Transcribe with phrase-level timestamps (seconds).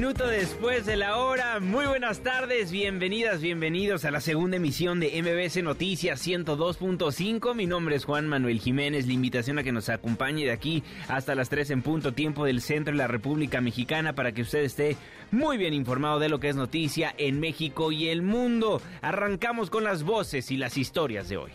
[0.00, 5.20] Minuto después de la hora, muy buenas tardes, bienvenidas, bienvenidos a la segunda emisión de
[5.20, 7.54] MBS Noticias 102.5.
[7.54, 11.34] Mi nombre es Juan Manuel Jiménez, la invitación a que nos acompañe de aquí hasta
[11.34, 14.96] las 3 en punto tiempo del centro de la República Mexicana para que usted esté
[15.32, 18.80] muy bien informado de lo que es noticia en México y el mundo.
[19.02, 21.50] Arrancamos con las voces y las historias de hoy.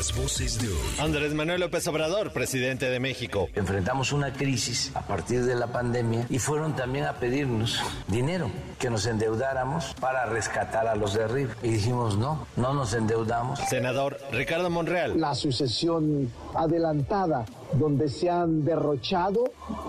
[0.00, 0.74] Las voces de hoy.
[0.98, 3.50] Andrés Manuel López Obrador, presidente de México.
[3.54, 8.88] Enfrentamos una crisis a partir de la pandemia y fueron también a pedirnos dinero, que
[8.88, 11.54] nos endeudáramos para rescatar a los de arriba.
[11.62, 13.60] Y dijimos, no, no nos endeudamos.
[13.68, 15.20] Senador Ricardo Monreal.
[15.20, 19.44] La sucesión adelantada donde se han derrochado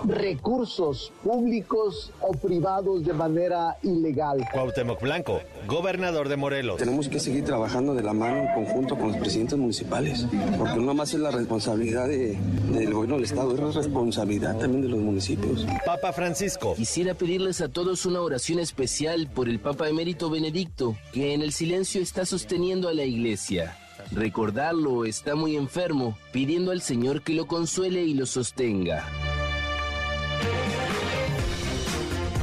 [0.05, 4.47] recursos públicos o privados de manera ilegal.
[4.51, 6.77] Cuauhtémoc Blanco, gobernador de Morelos.
[6.77, 10.25] Tenemos que seguir trabajando de la mano en conjunto con los presidentes municipales,
[10.57, 12.37] porque no más es la responsabilidad de,
[12.71, 15.65] del gobierno del Estado, es la responsabilidad también de los municipios.
[15.85, 16.75] Papa Francisco.
[16.75, 21.51] Quisiera pedirles a todos una oración especial por el Papa Emérito Benedicto, que en el
[21.51, 23.77] silencio está sosteniendo a la Iglesia.
[24.11, 29.05] Recordarlo está muy enfermo, pidiendo al Señor que lo consuele y lo sostenga.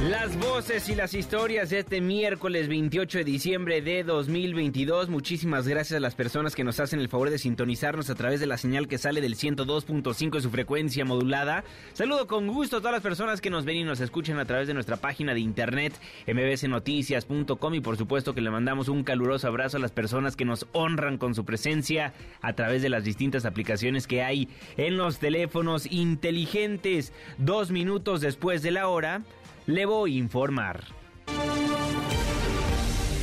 [0.09, 5.07] Las voces y las historias de este miércoles 28 de diciembre de 2022.
[5.07, 8.47] Muchísimas gracias a las personas que nos hacen el favor de sintonizarnos a través de
[8.47, 11.63] la señal que sale del 102.5 de su frecuencia modulada.
[11.93, 14.67] Saludo con gusto a todas las personas que nos ven y nos escuchan a través
[14.67, 15.93] de nuestra página de internet
[16.25, 20.65] mbsnoticias.com y por supuesto que le mandamos un caluroso abrazo a las personas que nos
[20.71, 25.85] honran con su presencia a través de las distintas aplicaciones que hay en los teléfonos
[25.85, 27.13] inteligentes.
[27.37, 29.21] Dos minutos después de la hora
[29.69, 30.83] le voy a informar.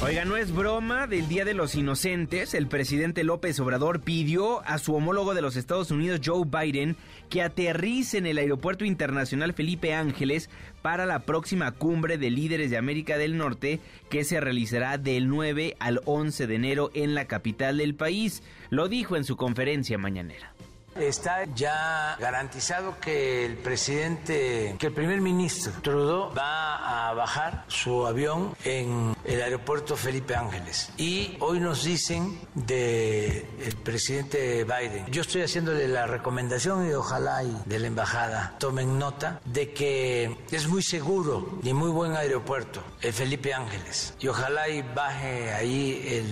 [0.02, 4.78] Oiga, no es broma, del Día de los Inocentes, el presidente López Obrador pidió a
[4.78, 6.96] su homólogo de los Estados Unidos, Joe Biden,
[7.30, 10.48] que aterrice en el Aeropuerto Internacional Felipe Ángeles
[10.82, 13.80] para la próxima cumbre de líderes de América del Norte
[14.10, 18.42] que se realizará del 9 al 11 de enero en la capital del país.
[18.70, 20.55] Lo dijo en su conferencia mañanera.
[20.98, 28.06] Está ya garantizado que el presidente, que el primer ministro Trudeau va a bajar su
[28.06, 30.90] avión en el aeropuerto Felipe Ángeles.
[30.96, 33.44] Y hoy nos dicen del
[33.84, 39.72] presidente Biden, yo estoy haciéndole la recomendación y ojalá de la embajada tomen nota de
[39.72, 44.14] que es muy seguro y muy buen aeropuerto el Felipe Ángeles.
[44.20, 46.24] Y ojalá y baje ahí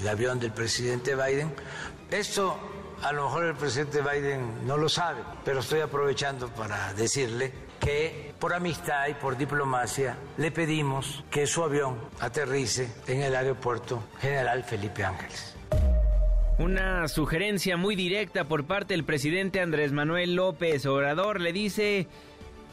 [0.00, 1.54] el avión del presidente Biden.
[2.10, 2.58] Esto
[3.02, 8.34] a lo mejor el presidente Biden no lo sabe, pero estoy aprovechando para decirle que
[8.38, 14.62] por amistad y por diplomacia le pedimos que su avión aterrice en el aeropuerto General
[14.64, 15.56] Felipe Ángeles.
[16.58, 22.06] Una sugerencia muy directa por parte del presidente Andrés Manuel López Obrador le dice,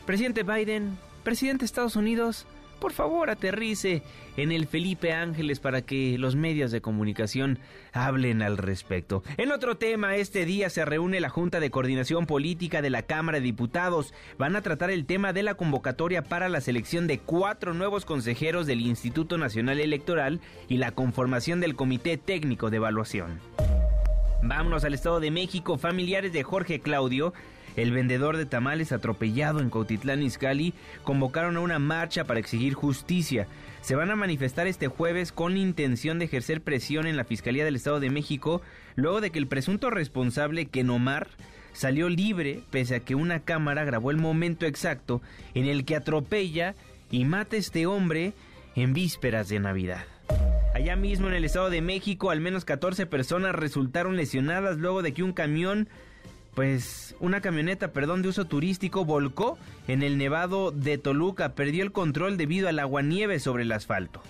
[0.05, 2.45] presidente Biden, presidente de Estados Unidos,
[2.79, 4.03] por favor aterrice
[4.38, 7.59] en el Felipe Ángeles para que los medios de comunicación
[7.91, 9.23] hablen al respecto.
[9.38, 13.39] En otro tema, este día se reúne la Junta de Coordinación Política de la Cámara
[13.39, 14.13] de Diputados.
[14.38, 18.67] Van a tratar el tema de la convocatoria para la selección de cuatro nuevos consejeros
[18.67, 23.39] del Instituto Nacional Electoral y la conformación del Comité Técnico de Evaluación.
[24.44, 25.77] Vámonos al Estado de México.
[25.77, 27.33] Familiares de Jorge Claudio
[27.77, 30.73] el vendedor de tamales atropellado en Cautitlán Izcalli
[31.03, 33.47] convocaron a una marcha para exigir justicia.
[33.81, 37.75] Se van a manifestar este jueves con intención de ejercer presión en la Fiscalía del
[37.75, 38.61] Estado de México
[38.95, 41.27] luego de que el presunto responsable Kenomar
[41.71, 45.21] salió libre pese a que una cámara grabó el momento exacto
[45.53, 46.73] en el que atropella
[47.11, 48.33] y mata a este hombre
[48.75, 50.03] en vísperas de Navidad.
[50.73, 55.13] Allá mismo en el Estado de México, al menos 14 personas resultaron lesionadas luego de
[55.13, 55.88] que un camión
[56.57, 61.92] pues una camioneta, perdón, de uso turístico volcó en el nevado de Toluca, perdió el
[61.92, 64.24] control debido al aguanieve sobre el asfalto.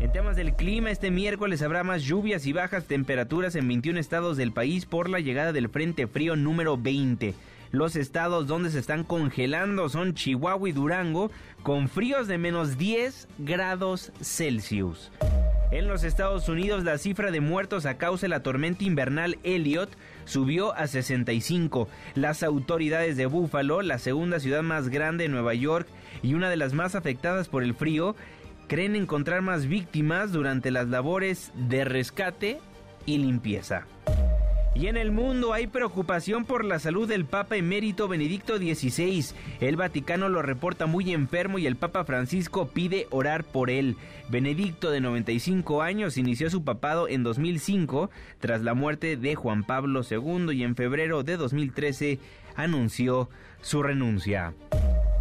[0.00, 4.36] En temas del clima, este miércoles habrá más lluvias y bajas temperaturas en 21 estados
[4.36, 7.32] del país por la llegada del Frente Frío número 20.
[7.70, 11.30] Los estados donde se están congelando son Chihuahua y Durango,
[11.62, 15.12] con fríos de menos 10 grados Celsius.
[15.70, 19.88] En los Estados Unidos, la cifra de muertos a causa de la tormenta invernal Elliot
[20.24, 21.88] subió a 65.
[22.14, 25.86] Las autoridades de Buffalo, la segunda ciudad más grande de Nueva York
[26.22, 28.16] y una de las más afectadas por el frío,
[28.68, 32.60] creen encontrar más víctimas durante las labores de rescate
[33.06, 33.86] y limpieza.
[34.74, 39.34] Y en el mundo hay preocupación por la salud del Papa emérito Benedicto XVI.
[39.60, 43.96] El Vaticano lo reporta muy enfermo y el Papa Francisco pide orar por él.
[44.30, 48.10] Benedicto, de 95 años, inició su papado en 2005
[48.40, 52.18] tras la muerte de Juan Pablo II y en febrero de 2013
[52.56, 53.28] anunció
[53.60, 54.54] su renuncia.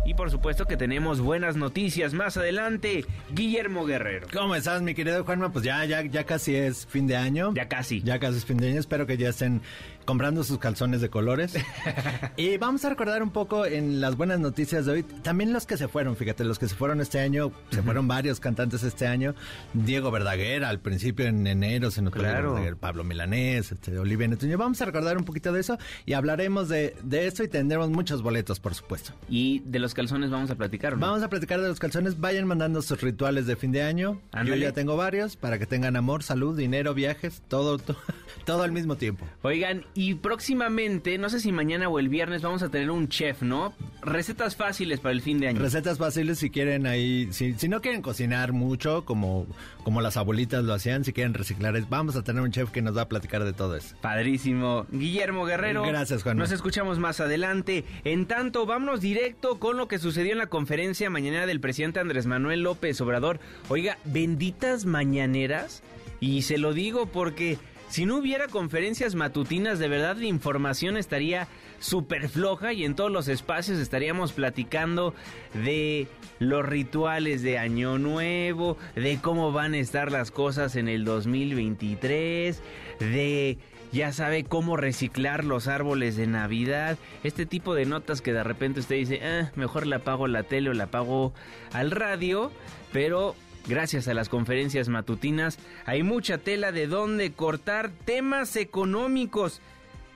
[0.03, 3.06] Y por supuesto que tenemos buenas noticias más adelante.
[3.31, 4.27] Guillermo Guerrero.
[4.33, 5.51] ¿Cómo estás, mi querido Juanma?
[5.51, 7.53] Pues ya, ya, ya casi es fin de año.
[7.53, 8.01] Ya casi.
[8.01, 8.80] Ya casi es fin de año.
[8.80, 9.62] Espero que ya estén
[10.06, 11.53] comprando sus calzones de colores.
[12.38, 15.77] y vamos a recordar un poco en las buenas noticias de hoy, también los que
[15.77, 19.36] se fueron, fíjate, los que se fueron este año, se fueron varios cantantes este año.
[19.74, 22.57] Diego Verdaguer, al principio en enero se nos claro.
[22.80, 24.57] Pablo Milanés, este, Olivia Netuño.
[24.57, 28.21] Vamos a recordar un poquito de eso y hablaremos de, de eso y tendremos muchos
[28.21, 29.13] boletos, por supuesto.
[29.30, 31.00] Y de los calzones vamos a platicar, ¿no?
[31.00, 32.19] Vamos a platicar de los calzones.
[32.19, 34.21] Vayan mandando sus rituales de fin de año.
[34.45, 37.98] Yo ya tengo varios para que tengan amor, salud, dinero, viajes, todo, todo,
[38.45, 39.25] todo al mismo tiempo.
[39.42, 43.41] Oigan, y próximamente, no sé si mañana o el viernes vamos a tener un chef,
[43.41, 43.73] ¿no?
[44.01, 45.59] Recetas fáciles para el fin de año.
[45.59, 49.45] Recetas fáciles si quieren ahí, si, si no quieren cocinar mucho, como,
[49.83, 52.95] como las abuelitas lo hacían, si quieren reciclar, vamos a tener un chef que nos
[52.95, 53.95] va a platicar de todo eso.
[54.01, 54.85] Padrísimo.
[54.91, 55.83] Guillermo Guerrero.
[55.83, 56.38] Gracias, Juan.
[56.38, 57.83] Nos escuchamos más adelante.
[58.03, 62.25] En tanto, vámonos directo con lo que sucedió en la conferencia mañana del presidente Andrés
[62.25, 63.39] Manuel López Obrador.
[63.69, 65.83] Oiga, benditas mañaneras.
[66.19, 67.57] Y se lo digo porque
[67.91, 71.49] si no hubiera conferencias matutinas, de verdad la información estaría
[71.79, 75.13] súper floja y en todos los espacios estaríamos platicando
[75.53, 76.07] de
[76.39, 82.61] los rituales de Año Nuevo, de cómo van a estar las cosas en el 2023,
[82.99, 83.57] de
[83.91, 88.79] ya sabe cómo reciclar los árboles de Navidad, este tipo de notas que de repente
[88.79, 91.33] usted dice, ah, mejor la apago la tele o la apago
[91.73, 92.53] al radio,
[92.93, 93.35] pero
[93.67, 99.61] Gracias a las conferencias matutinas hay mucha tela de dónde cortar temas económicos.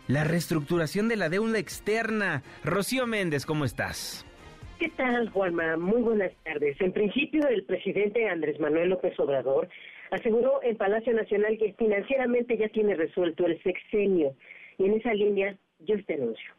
[0.07, 2.43] La reestructuración de la deuda externa.
[2.63, 4.25] Rocío Méndez, ¿cómo estás?
[4.79, 5.77] ¿Qué tal, Juanma?
[5.77, 6.75] Muy buenas tardes.
[6.81, 9.69] En principio, el presidente Andrés Manuel López Obrador
[10.11, 14.35] aseguró en Palacio Nacional que financieramente ya tiene resuelto el sexenio.
[14.77, 16.55] Y en esa línea, yo este anuncio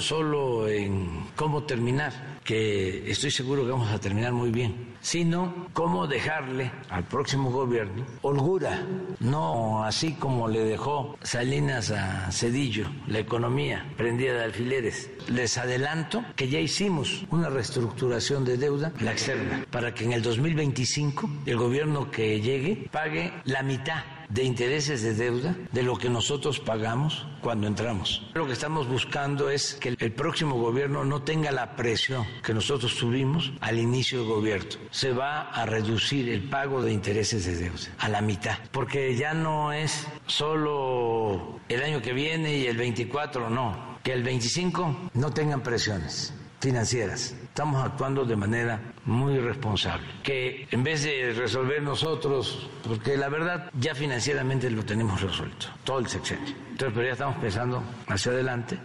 [0.00, 6.06] solo en cómo terminar, que estoy seguro que vamos a terminar muy bien, sino cómo
[6.06, 8.84] dejarle al próximo gobierno holgura,
[9.20, 15.10] no así como le dejó Salinas a Cedillo la economía prendida de alfileres.
[15.28, 20.22] Les adelanto que ya hicimos una reestructuración de deuda, la externa, para que en el
[20.22, 26.08] 2025 el gobierno que llegue pague la mitad de intereses de deuda de lo que
[26.08, 28.28] nosotros pagamos cuando entramos.
[28.34, 32.96] Lo que estamos buscando es que el próximo gobierno no tenga la presión que nosotros
[32.96, 34.70] tuvimos al inicio del gobierno.
[34.90, 39.34] Se va a reducir el pago de intereses de deuda a la mitad, porque ya
[39.34, 45.32] no es solo el año que viene y el 24, no, que el 25 no
[45.32, 47.32] tengan presiones financieras.
[47.42, 50.06] Estamos actuando de manera muy responsable.
[50.22, 55.98] Que en vez de resolver nosotros, porque la verdad ya financieramente lo tenemos resuelto, todo
[56.00, 56.54] el sexenio.
[56.70, 58.78] Entonces, pero ya estamos pensando hacia adelante.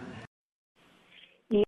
[1.50, 1.62] Y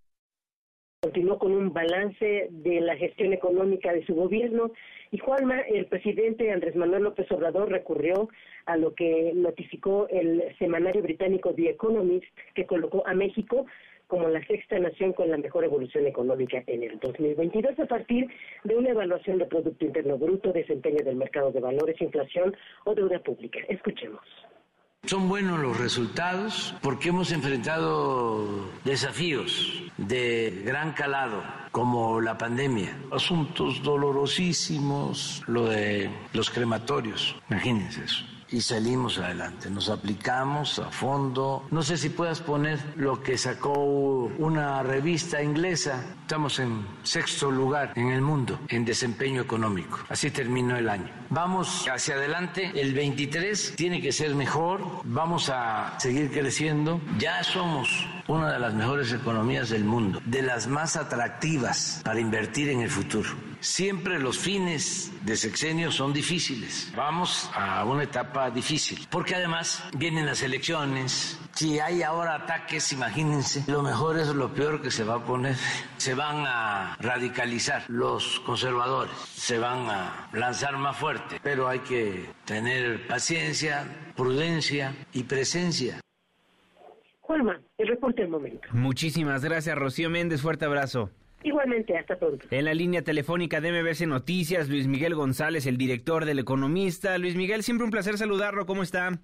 [1.01, 4.71] continuó con un balance de la gestión económica de su gobierno.
[5.11, 8.27] Y Juanma, el presidente Andrés Manuel López Obrador recurrió
[8.65, 13.65] a lo que notificó el semanario británico The Economist, que colocó a México
[14.07, 18.27] como la sexta nación con la mejor evolución económica en el 2022 a partir
[18.63, 23.19] de una evaluación de Producto Interno Bruto, desempeño del mercado de valores, inflación o deuda
[23.19, 23.59] pública.
[23.69, 24.21] Escuchemos.
[25.05, 33.83] Son buenos los resultados porque hemos enfrentado desafíos de gran calado como la pandemia, asuntos
[33.83, 39.69] dolorosísimos, lo de los crematorios, imagínense eso y salimos adelante.
[39.69, 41.67] Nos aplicamos a fondo.
[41.71, 43.73] No sé si puedas poner lo que sacó
[44.37, 46.03] una revista inglesa.
[46.21, 49.99] Estamos en sexto lugar en el mundo en desempeño económico.
[50.09, 51.09] Así terminó el año.
[51.29, 52.71] Vamos hacia adelante.
[52.75, 54.81] El 23 tiene que ser mejor.
[55.03, 57.01] Vamos a seguir creciendo.
[57.17, 62.69] Ya somos una de las mejores economías del mundo, de las más atractivas para invertir
[62.69, 63.29] en el futuro.
[63.65, 66.93] Siempre los fines de sexenio son difíciles.
[66.95, 71.39] Vamos a una etapa difícil, porque además vienen las elecciones.
[71.55, 75.55] Si hay ahora ataques, imagínense, lo mejor es lo peor que se va a poner.
[75.97, 82.29] Se van a radicalizar los conservadores, se van a lanzar más fuerte, pero hay que
[82.45, 83.83] tener paciencia,
[84.15, 85.99] prudencia y presencia.
[87.21, 88.67] Juanma, el reporte del momento.
[88.73, 90.43] Muchísimas gracias, Rocío Méndez.
[90.43, 91.09] Fuerte abrazo.
[91.45, 92.47] Igualmente, hasta pronto.
[92.49, 97.19] En la línea telefónica de MBC Noticias, Luis Miguel González, el director del Economista.
[97.19, 98.65] Luis Miguel, siempre un placer saludarlo.
[98.65, 99.21] ¿Cómo está?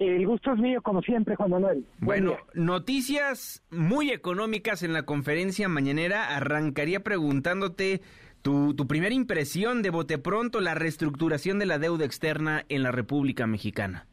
[0.00, 1.86] El gusto es mío, como siempre, Juan Manuel.
[2.00, 6.36] bueno, noticias muy económicas en la conferencia mañanera.
[6.36, 8.00] Arrancaría preguntándote
[8.42, 12.90] tu, tu primera impresión de bote pronto, la reestructuración de la deuda externa en la
[12.90, 14.08] República Mexicana.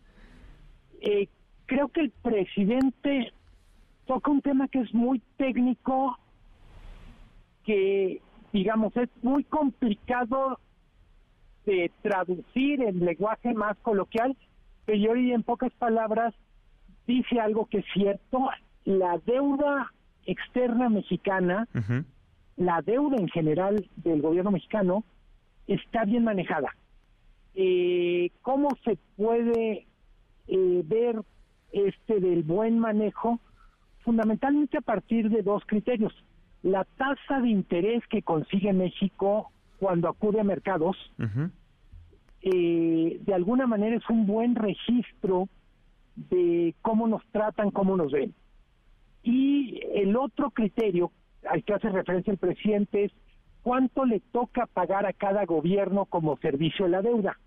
[1.01, 1.27] Eh,
[1.65, 3.33] creo que el presidente
[4.05, 6.19] toca un tema que es muy técnico,
[7.65, 8.21] que,
[8.53, 10.59] digamos, es muy complicado
[11.65, 14.35] de traducir en lenguaje más coloquial,
[14.85, 16.33] pero yo diría en pocas palabras,
[17.05, 18.49] dice algo que es cierto,
[18.85, 19.91] la deuda
[20.25, 21.67] externa mexicana,
[22.57, 25.03] la deuda en general del gobierno mexicano,
[25.67, 26.75] está bien manejada.
[27.53, 29.85] Eh, ¿Cómo se puede
[30.47, 31.21] eh, ver
[31.71, 33.39] este del buen manejo?
[34.03, 36.13] Fundamentalmente a partir de dos criterios
[36.63, 40.95] la tasa de interés que consigue México cuando acude a mercados,
[42.41, 45.49] eh, de alguna manera es un buen registro
[46.15, 48.33] de cómo nos tratan, cómo nos ven.
[49.23, 51.11] Y el otro criterio
[51.49, 53.11] al que hace referencia el presidente es
[53.63, 57.39] cuánto le toca pagar a cada gobierno como servicio de la deuda.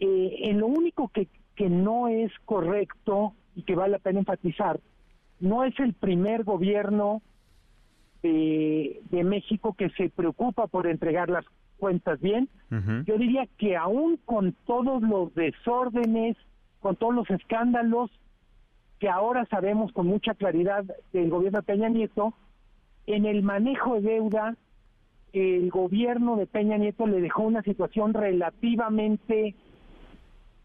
[0.00, 4.80] Eh, en lo único que, que no es correcto y que vale la pena enfatizar,
[5.40, 7.22] no es el primer gobierno
[8.22, 11.44] de, México que se preocupa por entregar las
[11.78, 12.48] cuentas bien.
[13.06, 16.36] Yo diría que aún con todos los desórdenes,
[16.80, 18.10] con todos los escándalos
[18.98, 22.34] que ahora sabemos con mucha claridad del gobierno de Peña Nieto,
[23.06, 24.56] en el manejo de deuda,
[25.32, 29.54] el gobierno de Peña Nieto le dejó una situación relativamente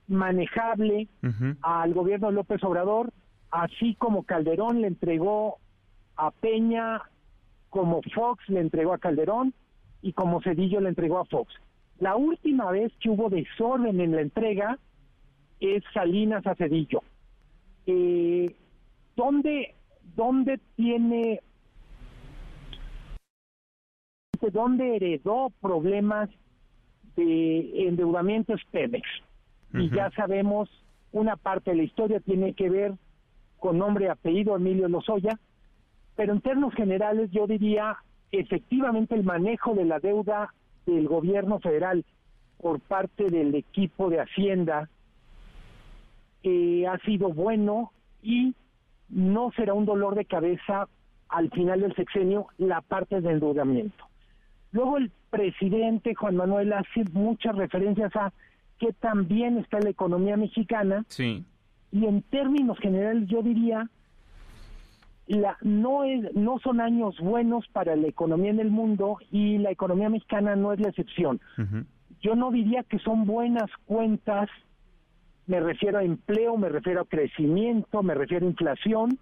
[0.08, 1.08] manejable
[1.62, 3.12] al gobierno de López Obrador,
[3.52, 5.58] así como Calderón le entregó
[6.16, 7.02] a Peña
[7.74, 9.52] como Fox le entregó a Calderón
[10.04, 11.52] y como Cedillo le entregó a Fox.
[11.98, 14.78] La última vez que hubo desorden en la entrega
[15.60, 17.02] es Salinas a Cedillo.
[17.88, 18.56] Eh,
[19.16, 19.74] ¿dónde,
[20.16, 21.42] ¿Dónde tiene,
[24.40, 26.30] dónde heredó problemas
[27.16, 29.08] de endeudamiento es Pemex?
[29.74, 30.70] Y ya sabemos,
[31.12, 32.94] una parte de la historia tiene que ver
[33.58, 35.40] con nombre y apellido Emilio Lozoya,
[36.16, 37.98] pero en términos generales yo diría
[38.32, 40.54] efectivamente el manejo de la deuda
[40.86, 42.04] del gobierno federal
[42.58, 44.90] por parte del equipo de Hacienda
[46.44, 47.92] eh, ha sido bueno
[48.22, 48.54] y
[49.10, 50.88] no será un dolor de cabeza
[51.30, 54.06] al final del sexenio la parte de endeudamiento.
[54.72, 58.34] Luego el presidente Juan Manuel hace muchas referencias a
[58.80, 61.06] que también está la economía mexicana.
[61.08, 61.44] Sí.
[61.92, 63.90] Y en términos generales yo diría
[65.28, 69.72] la, no, es, no son años buenos para la economía en el mundo y la
[69.72, 71.40] economía mexicana no es la excepción.
[72.22, 74.50] Yo no diría que son buenas cuentas,
[75.48, 79.18] me refiero a empleo, me refiero a crecimiento, me refiero a inflación,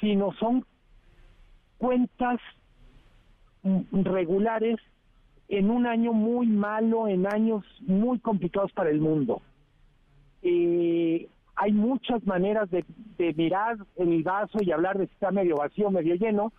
[0.00, 0.64] sino son
[1.78, 2.40] cuentas
[3.92, 4.76] regulares
[5.48, 9.42] en un año muy malo, en años muy complicados para el mundo.
[10.42, 11.28] Eh,
[11.60, 12.84] hay muchas maneras de,
[13.34, 16.52] mirar el vaso y hablar de si está medio vacío, medio lleno,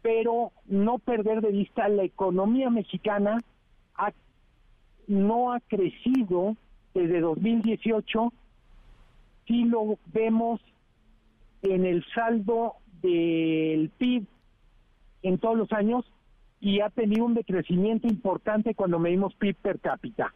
[0.00, 3.38] pero no perder de vista la economía mexicana
[5.08, 6.56] no ha crecido
[6.94, 8.32] desde 2018
[9.44, 10.60] si lo vemos
[11.62, 14.24] en el saldo del PIB
[15.22, 16.04] en todos los años
[16.60, 20.32] y ha tenido un decrecimiento importante cuando medimos PIB per cápita.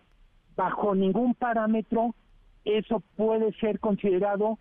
[0.57, 2.17] Bajo ningún parámetro
[2.65, 4.59] eso puede ser considerado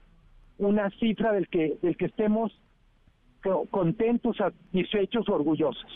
[0.57, 2.51] una cifra del que, del que estemos
[3.72, 5.91] contentos, satisfechos, orgullosos.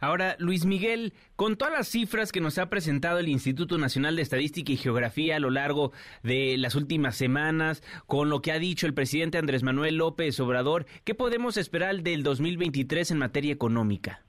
[0.00, 4.22] Ahora, Luis Miguel, con todas las cifras que nos ha presentado el Instituto Nacional de
[4.22, 5.90] Estadística y Geografía a lo largo
[6.22, 10.86] de las últimas semanas, con lo que ha dicho el presidente Andrés Manuel López Obrador,
[11.04, 14.22] ¿qué podemos esperar del 2023 en materia económica?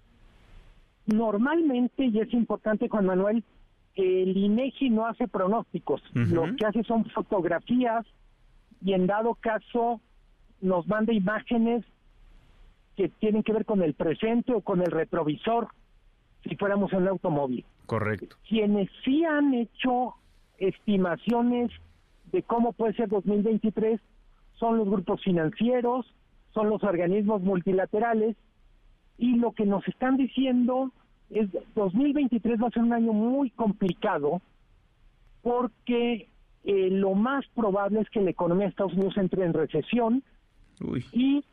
[1.06, 3.44] Normalmente, y es importante, Juan Manuel,
[4.00, 8.06] el INEGI no hace pronósticos, lo que hace son fotografías
[8.82, 10.00] y en dado caso
[10.62, 11.84] nos manda imágenes
[12.96, 15.68] que tienen que ver con el presente o con el retrovisor
[16.44, 17.66] si fuéramos en un automóvil.
[17.86, 18.38] Correcto.
[18.48, 20.16] Quienes sí han hecho
[20.58, 21.72] estimaciones
[22.32, 24.00] de cómo puede ser 2023
[24.56, 26.06] son los grupos financieros,
[26.54, 28.36] son los organismos multilaterales
[29.18, 30.92] y lo que nos están diciendo
[31.30, 34.42] es 2023 va a ser un año muy complicado
[35.42, 36.28] porque
[36.64, 40.24] eh, lo más probable es que la economía de Estados Unidos entre en recesión
[41.12, 41.44] y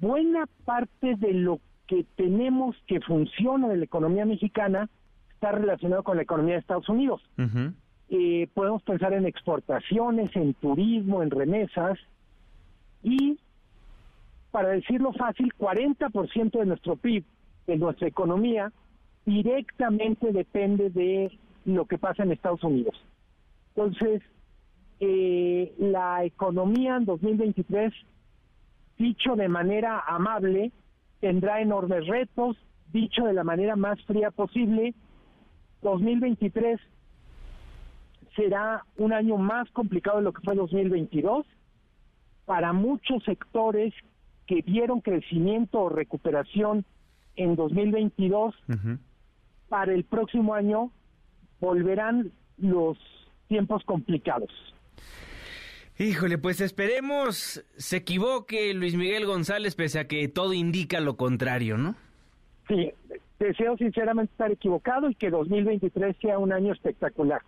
[0.00, 4.88] buena parte de lo que tenemos que funcione de la economía mexicana
[5.32, 7.22] está relacionado con la economía de Estados Unidos.
[8.08, 11.98] Eh, podemos pensar en exportaciones, en turismo, en remesas
[13.02, 13.38] y,
[14.50, 17.24] para decirlo fácil, 40% de nuestro PIB,
[17.66, 18.72] de nuestra economía,
[19.24, 22.94] directamente depende de lo que pasa en Estados Unidos.
[23.74, 24.22] Entonces,
[25.00, 27.92] eh, la economía en 2023,
[28.98, 30.72] dicho de manera amable,
[31.20, 32.56] tendrá enormes retos,
[32.92, 34.94] dicho de la manera más fría posible,
[35.82, 36.80] 2023
[38.34, 41.46] será un año más complicado de lo que fue 2022
[42.44, 43.92] para muchos sectores
[44.46, 46.84] que vieron crecimiento o recuperación
[47.36, 48.54] en 2022
[49.68, 50.90] para el próximo año
[51.60, 52.98] volverán los
[53.48, 54.50] tiempos complicados.
[55.98, 61.78] Híjole, pues esperemos se equivoque Luis Miguel González, pese a que todo indica lo contrario,
[61.78, 61.94] ¿no?
[62.68, 62.92] Sí,
[63.38, 67.40] deseo sinceramente estar equivocado y que 2023 sea un año espectacular.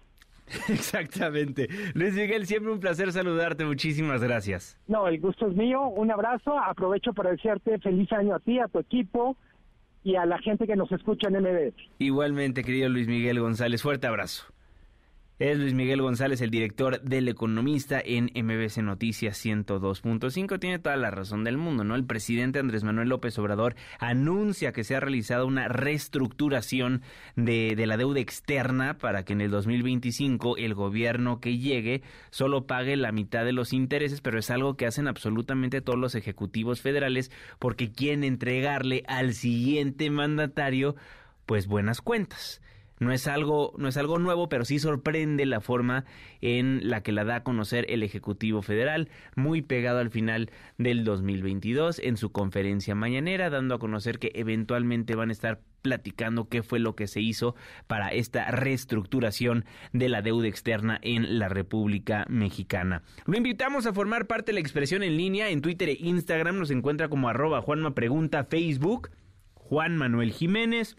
[0.68, 1.68] Exactamente.
[1.92, 3.66] Luis Miguel, siempre un placer saludarte.
[3.66, 4.78] Muchísimas gracias.
[4.87, 5.87] No, el gusto es mío.
[5.88, 6.59] Un abrazo.
[6.59, 9.37] Aprovecho para desearte feliz año a ti, a tu equipo
[10.09, 11.75] y a la gente que nos escucha en MBS.
[11.99, 13.83] Igualmente, querido Luis Miguel González.
[13.83, 14.47] Fuerte abrazo.
[15.38, 20.59] Es Luis Miguel González, el director del Economista en MBC Noticias 102.5.
[20.59, 21.95] Tiene toda la razón del mundo, ¿no?
[21.95, 27.02] El presidente Andrés Manuel López Obrador anuncia que se ha realizado una reestructuración
[27.37, 32.66] de, de la deuda externa para que en el 2025 el gobierno que llegue solo
[32.66, 36.80] pague la mitad de los intereses, pero es algo que hacen absolutamente todos los ejecutivos
[36.80, 37.30] federales
[37.61, 40.97] porque quieren entregarle al siguiente mandatario
[41.47, 42.61] pues buenas cuentas.
[43.00, 46.05] No es algo, no es algo nuevo, pero sí sorprende la forma
[46.40, 51.05] en la que la da a conocer el Ejecutivo Federal, muy pegado al final del
[51.05, 56.62] 2022 en su conferencia mañanera, dando a conocer que eventualmente van a estar platicando qué
[56.62, 57.55] fue lo que se hizo
[57.87, 63.02] para esta reestructuración de la deuda externa en la República Mexicana.
[63.26, 66.71] Lo invitamos a formar parte de la expresión en línea en Twitter e Instagram, nos
[66.71, 69.11] encuentra como arroba Juanma Pregunta, Facebook,
[69.54, 70.97] Juan Manuel Jiménez,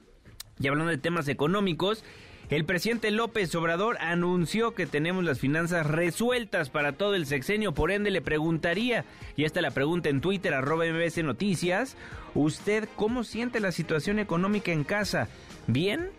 [0.59, 2.03] y hablando de temas económicos,
[2.49, 7.91] el presidente López Obrador anunció que tenemos las finanzas resueltas para todo el sexenio, por
[7.91, 9.05] ende le preguntaría,
[9.37, 11.95] y esta la pregunta en Twitter, arroba MBS Noticias,
[12.33, 15.27] ¿usted cómo siente la situación económica en casa?
[15.67, 16.09] ¿Bien?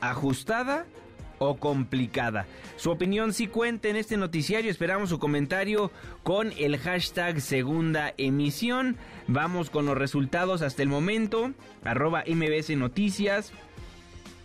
[0.00, 0.86] ¿Ajustada?
[1.38, 2.46] o complicada.
[2.76, 4.70] Su opinión sí cuenta en este noticiario.
[4.70, 5.90] Esperamos su comentario
[6.22, 8.96] con el hashtag segunda emisión.
[9.28, 11.52] Vamos con los resultados hasta el momento.
[11.84, 13.52] Arroba MBS Noticias.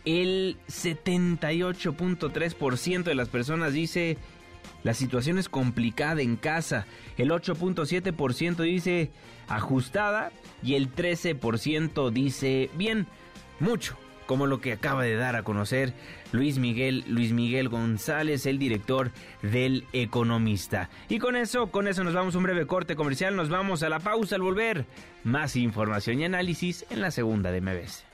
[0.06, 4.18] El 78.3% de las personas dice
[4.84, 6.86] la situación es complicada en casa.
[7.18, 9.12] El 8.7% dice
[9.48, 10.32] ajustada
[10.64, 13.08] y el 13% dice bien,
[13.60, 15.94] mucho, como lo que acaba de dar a conocer
[16.32, 19.12] Luis Miguel Luis Miguel González, el director
[19.42, 20.90] del Economista.
[21.10, 23.90] Y con eso, con eso nos vamos a un breve corte comercial, nos vamos a
[23.90, 24.86] la pausa al volver.
[25.24, 28.11] Más información y análisis en la segunda de MBS.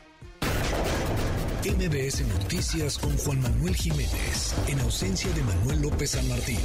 [1.68, 6.60] MBS Noticias con Juan Manuel Jiménez, en ausencia de Manuel López San Martín.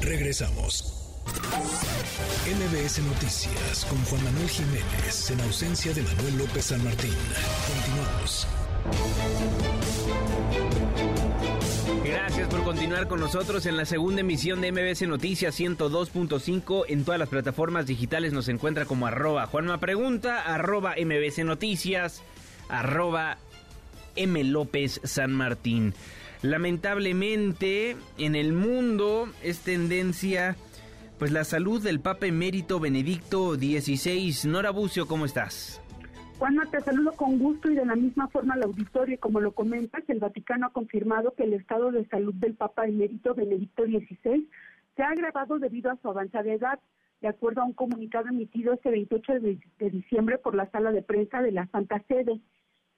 [0.00, 1.22] Regresamos.
[2.44, 7.14] MBS Noticias con Juan Manuel Jiménez, en ausencia de Manuel López San Martín.
[7.72, 8.48] Continuamos.
[12.04, 16.84] Gracias por continuar con nosotros en la segunda emisión de MBS Noticias 102.5.
[16.88, 22.22] En todas las plataformas digitales nos encuentra como arroba Juanma Pregunta, arroba MBS Noticias,
[22.68, 23.38] arroba
[24.16, 24.42] M.
[24.44, 25.94] López San Martín.
[26.42, 30.56] Lamentablemente, en el mundo es tendencia,
[31.18, 34.48] pues la salud del Papa Emérito Benedicto XVI.
[34.48, 35.82] Nora Bucio, ¿cómo estás?
[36.38, 39.18] Juanma, te saludo con gusto y de la misma forma al auditorio.
[39.18, 43.34] Como lo comentas, el Vaticano ha confirmado que el estado de salud del Papa Emérito
[43.34, 44.48] Benedicto XVI
[44.94, 46.78] se ha agravado debido a su avanzada edad,
[47.20, 51.42] de acuerdo a un comunicado emitido este 28 de diciembre por la sala de prensa
[51.42, 52.40] de la Santa Sede.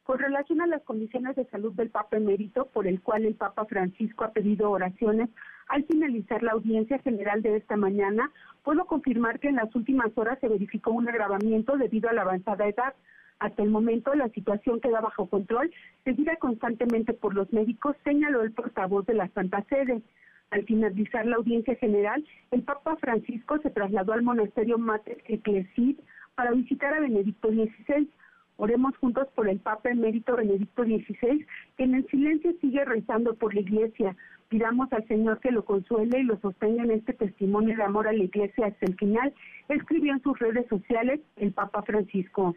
[0.04, 3.64] Con relación a las condiciones de salud del Papa emérito, por el cual el Papa
[3.66, 5.28] Francisco ha pedido oraciones
[5.68, 8.32] al finalizar la audiencia general de esta mañana,
[8.64, 12.66] puedo confirmar que en las últimas horas se verificó un agravamiento debido a la avanzada
[12.66, 12.94] edad.
[13.38, 15.70] Hasta el momento la situación queda bajo control,
[16.04, 20.02] seguida constantemente por los médicos, señaló el portavoz de la Santa Sede.
[20.50, 26.00] Al finalizar la audiencia general, el Papa Francisco se trasladó al monasterio Mater Ecclesid
[26.34, 28.08] para visitar a Benedicto XVI.
[28.60, 31.46] Oremos juntos por el Papa emérito Benedicto XVI,
[31.78, 34.14] que en el silencio sigue rezando por la Iglesia.
[34.50, 38.12] Pidamos al Señor que lo consuele y lo sostenga en este testimonio de amor a
[38.12, 39.32] la Iglesia hasta el final,
[39.70, 42.54] escribió en sus redes sociales el Papa Francisco.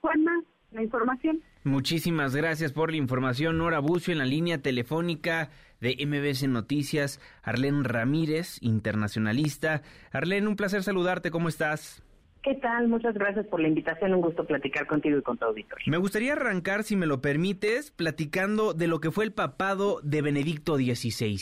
[0.00, 0.32] Juanma,
[0.72, 1.42] la información.
[1.62, 5.50] Muchísimas gracias por la información, Nora Bucio, en la línea telefónica
[5.82, 9.82] de MBS Noticias, Arlén Ramírez, internacionalista.
[10.10, 12.03] Arlén, un placer saludarte, ¿cómo estás?
[12.44, 12.88] ¿Qué tal?
[12.88, 14.12] Muchas gracias por la invitación.
[14.12, 15.86] Un gusto platicar contigo y con tu auditorio.
[15.90, 20.20] Me gustaría arrancar, si me lo permites, platicando de lo que fue el papado de
[20.20, 21.40] Benedicto XVI.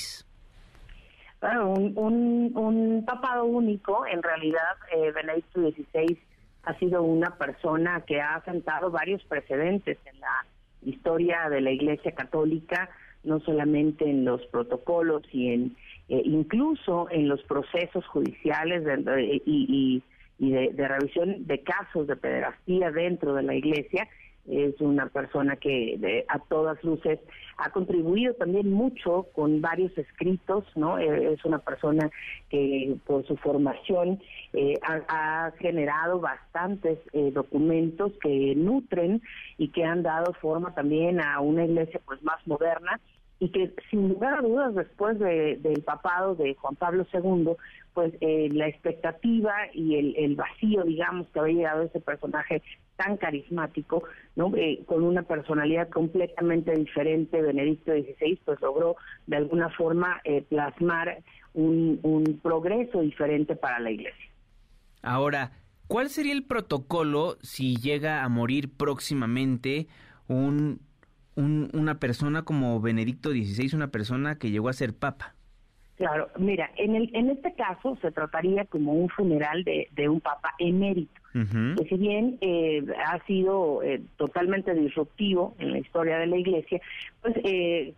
[1.43, 6.17] un, un, un, papado único, en realidad, eh, Benedicto XVI
[6.63, 10.47] ha sido una persona que ha sentado varios precedentes en la
[10.83, 12.91] historia de la Iglesia Católica,
[13.25, 15.77] no solamente en los protocolos y en
[16.09, 20.03] eh, incluso en los procesos judiciales de, y, y
[20.39, 24.09] y de, revisión de casos de pederastía dentro de la iglesia.
[24.51, 27.21] Es una persona que a todas luces
[27.59, 30.99] ha contribuido también mucho con varios escritos, ¿no?
[30.99, 32.11] Eh, es una persona
[32.51, 34.21] que por su formación
[34.53, 39.23] eh, ha, generado bastantes eh, documentos que nutren
[39.59, 42.99] y que han dado forma también a una iglesia pues más moderna
[43.43, 47.57] y que sin lugar a dudas después del papado de Juan Pablo II,
[47.95, 52.63] pues eh, la expectativa y el, vacío, digamos, que había llegado ese personaje
[52.97, 54.05] tan carismático,
[54.37, 54.53] ¿no?
[54.57, 61.23] Eh, con una personalidad completamente diferente, Benedicto XVI, pues logró de alguna forma eh, plasmar
[61.55, 64.31] un, un progreso diferente para la Iglesia.
[65.03, 65.53] Ahora,
[65.87, 69.89] ¿cuál sería el protocolo si llega a morir próximamente
[70.29, 70.81] un
[71.35, 75.35] una persona como Benedicto XVI, una persona que llegó a ser papa?
[76.03, 80.21] Claro, mira, en, el, en este caso se trataría como un funeral de, de un
[80.21, 86.27] papa emérito, que si bien eh, ha sido eh, totalmente disruptivo en la historia de
[86.27, 86.81] la iglesia,
[87.21, 87.95] pues eh,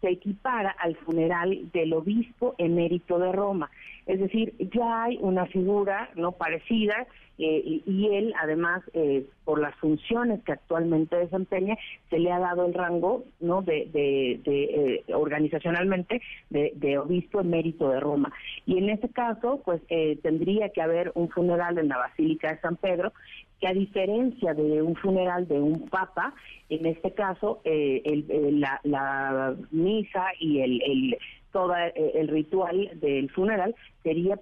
[0.00, 3.70] se equipara al funeral del obispo emérito de Roma.
[4.06, 7.06] Es decir, ya hay una figura no parecida
[7.38, 11.76] eh, y, él, además, eh, por las funciones que actualmente desempeña,
[12.08, 18.00] se le ha dado el rango, no, de, de, eh, organizacionalmente de, obispo emérito de
[18.00, 18.32] Roma.
[18.64, 19.82] Y en ese caso, pues
[20.22, 23.12] tendría que haber un funeral en la Basílica de San Pedro
[23.60, 26.34] que a diferencia de un funeral de un papa,
[26.68, 31.16] en este caso el, la, la, misa y el
[31.56, 34.36] todo el ritual del funeral sería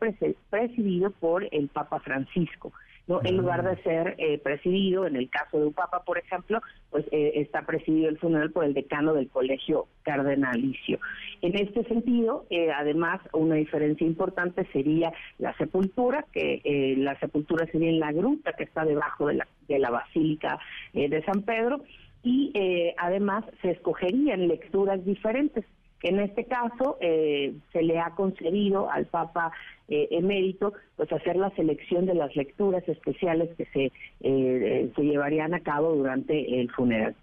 [0.50, 2.72] presidido por el Papa Francisco.
[3.06, 3.20] ¿no?
[3.22, 7.04] En lugar de ser eh, presidido, en el caso de un papa, por ejemplo, pues
[7.12, 10.98] eh, está presidido el funeral por el decano del colegio cardenalicio.
[11.40, 17.90] En este sentido, eh, además, una diferencia importante sería la sepultura, que la sepultura sería
[17.90, 20.58] en la gruta que está debajo de la, de la Basílica
[20.92, 21.80] de San Pedro,
[22.24, 22.52] y
[22.96, 25.64] además se escogerían lecturas diferentes.
[26.04, 29.52] En este caso, eh, se le ha concedido al Papa
[29.88, 33.90] eh, emérito pues hacer la selección de las lecturas especiales que se,
[34.20, 37.16] eh, se llevarían a cabo durante el funeral.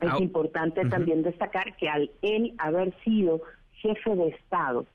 [0.00, 3.42] Es importante también destacar que al él haber sido
[3.72, 4.86] jefe de Estado,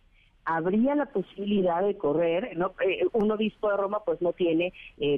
[0.45, 2.73] habría la posibilidad de correr, ¿no?
[3.11, 4.73] un obispo de Roma pues no tiene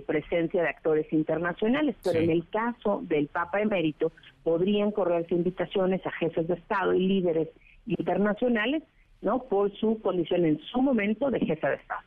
[0.06, 4.12] presencia de actores internacionales, pero en el caso del Papa emérito
[4.44, 7.50] podrían correrse invitaciones a jefes de Estado y líderes
[7.86, 8.84] internacionales,
[9.22, 9.44] ¿no?
[9.44, 12.02] Por su condición en su momento de jefe de Estado.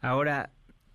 [0.00, 0.50] Ahora,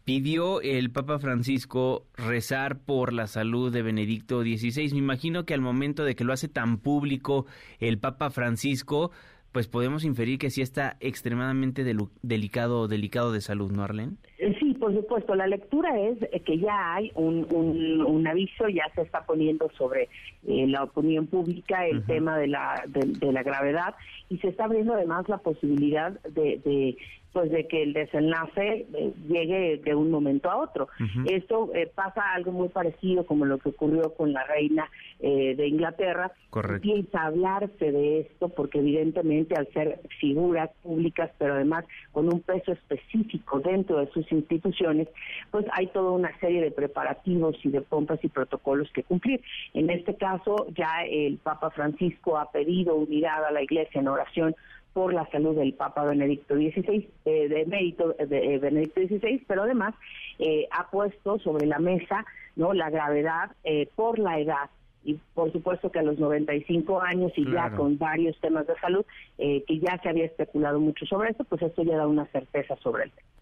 [0.08, 4.94] pidió el Papa Francisco rezar por la salud de Benedicto XVI.
[4.94, 7.46] Me imagino que al momento de que lo hace tan público
[7.80, 9.12] el Papa Francisco,
[9.52, 11.84] pues podemos inferir que sí está extremadamente
[12.22, 14.18] delicado, delicado de salud, ¿no, Arlen?
[14.40, 15.36] Eh, sí, por supuesto.
[15.36, 20.10] La lectura es que ya hay un, un, aviso, ya se está poniendo sobre
[20.48, 23.96] eh, la opinión pública el tema de la, de, la gravedad
[24.30, 26.98] y se está abriendo además la posibilidad de
[27.38, 30.88] pues de que el desenlace eh, llegue de un momento a otro.
[31.30, 35.68] Esto eh, pasa algo muy parecido como lo que ocurrió con la reina eh, de
[35.68, 36.32] Inglaterra.
[36.50, 36.90] Correcto.
[36.90, 42.42] Empieza a hablarse de esto porque evidentemente al ser figuras públicas, pero además con un
[42.42, 45.08] peso específico dentro de sus instituciones,
[45.52, 49.42] pues hay toda una serie de preparativos y de pompas y protocolos que cumplir.
[49.76, 54.56] En este caso ya el Papa Francisco ha pedido unidad a la Iglesia en oración
[54.98, 59.62] por la salud del Papa Benedicto XVI, eh, de mérito de eh, Benedicto XVI, pero
[59.62, 59.94] además
[60.40, 63.52] eh, ha puesto sobre la mesa no la gravedad
[63.96, 64.72] por la edad.
[65.04, 69.06] Y por supuesto que a los 95 años y ya con varios temas de salud
[69.38, 73.04] que ya se había especulado mucho sobre esto, pues esto ya da una certeza sobre
[73.04, 73.37] el tema.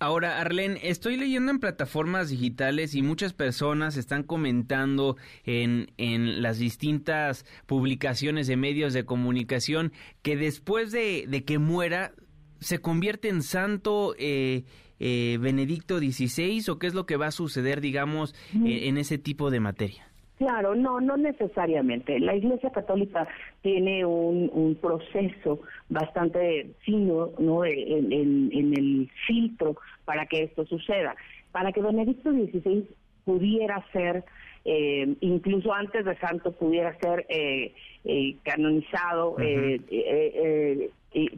[0.00, 6.60] Ahora, Arlen, estoy leyendo en plataformas digitales y muchas personas están comentando en, en las
[6.60, 9.90] distintas publicaciones de medios de comunicación
[10.22, 12.12] que después de, que muera
[12.60, 14.62] se convierte en santo eh,
[15.00, 19.50] eh, Benedicto XVI o qué es lo que va a suceder, digamos, en ese tipo
[19.50, 20.08] de materia.
[20.38, 22.20] Claro, no, no necesariamente.
[22.20, 23.26] La Iglesia Católica
[23.60, 27.64] tiene un, proceso bastante fino ¿no?
[27.64, 31.16] En, el filtro para que esto suceda.
[31.52, 32.86] Para que Benedicto XVI
[33.24, 34.24] pudiera ser,
[34.64, 37.74] eh, incluso antes de santo, pudiera ser eh,
[38.04, 39.36] eh, canonizado,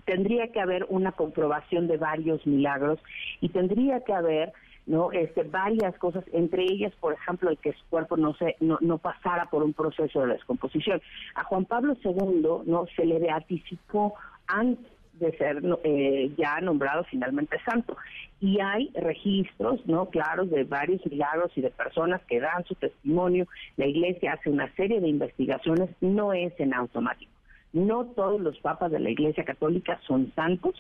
[0.05, 2.99] tendría que haber una comprobación de varios milagros
[3.41, 4.53] y tendría que haber
[4.87, 8.79] no este varias cosas entre ellas por ejemplo el que su cuerpo no se no,
[8.81, 11.01] no pasara por un proceso de descomposición
[11.35, 14.15] a Juan Pablo II no se le beatificó
[14.53, 17.97] antes de ser eh, ya nombrado finalmente santo.
[18.41, 20.07] Y hay registros, ¿no?
[20.07, 23.47] Claros de varios milagros y de personas que dan su testimonio.
[23.77, 27.31] La Iglesia hace una serie de investigaciones, no es en automático.
[27.73, 30.75] No todos los papas de la Iglesia Católica son santos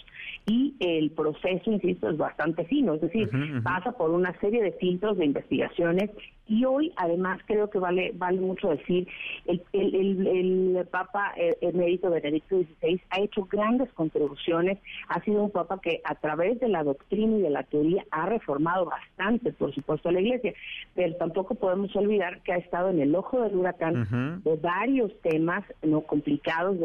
[0.46, 3.30] y el proceso, insisto, es bastante fino, es decir,
[3.62, 6.10] pasa por una serie de filtros de investigaciones
[6.50, 9.06] y hoy, además, creo que vale vale mucho decir,
[9.46, 15.50] el, el, el, Papa eh, emérito Benedicto XVI ha hecho grandes contribuciones, ha sido un
[15.50, 19.72] Papa que a través de la doctrina y de la teoría ha reformado bastante, por
[19.72, 20.52] supuesto, a la Iglesia,
[20.96, 25.62] pero tampoco podemos olvidar que ha estado en el ojo del huracán de varios temas
[25.82, 26.78] no complicados,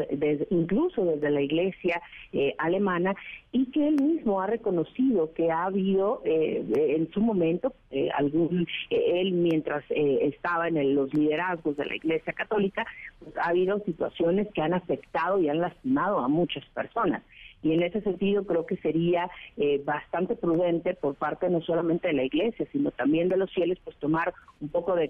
[0.51, 3.15] incluso desde la Iglesia eh, alemana,
[3.51, 7.73] y que él mismo ha reconocido que ha habido eh, en su momento
[8.15, 12.85] algún, él mientras eh, estaba en los liderazgos de la Iglesia Católica,
[13.19, 17.23] pues, ha habido situaciones que han afectado y han lastimado a muchas personas.
[17.63, 22.13] Y en ese sentido creo que sería eh, bastante prudente por parte no solamente de
[22.15, 25.09] la Iglesia, sino también de los fieles, pues tomar un poco de,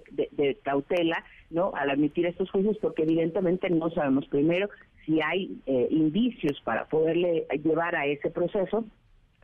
[0.62, 4.68] cautela no al admitir estos juicios, porque evidentemente no sabemos primero
[5.04, 8.84] si hay eh, indicios para poderle llevar a ese proceso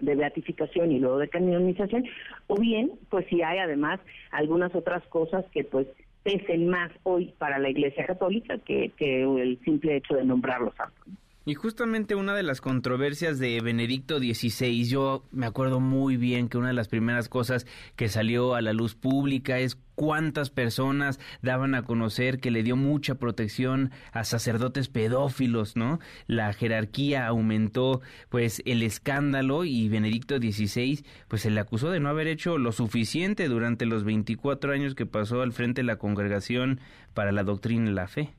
[0.02, 2.04] de beatificación y luego de canonización,
[2.48, 5.86] o bien, pues si hay además algunas otras cosas que pues
[6.22, 11.08] pesen más hoy para la Iglesia Católica que, que el simple hecho de nombrarlos santos.
[11.44, 16.56] Y justamente una de las controversias de Benedicto XVI, yo me acuerdo muy bien que
[16.56, 21.74] una de las primeras cosas que salió a la luz pública es cuántas personas daban
[21.74, 25.98] a conocer que le dio mucha protección a sacerdotes pedófilos, ¿no?
[26.28, 32.08] La jerarquía aumentó, pues, el escándalo y Benedicto XVI, pues, se le acusó de no
[32.08, 36.78] haber hecho lo suficiente durante los 24 años que pasó al frente de la congregación
[37.14, 38.32] para la doctrina y la fe.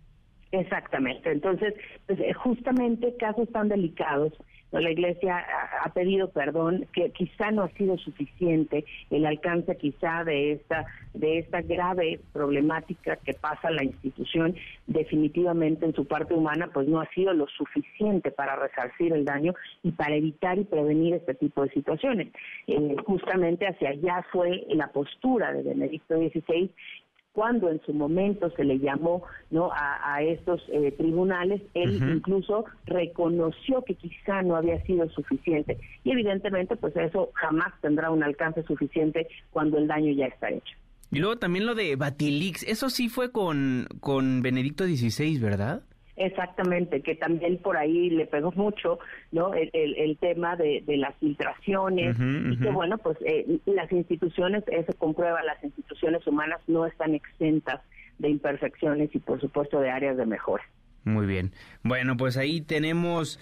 [0.54, 1.32] Exactamente.
[1.32, 1.74] Entonces,
[2.06, 4.34] pues, eh, justamente casos tan delicados,
[4.72, 5.46] la Iglesia
[5.84, 11.38] ha, pedido perdón, que quizá no ha sido suficiente el alcance quizá de esta de
[11.38, 14.56] esta grave problemática que pasa la institución,
[14.88, 19.54] definitivamente en su parte humana, pues no ha sido lo suficiente para resarcir el daño
[19.84, 22.30] y para evitar y prevenir este tipo de situaciones.
[22.66, 26.72] Eh, justamente hacia allá fue la postura de Benedicto XVI
[27.34, 33.82] cuando en su momento se le llamó no a, estos eh, tribunales, él incluso reconoció
[33.82, 39.28] que quizá no había sido suficiente y evidentemente pues eso jamás tendrá un alcance suficiente
[39.52, 40.76] cuando el daño ya está hecho.
[41.12, 45.84] Y luego también lo de Batilix, eso sí fue con, con Benedicto XVI, ¿verdad?
[46.15, 48.99] Exactamente, que también por ahí le pegó mucho,
[49.32, 49.54] ¿no?
[49.56, 54.93] El, el, tema de, de, las filtraciones y que bueno, pues eh, las instituciones, eso
[54.99, 57.82] comprueba, las instituciones humanas no están exentas
[58.19, 60.63] de imperfecciones y por supuesto de áreas de mejora.
[61.04, 61.52] Muy bien.
[61.82, 63.39] Bueno, pues ahí tenemos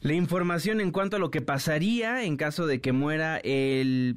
[0.00, 4.16] la información en cuanto a lo que pasaría en caso de que muera el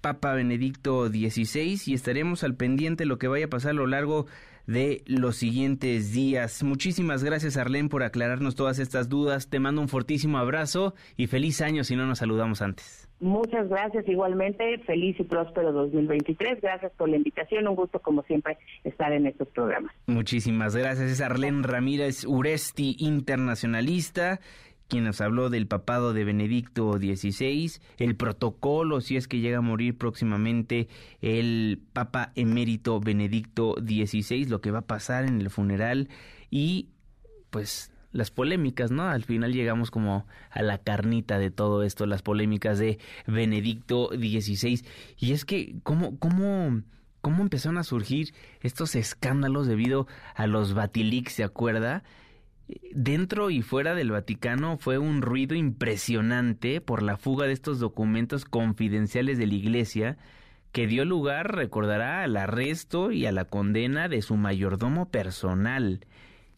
[0.00, 3.86] Papa Benedicto XVI y estaremos al pendiente de lo que vaya a pasar a lo
[3.86, 4.26] largo
[4.68, 6.62] de los siguientes días.
[6.62, 9.48] Muchísimas gracias Arlene por aclararnos todas estas dudas.
[9.48, 13.08] Te mando un fortísimo abrazo y feliz año si no nos saludamos antes.
[13.20, 14.78] Muchas gracias igualmente.
[14.86, 16.60] Feliz y próspero 2023.
[16.60, 17.66] Gracias por la invitación.
[17.66, 19.92] Un gusto como siempre estar en estos programas.
[20.06, 21.10] Muchísimas gracias.
[21.10, 24.38] Es Arlene Ramírez Uresti, internacionalista
[24.88, 29.62] quien nos habló del papado de Benedicto XVI, el protocolo si es que llega a
[29.62, 30.88] morir próximamente
[31.20, 36.08] el Papa emérito Benedicto XVI, lo que va a pasar en el funeral
[36.50, 36.88] y
[37.50, 39.08] pues las polémicas, ¿no?
[39.08, 44.82] Al final llegamos como a la carnita de todo esto, las polémicas de Benedicto XVI.
[45.18, 46.82] Y es que, ¿cómo, cómo,
[47.20, 52.02] cómo empezaron a surgir estos escándalos debido a los Batilix, ¿se acuerda?
[52.92, 58.44] Dentro y fuera del Vaticano fue un ruido impresionante por la fuga de estos documentos
[58.44, 60.18] confidenciales de la Iglesia
[60.72, 66.06] que dio lugar, recordará, al arresto y a la condena de su mayordomo personal.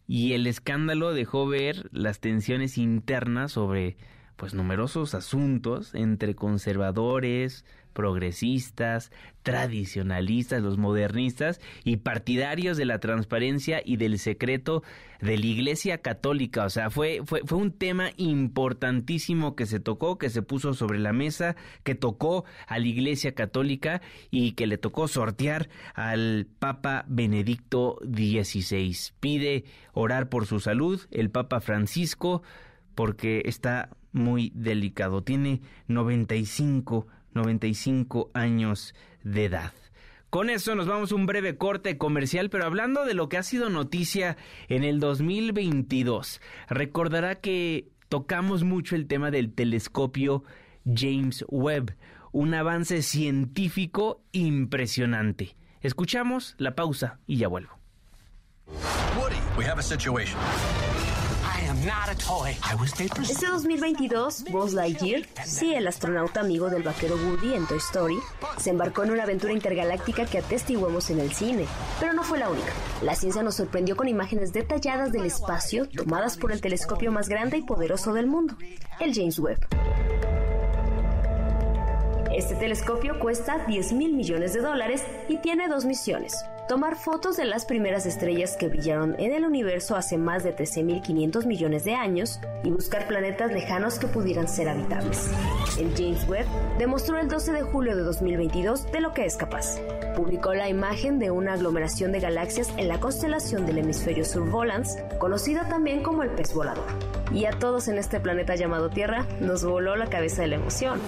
[0.07, 3.97] Y el escándalo dejó ver las tensiones internas sobre
[4.35, 7.63] pues numerosos asuntos entre conservadores,
[7.93, 9.11] progresistas,
[9.43, 14.83] tradicionalistas, los modernistas y partidarios de la transparencia y del secreto
[15.19, 16.65] de la Iglesia Católica.
[16.65, 20.99] O sea, fue, fue, fue un tema importantísimo que se tocó, que se puso sobre
[20.99, 27.05] la mesa, que tocó a la Iglesia Católica y que le tocó sortear al Papa
[27.07, 28.95] Benedicto XVI.
[29.19, 32.41] Pide orar por su salud el Papa Francisco
[32.95, 35.23] porque está muy delicado.
[35.23, 39.73] Tiene 95 95 años de edad.
[40.29, 43.43] Con eso nos vamos a un breve corte comercial, pero hablando de lo que ha
[43.43, 44.37] sido noticia
[44.69, 46.39] en el 2022,
[46.69, 50.43] recordará que tocamos mucho el tema del telescopio
[50.85, 51.95] James Webb,
[52.31, 55.57] un avance científico impresionante.
[55.81, 57.77] Escuchamos la pausa y ya vuelvo.
[59.17, 61.00] Woody.
[63.27, 68.19] Este 2022, Buzz Lightyear, sí el astronauta amigo del vaquero Woody en Toy Story,
[68.57, 71.65] se embarcó en una aventura intergaláctica que atestiguamos en el cine,
[71.99, 72.71] pero no fue la única.
[73.01, 77.57] La ciencia nos sorprendió con imágenes detalladas del espacio tomadas por el telescopio más grande
[77.57, 78.55] y poderoso del mundo,
[78.99, 79.65] el James Webb.
[82.41, 86.43] Este telescopio cuesta 10 mil millones de dólares y tiene dos misiones.
[86.67, 91.45] Tomar fotos de las primeras estrellas que brillaron en el universo hace más de 13.500
[91.45, 95.29] millones de años y buscar planetas lejanos que pudieran ser habitables.
[95.79, 96.47] El James Webb
[96.79, 99.77] demostró el 12 de julio de 2022 de lo que es capaz.
[100.15, 104.97] Publicó la imagen de una aglomeración de galaxias en la constelación del hemisferio sur Volans,
[105.19, 106.87] conocida también como el pez volador.
[107.31, 110.99] Y a todos en este planeta llamado Tierra nos voló la cabeza de la emoción.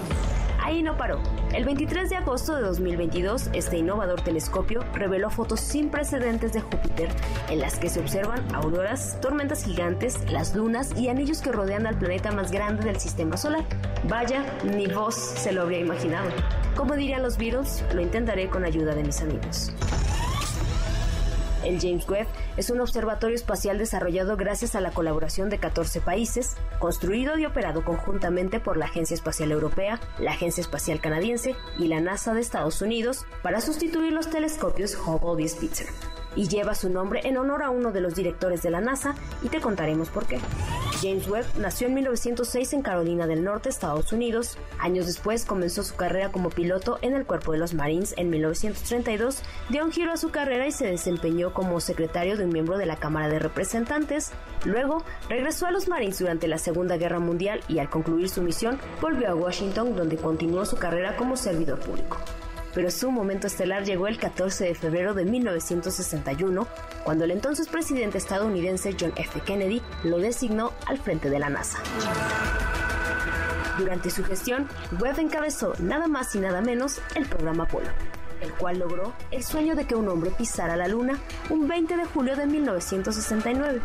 [0.64, 1.20] Ahí no paró.
[1.52, 7.10] El 23 de agosto de 2022, este innovador telescopio reveló fotos sin precedentes de Júpiter,
[7.50, 11.98] en las que se observan auroras, tormentas gigantes, las lunas y anillos que rodean al
[11.98, 13.66] planeta más grande del sistema solar.
[14.08, 16.30] Vaya, ni vos se lo habría imaginado.
[16.74, 19.70] Como dirían los Beatles, lo intentaré con ayuda de mis amigos.
[21.64, 26.56] El James Webb es un observatorio espacial desarrollado gracias a la colaboración de 14 países,
[26.78, 32.00] construido y operado conjuntamente por la Agencia Espacial Europea, la Agencia Espacial Canadiense y la
[32.00, 35.88] NASA de Estados Unidos para sustituir los telescopios Hubble y Spitzer
[36.36, 39.48] y lleva su nombre en honor a uno de los directores de la NASA y
[39.48, 40.38] te contaremos por qué.
[41.02, 44.56] James Webb nació en 1906 en Carolina del Norte, Estados Unidos.
[44.78, 49.42] Años después comenzó su carrera como piloto en el Cuerpo de los Marines en 1932,
[49.68, 52.86] dio un giro a su carrera y se desempeñó como secretario de un miembro de
[52.86, 54.32] la Cámara de Representantes.
[54.64, 58.78] Luego regresó a los Marines durante la Segunda Guerra Mundial y al concluir su misión
[59.00, 62.16] volvió a Washington donde continuó su carrera como servidor público
[62.74, 66.66] pero su momento estelar llegó el 14 de febrero de 1961,
[67.04, 69.40] cuando el entonces presidente estadounidense John F.
[69.40, 71.78] Kennedy lo designó al frente de la NASA.
[73.78, 74.68] Durante su gestión,
[75.00, 77.88] Webb encabezó nada más y nada menos el programa Apolo,
[78.40, 81.18] el cual logró el sueño de que un hombre pisara la Luna
[81.50, 83.80] un 20 de julio de 1969.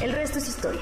[0.00, 0.80] El resto es historia.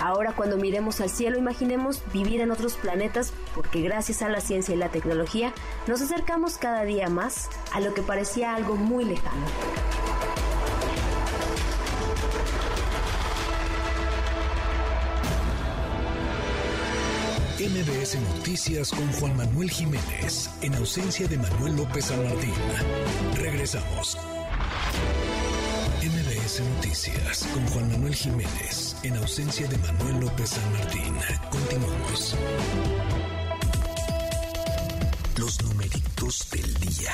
[0.00, 4.74] Ahora cuando miremos al cielo imaginemos vivir en otros planetas porque gracias a la ciencia
[4.74, 5.52] y la tecnología
[5.86, 9.46] nos acercamos cada día más a lo que parecía algo muy lejano.
[17.58, 22.20] MBS Noticias con Juan Manuel Jiménez, en ausencia de Manuel López San.
[23.36, 24.18] Regresamos.
[26.62, 31.16] Noticias con Juan Manuel Jiménez, en ausencia de Manuel López San Martín.
[31.50, 32.36] Continuamos.
[35.36, 37.12] Los numeritos del día.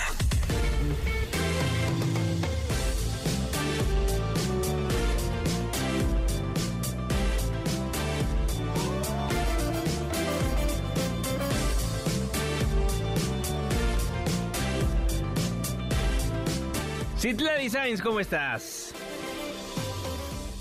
[17.19, 18.80] Citla Designs, ¿cómo estás?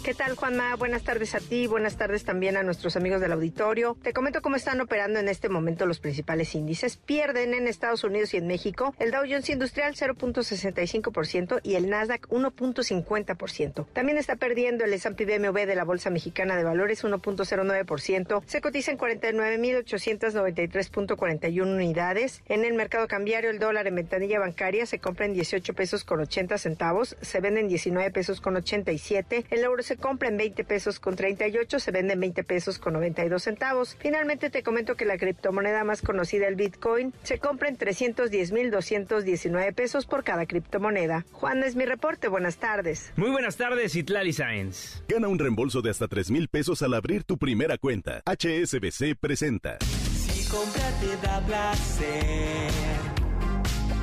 [0.04, 0.76] ¿Qué tal, Juanma?
[0.78, 3.98] Buenas tardes a ti, buenas tardes también a nuestros amigos del auditorio.
[4.02, 6.96] Te comento cómo están operando en este momento los principales índices.
[6.96, 12.30] Pierden en Estados Unidos y en México el Dow Jones Industrial 0.65% y el Nasdaq
[12.30, 13.88] 1.50%.
[13.92, 18.44] También está perdiendo el S&P BMW de la Bolsa Mexicana de Valores 1.09%.
[18.46, 22.42] Se cotiza en 49.893.41 unidades.
[22.48, 26.22] En el mercado cambiario el dólar en ventanilla bancaria se compra en 18 pesos con
[26.22, 29.44] 80 centavos, se vende en 19 pesos con 87.
[29.50, 32.94] El euro se compra en 20 pesos con 38, se vende en 20 pesos con
[32.94, 33.98] 92 centavos.
[34.00, 40.06] Finalmente te comento que la criptomoneda más conocida, el Bitcoin, se compra en 310.219 pesos
[40.06, 41.26] por cada criptomoneda.
[41.32, 43.12] Juan es mi reporte, buenas tardes.
[43.16, 45.02] Muy buenas tardes, Itlali Sáenz.
[45.08, 48.22] Gana un reembolso de hasta 3 mil pesos al abrir tu primera cuenta.
[48.28, 49.80] HSBC presenta.
[49.80, 52.70] Si comprar te da placer,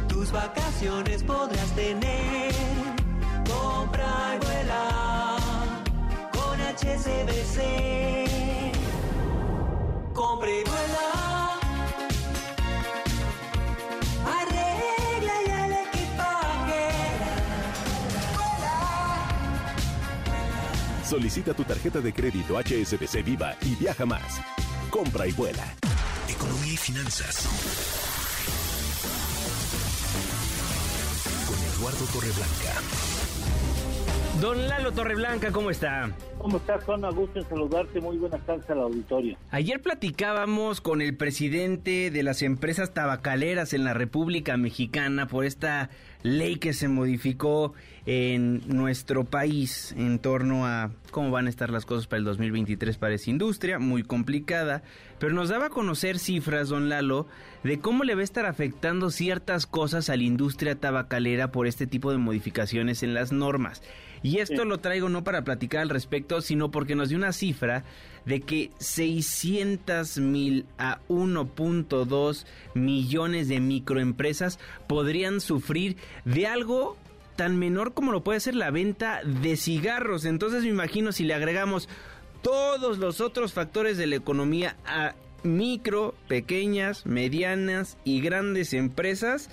[0.09, 2.53] tus vacaciones podrás tener.
[3.49, 5.66] Compra y vuela
[6.77, 7.62] HSBC.
[10.12, 11.59] Compra y vuela.
[14.27, 16.91] Arregla ya el equipaje.
[21.09, 24.43] Solicita tu tarjeta de crédito HSBC Viva y viaja más.
[24.91, 25.64] Compra y vuela.
[26.29, 27.49] Economía y finanzas.
[31.47, 33.16] Con Eduardo Torreblanca.
[34.41, 36.11] Don Lalo Torreblanca, ¿cómo está?
[36.37, 37.07] ¿Cómo estás, Juan?
[37.07, 38.01] A gusto en saludarte.
[38.03, 39.39] Muy buenas tardes al auditorio.
[39.51, 45.89] Ayer platicábamos con el presidente de las empresas tabacaleras en la República Mexicana por esta
[46.22, 47.72] ley que se modificó
[48.05, 52.99] en nuestro país en torno a cómo van a estar las cosas para el 2023
[52.99, 54.82] para esa industria, muy complicada,
[55.18, 57.26] pero nos daba a conocer cifras, don Lalo,
[57.64, 61.87] de cómo le va a estar afectando ciertas cosas a la industria tabacalera por este
[61.87, 63.82] tipo de modificaciones en las normas.
[64.27, 67.85] Y esto lo traigo no para platicar al respecto, sino porque nos dio una cifra
[68.24, 74.59] de que 600 mil a 1.2 millones de microempresas
[74.89, 76.97] podrían sufrir de algo
[77.37, 80.24] tan menor como lo puede ser la venta de cigarros.
[80.24, 81.89] Entonces me imagino si le agregamos
[82.43, 85.14] todos los otros factores de la economía a
[85.45, 89.51] micro, pequeñas, medianas y grandes empresas,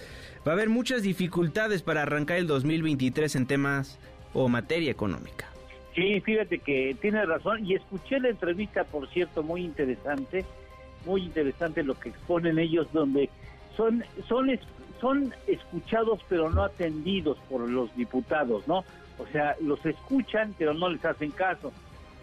[0.47, 3.99] va a haber muchas dificultades para arrancar el 2023 en temas
[4.33, 5.47] o materia económica.
[5.95, 10.43] Sí, fíjate que tiene razón y escuché la entrevista, por cierto, muy interesante,
[11.05, 13.29] muy interesante lo que exponen ellos, donde
[13.77, 14.49] son son
[14.99, 18.85] son escuchados pero no atendidos por los diputados, ¿no?
[19.19, 21.71] O sea, los escuchan pero no les hacen caso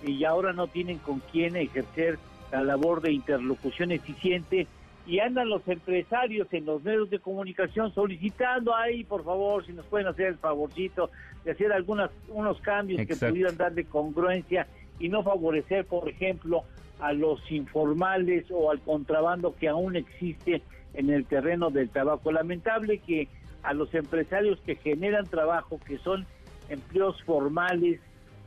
[0.04, 2.18] y ahora no tienen con quién ejercer
[2.50, 4.66] la labor de interlocución eficiente
[5.10, 9.84] y andan los empresarios en los medios de comunicación solicitando ahí, por favor, si nos
[9.86, 11.10] pueden hacer el favorcito
[11.44, 14.68] de hacer algunos unos cambios que pudieran darle congruencia
[15.00, 16.62] y no favorecer, por ejemplo,
[17.00, 20.62] a los informales o al contrabando que aún existe
[20.94, 22.30] en el terreno del tabaco.
[22.30, 23.26] Lamentable que
[23.64, 26.24] a los empresarios que generan trabajo, que son
[26.68, 27.98] empleos formales,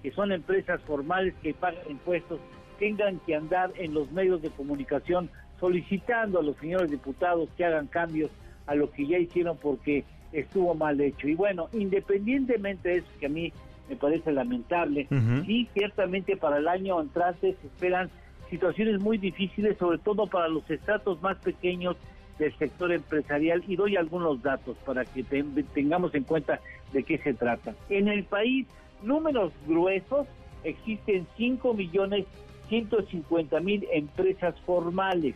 [0.01, 2.39] que son empresas formales que pagan impuestos,
[2.79, 5.29] tengan que andar en los medios de comunicación
[5.63, 8.29] solicitando a los señores diputados que hagan cambios
[8.67, 10.03] a lo que ya hicieron porque
[10.33, 11.29] estuvo mal hecho.
[11.29, 13.53] Y bueno, independientemente de eso que a mí
[13.87, 15.07] me parece lamentable,
[15.45, 18.09] sí, ciertamente para el año entrante se esperan
[18.49, 21.95] situaciones muy difíciles, sobre todo para los estratos más pequeños
[22.39, 26.59] del sector empresarial y doy algunos datos para que tengamos en cuenta
[26.91, 27.73] de qué se trata.
[27.87, 28.67] En el país,
[29.01, 30.27] números gruesos,
[30.65, 32.25] existen 5 millones
[32.67, 35.35] 150 mil empresas formales.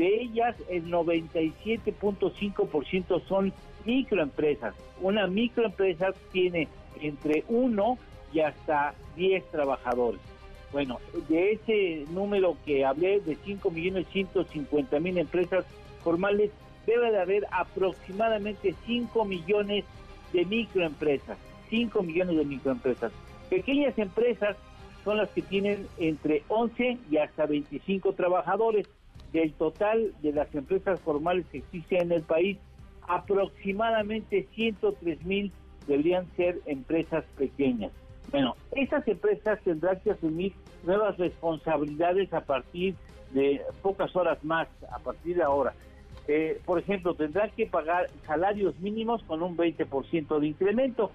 [0.00, 3.52] De ellas, el 97.5% son
[3.84, 4.74] microempresas.
[5.02, 6.68] Una microempresa tiene
[7.02, 7.98] entre 1
[8.32, 10.22] y hasta 10 trabajadores.
[10.72, 15.66] Bueno, de ese número que hablé de 5 millones 150 mil empresas
[16.02, 16.50] formales,
[16.86, 19.84] debe de haber aproximadamente 5 millones
[20.32, 21.36] de microempresas.
[21.68, 23.12] 5 millones de microempresas.
[23.50, 24.56] Pequeñas empresas
[25.04, 28.88] son las que tienen entre 11 y hasta 25 trabajadores.
[29.32, 32.58] Del total de las empresas formales que existen en el país,
[33.06, 35.52] aproximadamente 103 mil
[35.86, 37.92] deberían ser empresas pequeñas.
[38.30, 40.52] Bueno, estas empresas tendrán que asumir
[40.84, 42.94] nuevas responsabilidades a partir
[43.32, 45.74] de pocas horas más, a partir de ahora.
[46.28, 51.10] Eh, por ejemplo, tendrán que pagar salarios mínimos con un 20% de incremento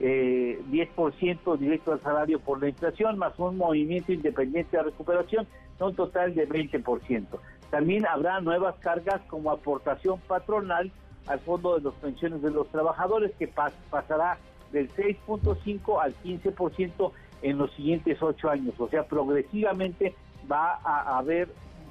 [0.00, 5.46] eh, 10% directo al salario por la inflación, más un movimiento independiente de recuperación,
[5.80, 7.26] un total de 20%.
[7.70, 10.90] También habrá nuevas cargas como aportación patronal
[11.26, 14.38] al fondo de las pensiones de los trabajadores, que pasará
[14.72, 17.12] del 6.5 al 15%
[17.42, 18.74] en los siguientes ocho años.
[18.78, 20.14] O sea, progresivamente
[20.50, 21.48] va a haber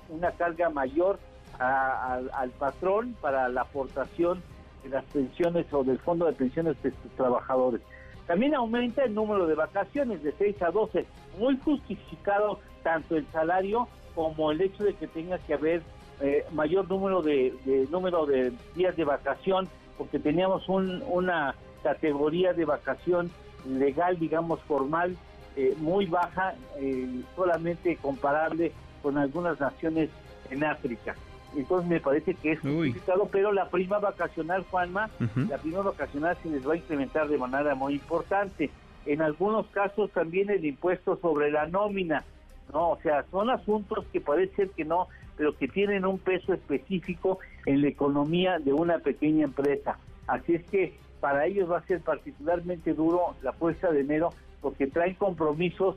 [0.09, 1.19] una carga mayor
[1.59, 4.41] al, al patrón para la aportación
[4.83, 7.81] de las pensiones o del fondo de pensiones de sus trabajadores.
[8.25, 11.05] También aumenta el número de vacaciones de 6 a 12,
[11.39, 13.87] muy justificado tanto el salario
[14.17, 15.83] como el hecho de que tenga que haber
[16.21, 17.53] eh, mayor número de,
[17.91, 21.53] número de días de vacación, porque teníamos una
[21.83, 23.29] categoría de vacación
[23.69, 25.15] legal, digamos formal,
[25.55, 28.71] eh, muy baja, eh, solamente comparable
[29.03, 30.09] con algunas naciones
[30.49, 31.15] en África.
[31.55, 35.11] Entonces me parece que es complicado, pero la prima vacacional, Juanma,
[35.47, 38.71] la prima vacacional se les va a incrementar de manera muy importante.
[39.05, 42.25] En algunos casos también el impuesto sobre la nómina,
[42.73, 42.91] ¿no?
[42.91, 47.39] O sea, son asuntos que parece ser que no, pero que tienen un peso específico
[47.65, 49.97] en la economía de una pequeña empresa.
[50.27, 54.87] Así es que para ellos va a ser particularmente duro la puesta de enero porque
[54.87, 55.95] traen compromisos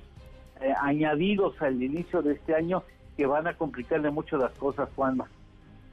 [0.60, 2.82] eh, añadidos al inicio de este año
[3.16, 5.28] que van a complicarle mucho las cosas, Juanma.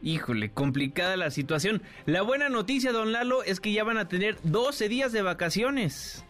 [0.01, 1.81] Híjole, complicada la situación.
[2.05, 6.23] La buena noticia, don Lalo, es que ya van a tener 12 días de vacaciones.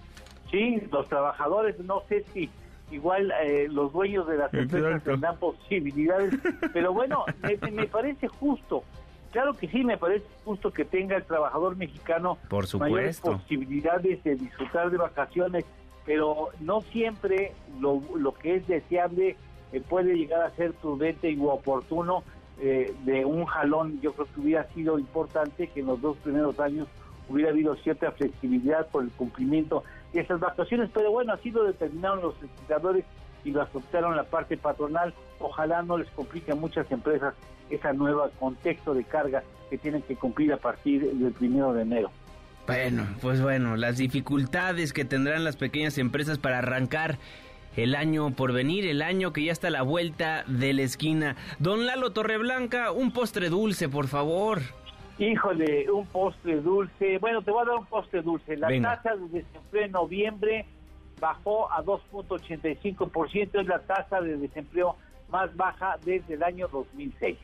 [0.49, 2.49] Sí, los trabajadores, no sé si
[2.91, 6.33] igual eh, los dueños de las empresas tendrán posibilidades,
[6.73, 8.83] pero bueno, me, me parece justo.
[9.31, 14.35] Claro que sí, me parece justo que tenga el trabajador mexicano Por mayores posibilidades de
[14.35, 15.65] disfrutar de vacaciones,
[16.05, 19.35] pero no siempre lo, lo que es deseable
[19.73, 22.23] eh, puede llegar a ser prudente y oportuno
[22.59, 23.99] eh, de un jalón.
[24.01, 26.87] Yo creo que hubiera sido importante que en los dos primeros años
[27.29, 29.83] hubiera habido cierta flexibilidad por el cumplimiento
[30.21, 33.05] esas vacaciones, pero bueno, así lo determinaron los legisladores
[33.43, 35.13] y lo aceptaron la parte patronal.
[35.39, 37.33] Ojalá no les complique a muchas empresas
[37.69, 42.11] ese nuevo contexto de carga que tienen que cumplir a partir del primero de enero.
[42.65, 47.17] Bueno, pues bueno, las dificultades que tendrán las pequeñas empresas para arrancar
[47.77, 51.35] el año por venir, el año que ya está a la vuelta de la esquina.
[51.59, 54.61] Don Lalo Torreblanca, un postre dulce, por favor.
[55.19, 57.17] Híjole, un postre dulce.
[57.17, 58.55] Bueno, te voy a dar un postre dulce.
[58.57, 59.01] La Venga.
[59.01, 60.65] tasa de desempleo en noviembre
[61.19, 64.95] bajó a 2.85%, es la tasa de desempleo
[65.29, 67.37] más baja desde el año 2006.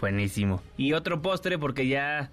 [0.00, 0.60] Buenísimo.
[0.76, 2.30] Y otro postre porque ya,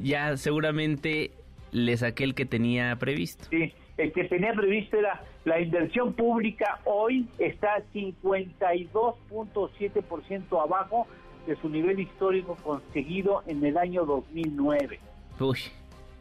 [0.00, 1.32] ya seguramente
[1.72, 3.46] le saqué el que tenía previsto.
[3.50, 11.06] Sí, el que tenía previsto era la inversión pública, hoy está 52.7% abajo
[11.46, 14.98] de su nivel histórico conseguido en el año 2009.
[15.38, 15.58] Uy,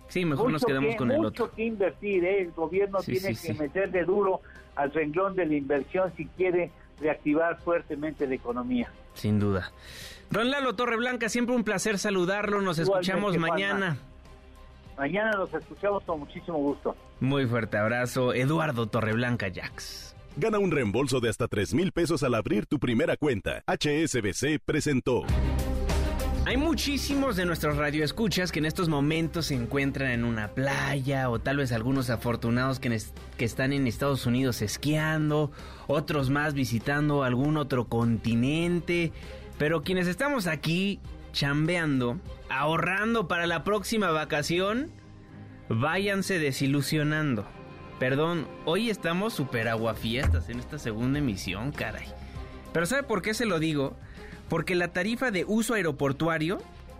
[0.07, 1.55] sí, mejor nos Mucho quedamos que- con el mucho otro.
[1.55, 2.41] que invertir, ¿eh?
[2.41, 3.59] el gobierno Sí, tiene sí, que sí.
[3.59, 4.41] meterle duro
[4.76, 8.89] al renglón de la inversión si quiere reactivar fuertemente la economía.
[9.15, 9.71] Sin duda.
[10.30, 12.61] Don Lalo Torreblanca, siempre un placer saludarlo.
[12.61, 13.97] Nos Igualmente, escuchamos mañana.
[14.97, 16.95] Mañana nos escuchamos con muchísimo gusto.
[17.19, 20.14] Muy fuerte abrazo, Eduardo Torreblanca Jax.
[20.38, 23.63] Gana un reembolso de hasta 3 mil pesos al abrir tu primera cuenta.
[23.67, 25.23] HSBC presentó.
[26.45, 31.39] Hay muchísimos de nuestros radioescuchas que en estos momentos se encuentran en una playa o
[31.39, 33.01] tal vez algunos afortunados que,
[33.38, 35.51] que están en Estados Unidos esquiando,
[35.88, 39.13] otros más visitando algún otro continente,
[39.57, 40.99] pero quienes estamos aquí
[41.31, 42.19] chambeando,
[42.49, 44.91] ahorrando para la próxima vacación,
[45.69, 47.47] váyanse desilusionando.
[47.99, 52.07] Perdón, hoy estamos super aguafiestas en esta segunda emisión, caray.
[52.73, 53.93] Pero ¿sabe por qué se lo digo?
[54.49, 56.57] Porque la tarifa de uso aeroportuario,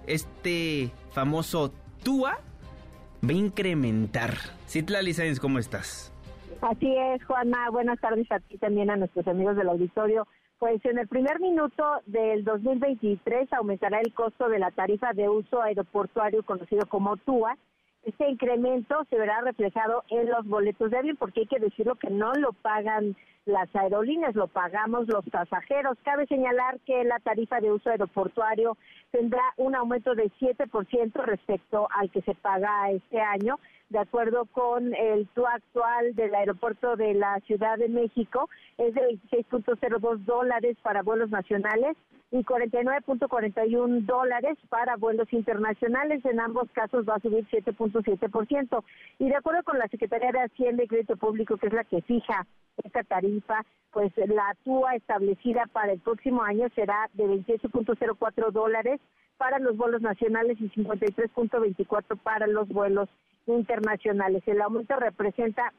[0.07, 4.35] este famoso TUA, va a incrementar.
[4.67, 6.13] Citlali Sáenz, ¿cómo estás?
[6.61, 7.69] Así es, Juanma.
[7.71, 10.25] Buenas tardes a ti también, a nuestros amigos del auditorio.
[10.59, 15.61] Pues en el primer minuto del 2023 aumentará el costo de la tarifa de uso
[15.61, 17.57] aeroportuario conocido como TUA.
[18.05, 22.11] Este incremento se verá reflejado en los boletos de avión, porque hay que decirlo que
[22.11, 25.97] no lo pagan las aerolíneas, lo pagamos los pasajeros.
[26.03, 28.77] Cabe señalar que la tarifa de uso aeroportuario
[29.11, 33.59] tendrá un aumento de 7% respecto al que se paga este año
[33.95, 39.17] de acuerdo con el TUA actual del aeropuerto de la Ciudad de México, es de
[39.31, 41.95] 26.02 dólares para vuelos nacionales
[42.29, 46.25] y 49.41 dólares para vuelos internacionales.
[46.25, 48.83] En ambos casos va a subir 7.7%.
[49.19, 52.01] Y de acuerdo con la Secretaría de Hacienda y Crédito Público, que es la que
[52.01, 52.45] fija
[52.83, 53.61] esta tarifa,
[53.93, 58.99] pues la TUA establecida para el próximo año será de 28.04 dólares
[59.37, 63.07] para los vuelos nacionales y 53.24 para los vuelos
[63.47, 64.43] internacionales.
[64.45, 65.73] El aumento representa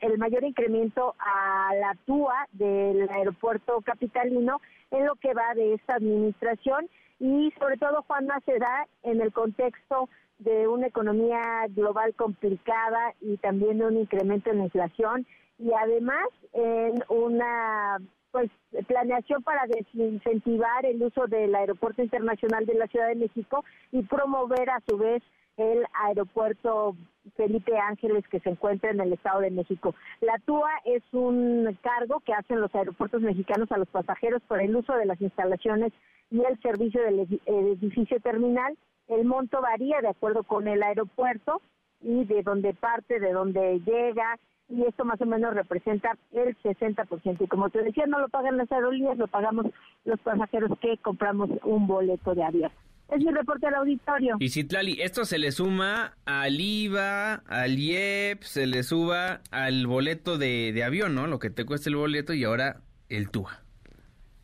[0.00, 4.60] el mayor incremento a la TUA del aeropuerto capitalino
[4.90, 9.32] en lo que va de esta administración y sobre todo Juanma se da en el
[9.32, 10.08] contexto
[10.38, 15.26] de una economía global complicada y también de un incremento en la inflación
[15.58, 17.98] y además en una
[18.32, 18.50] pues
[18.88, 23.62] planeación para desincentivar el uso del aeropuerto internacional de la Ciudad de México
[23.92, 25.22] y promover a su vez
[25.56, 26.96] el aeropuerto
[27.36, 29.94] Felipe Ángeles que se encuentra en el Estado de México.
[30.20, 34.74] La TUA es un cargo que hacen los aeropuertos mexicanos a los pasajeros por el
[34.74, 35.92] uso de las instalaciones
[36.30, 38.76] y el servicio del edi- edificio terminal.
[39.08, 41.60] El monto varía de acuerdo con el aeropuerto
[42.00, 44.38] y de dónde parte, de dónde llega,
[44.68, 47.44] y esto más o menos representa el 60%.
[47.44, 49.66] Y como te decía, no lo pagan las aerolíneas, lo pagamos
[50.04, 52.72] los pasajeros que compramos un boleto de avión.
[53.12, 54.36] Es mi reporte al auditorio.
[54.40, 60.38] Y Citlali, esto se le suma al IVA, al IEP, se le suba al boleto
[60.38, 61.26] de, de avión, ¿no?
[61.26, 63.61] Lo que te cuesta el boleto y ahora el TUA.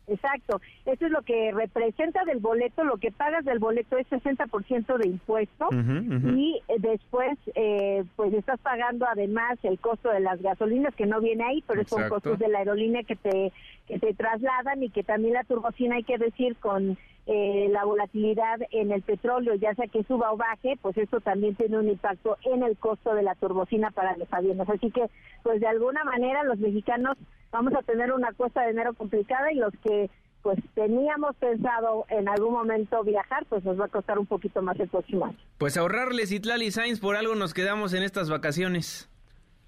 [0.09, 0.61] Exacto.
[0.85, 2.83] Eso es lo que representa del boleto.
[2.83, 8.59] Lo que pagas del boleto es 60% de impuesto y eh, después eh, pues estás
[8.59, 12.15] pagando además el costo de las gasolinas que no viene ahí, pero son Exacto.
[12.15, 13.51] costos de la aerolínea que te
[13.87, 16.97] que te trasladan y que también la turbocina hay que decir con
[17.31, 21.55] eh, la volatilidad en el petróleo, ya sea que suba o baje, pues eso también
[21.55, 24.67] tiene un impacto en el costo de la turbocina para los aviones.
[24.67, 25.05] Así que,
[25.43, 27.17] pues de alguna manera los mexicanos
[27.51, 29.98] vamos a tener una cuesta de enero complicada y los que
[30.41, 34.79] pues teníamos pensado en algún momento viajar, pues nos va a costar un poquito más
[34.79, 35.37] el próximo año.
[35.57, 39.09] Pues ahorrarle Citlali Sainz, por algo nos quedamos en estas vacaciones.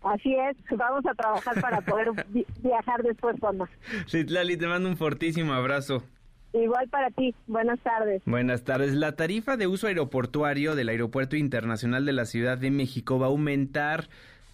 [0.04, 3.70] Así es, vamos a trabajar para poder vi- viajar después, Juanma.
[4.08, 6.04] Citlali, te mando un fortísimo abrazo.
[6.54, 8.22] Igual para ti, buenas tardes.
[8.26, 8.94] Buenas tardes.
[8.94, 13.30] La tarifa de uso aeroportuario del Aeropuerto Internacional de la Ciudad de México va a
[13.30, 14.10] aumentar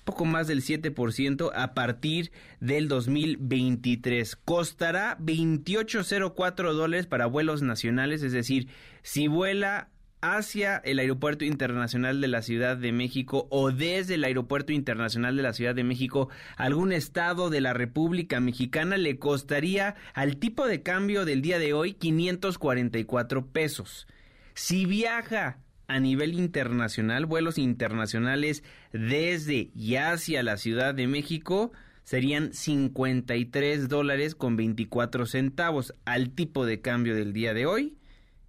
[0.07, 2.31] poco más del 7% a partir
[2.61, 4.37] del 2023.
[4.37, 8.69] Costará 28.04 dólares para vuelos nacionales, es decir,
[9.03, 9.89] si vuela
[10.21, 15.43] hacia el Aeropuerto Internacional de la Ciudad de México o desde el Aeropuerto Internacional de
[15.43, 20.81] la Ciudad de México algún estado de la República Mexicana le costaría al tipo de
[20.81, 24.07] cambio del día de hoy 544 pesos.
[24.53, 31.71] Si viaja a nivel internacional, vuelos internacionales desde y hacia la Ciudad de México,
[32.03, 35.93] serían 53 dólares con 24 centavos.
[36.05, 37.97] Al tipo de cambio del día de hoy,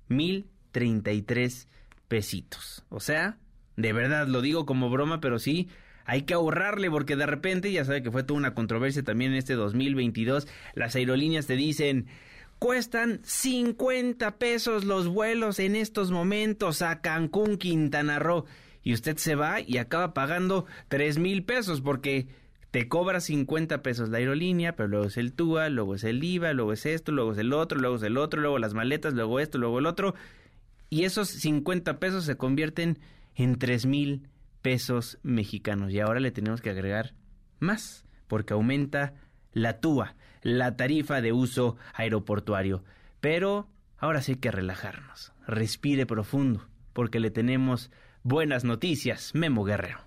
[0.08, 1.68] 1033
[2.08, 2.84] pesitos.
[2.88, 3.38] O sea,
[3.76, 5.68] de verdad, lo digo como broma, pero sí,
[6.04, 9.38] hay que ahorrarle porque de repente, ya sabe que fue toda una controversia también en
[9.38, 12.06] este 2022, las aerolíneas te dicen,
[12.58, 18.44] cuestan 50 pesos los vuelos en estos momentos a Cancún, Quintana Roo.
[18.82, 22.28] Y usted se va y acaba pagando 3 mil pesos porque
[22.70, 26.52] te cobra 50 pesos la aerolínea, pero luego es el TUA, luego es el IVA,
[26.52, 29.40] luego es esto, luego es el otro, luego es el otro, luego las maletas, luego
[29.40, 30.14] esto, luego el otro.
[30.90, 32.98] Y esos 50 pesos se convierten
[33.34, 34.28] en 3 mil
[34.62, 35.92] pesos mexicanos.
[35.92, 37.14] Y ahora le tenemos que agregar
[37.58, 39.14] más, porque aumenta
[39.52, 42.84] la TUA, la tarifa de uso aeroportuario.
[43.20, 43.68] Pero
[43.98, 45.32] ahora sí que relajarnos.
[45.46, 47.90] Respire profundo, porque le tenemos
[48.22, 49.34] buenas noticias.
[49.34, 49.98] Memo Guerrero.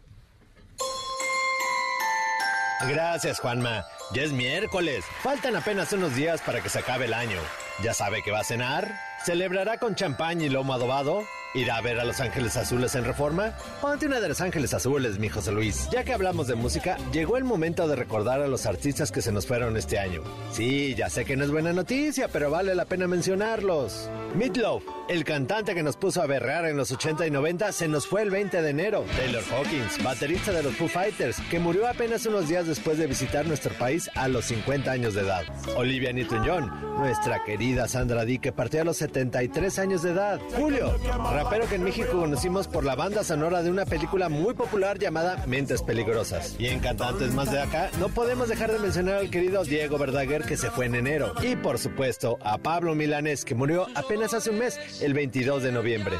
[2.87, 3.83] Gracias, Juanma.
[4.13, 5.05] Ya es miércoles.
[5.21, 7.37] Faltan apenas unos días para que se acabe el año.
[7.83, 8.91] ¿Ya sabe que va a cenar?
[9.23, 11.23] ¿Celebrará con champán y lomo adobado?
[11.53, 13.57] ¿Irá a ver a Los Ángeles Azules en Reforma?
[13.81, 15.89] Ponte una de Los Ángeles Azules, mi José Luis.
[15.91, 19.33] Ya que hablamos de música, llegó el momento de recordar a los artistas que se
[19.33, 20.21] nos fueron este año.
[20.53, 24.09] Sí, ya sé que no es buena noticia, pero vale la pena mencionarlos.
[24.33, 28.07] Meatloaf, el cantante que nos puso a berrear en los 80 y 90, se nos
[28.07, 29.03] fue el 20 de enero.
[29.17, 33.45] Taylor Hawkins, baterista de los Foo Fighters, que murió apenas unos días después de visitar
[33.45, 35.43] nuestro país a los 50 años de edad.
[35.75, 40.39] Olivia Newton-John, nuestra querida Sandra Dee, que partió a los 73 años de edad.
[40.55, 40.95] Julio,
[41.43, 45.43] rapero que en México conocimos por la banda sonora de una película muy popular llamada
[45.47, 46.55] Mentes Peligrosas.
[46.59, 50.43] Y en cantantes más de acá, no podemos dejar de mencionar al querido Diego Verdaguer
[50.43, 51.33] que se fue en enero.
[51.41, 55.71] Y por supuesto a Pablo Milanés que murió apenas hace un mes, el 22 de
[55.71, 56.15] noviembre.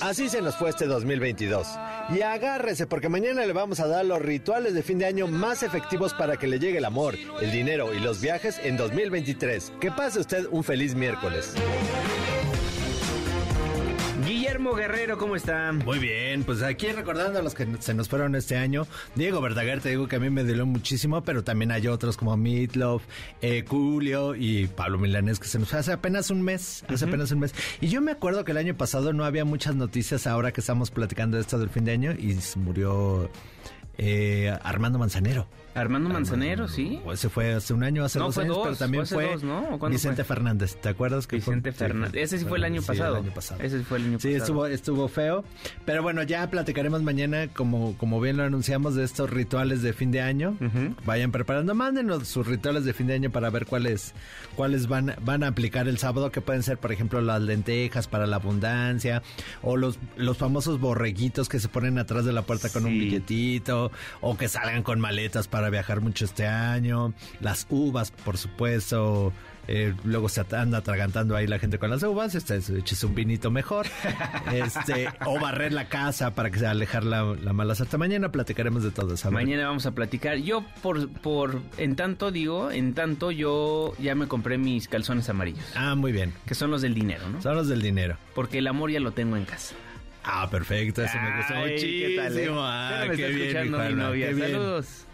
[0.00, 1.68] Así se nos fue este 2022.
[2.10, 5.62] Y agárrese porque mañana le vamos a dar los rituales de fin de año más
[5.62, 9.74] efectivos para que le llegue el amor, el dinero y los viajes en 2023.
[9.80, 11.54] Que pase usted un feliz miércoles.
[14.56, 15.70] Guillermo Guerrero, ¿cómo está?
[15.70, 18.86] Muy bien, pues aquí recordando a los que se nos fueron este año.
[19.14, 22.34] Diego Verdaguer, te digo que a mí me dolió muchísimo, pero también hay otros como
[22.38, 23.02] Meatloaf,
[23.42, 27.32] eh, Julio y Pablo Milanés que se nos fue hace apenas un mes, hace apenas
[27.32, 27.54] un mes.
[27.82, 30.90] Y yo me acuerdo que el año pasado no había muchas noticias ahora que estamos
[30.90, 33.28] platicando de esto del fin de año y murió
[33.98, 35.46] eh, Armando Manzanero.
[35.76, 37.00] Armando Manzanero, sí.
[37.04, 39.32] Pues se fue hace un año, hace No, dos fue años, dos, pero también fue
[39.32, 39.76] dos, ¿no?
[39.78, 40.34] ¿O Vicente fue?
[40.36, 40.76] Fernández.
[40.80, 41.86] ¿Te acuerdas que Vicente fue?
[41.88, 42.22] Fernández.
[42.22, 43.16] Ese sí fue el año sí, pasado.
[43.18, 43.60] el año pasado.
[43.62, 44.44] Ese sí fue el año Sí, pasado.
[44.44, 45.44] estuvo, estuvo feo.
[45.84, 50.10] Pero bueno, ya platicaremos mañana, como, como bien lo anunciamos, de estos rituales de fin
[50.10, 50.56] de año.
[51.04, 54.14] Vayan preparando, mándenos sus rituales de fin de año para ver cuáles,
[54.56, 58.26] cuáles van, van a aplicar el sábado, que pueden ser, por ejemplo, las lentejas para
[58.26, 59.22] la abundancia,
[59.62, 62.98] o los, los famosos borreguitos que se ponen atrás de la puerta con un Sí.
[63.00, 63.90] billetito,
[64.22, 69.32] o que salgan con maletas para viajar mucho este año, las uvas, por supuesto.
[69.68, 73.50] eh, luego se anda atragantando ahí la gente con las uvas, este, eches un vinito
[73.50, 73.86] mejor,
[74.52, 78.84] este, o barrer la casa para que se alejar la, la mala hasta mañana, platicaremos
[78.84, 79.30] de todo eso.
[79.32, 80.36] Mañana vamos a platicar.
[80.38, 85.64] Yo por, por, en tanto digo, en tanto yo ya me compré mis calzones amarillos.
[85.74, 86.32] Ah, muy bien.
[86.46, 87.42] Que son los del dinero, ¿no?
[87.42, 88.16] Son los del dinero.
[88.34, 89.74] Porque el amor ya lo tengo en casa.
[90.28, 92.08] Ah, perfecto, eso me gustó muchísimo.
[92.08, 92.48] ¿qué tal, eh?
[92.52, 94.28] Ah, qué bien, mi novia.
[94.28, 94.50] qué bien.
[94.52, 95.05] Saludos.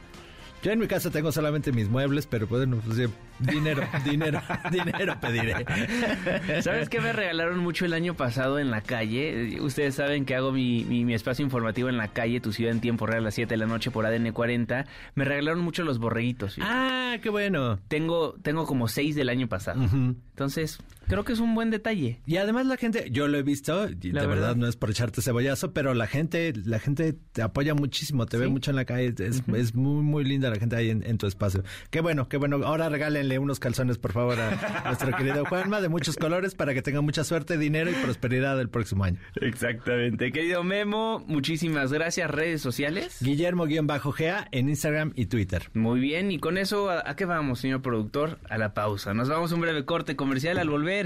[0.62, 2.96] Yo en mi casa tengo solamente mis muebles, pero bueno, pues
[3.40, 4.40] dinero, dinero,
[4.70, 6.62] dinero pediré.
[6.62, 9.60] ¿Sabes qué me regalaron mucho el año pasado en la calle?
[9.60, 12.80] Ustedes saben que hago mi, mi, mi espacio informativo en la calle, Tu Ciudad en
[12.80, 14.86] Tiempo Real a las 7 de la noche por ADN 40.
[15.16, 16.56] Me regalaron mucho los borreguitos.
[16.60, 17.80] Ah, qué bueno.
[17.88, 19.82] Tengo, tengo como seis del año pasado.
[19.82, 20.78] Entonces,
[21.12, 22.20] creo que es un buen detalle.
[22.26, 24.28] Y además la gente, yo lo he visto, y La de verdad.
[24.48, 24.56] verdad.
[24.56, 28.48] no es por echarte cebollazo, pero la gente, la gente te apoya muchísimo, te ve
[28.48, 31.26] mucho en la calle, es, es muy, muy linda la gente ahí en, en tu
[31.26, 31.62] espacio.
[31.90, 32.60] Qué bueno, qué bueno.
[32.64, 36.82] Ahora regálenle unos calzones, por favor, a nuestro querido Juanma, de muchos colores, para que
[36.82, 39.18] tenga mucha suerte, dinero y prosperidad el próximo año.
[39.40, 40.32] Exactamente.
[40.32, 42.30] Querido Memo, muchísimas gracias.
[42.30, 43.18] Redes sociales.
[43.20, 45.68] Guillermo-GA en Instagram y Twitter.
[45.74, 48.38] Muy bien, y con eso, ¿a, a qué vamos, señor productor?
[48.48, 49.14] A la pausa.
[49.14, 51.01] Nos vamos a un breve corte comercial al volver.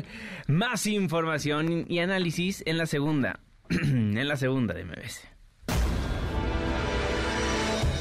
[0.47, 3.41] Más información y análisis en la segunda.
[3.71, 5.37] en la segunda de MBS.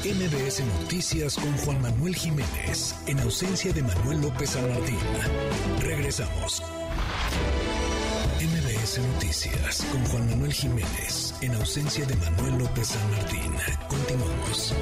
[0.06, 4.98] MBS Noticias con Juan Manuel Jiménez, en ausencia de Manuel López San Martín.
[5.80, 6.62] Regresamos.
[8.40, 13.52] MBS Noticias con Juan Manuel Jiménez, en ausencia de Manuel López San Martín.
[13.88, 14.74] Continuamos.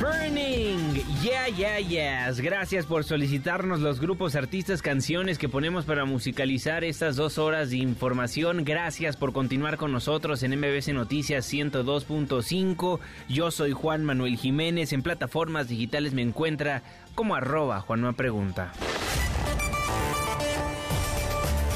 [0.00, 2.40] Burning, yeah, yeah, yes.
[2.40, 7.76] Gracias por solicitarnos los grupos, artistas, canciones que ponemos para musicalizar estas dos horas de
[7.76, 8.64] información.
[8.64, 12.98] Gracias por continuar con nosotros en MBC Noticias 102.5.
[13.28, 14.92] Yo soy Juan Manuel Jiménez.
[14.92, 16.82] En plataformas digitales me encuentra
[17.14, 18.72] como arroba Juanma Pregunta.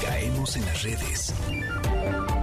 [0.02, 1.34] Caemos en las redes.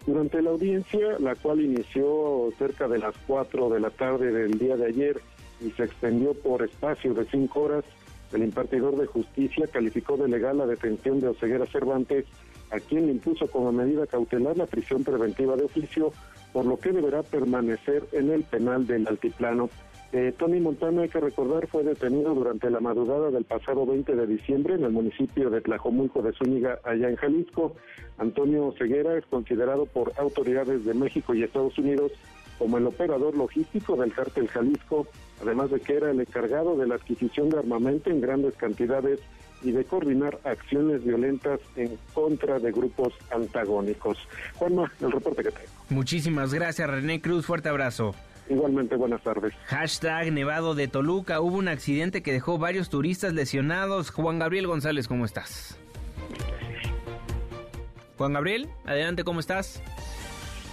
[0.07, 4.77] Durante la audiencia, la cual inició cerca de las 4 de la tarde del día
[4.77, 5.21] de ayer
[5.61, 7.85] y se extendió por espacio de cinco horas,
[8.33, 12.27] el impartidor de justicia calificó de legal la detención de Oseguera Cervantes,
[12.71, 16.13] a quien le impuso como medida cautelar la prisión preventiva de oficio,
[16.53, 19.69] por lo que deberá permanecer en el penal del altiplano.
[20.13, 24.27] Eh, Tony Montana, hay que recordar, fue detenido durante la madrugada del pasado 20 de
[24.27, 27.75] diciembre en el municipio de Tlajomulco de Zúñiga, allá en Jalisco.
[28.19, 32.13] Antonio Ceguera es considerado por autoridades de México y Estados Unidos
[32.59, 35.07] como el operador logístico del cártel Jalisco,
[35.43, 39.21] además de que era el encargado de la adquisición de armamento en grandes cantidades
[39.63, 44.19] y de coordinar acciones violentas en contra de grupos antagónicos.
[44.55, 45.69] Juanma, el reporte que tengo.
[45.91, 48.15] Muchísimas gracias René Cruz, fuerte abrazo.
[48.49, 49.53] Igualmente, buenas tardes.
[49.67, 51.41] Hashtag Nevado de Toluca.
[51.41, 54.11] Hubo un accidente que dejó varios turistas lesionados.
[54.11, 55.77] Juan Gabriel González, ¿cómo estás?
[58.17, 59.83] Juan Gabriel, adelante, ¿cómo estás?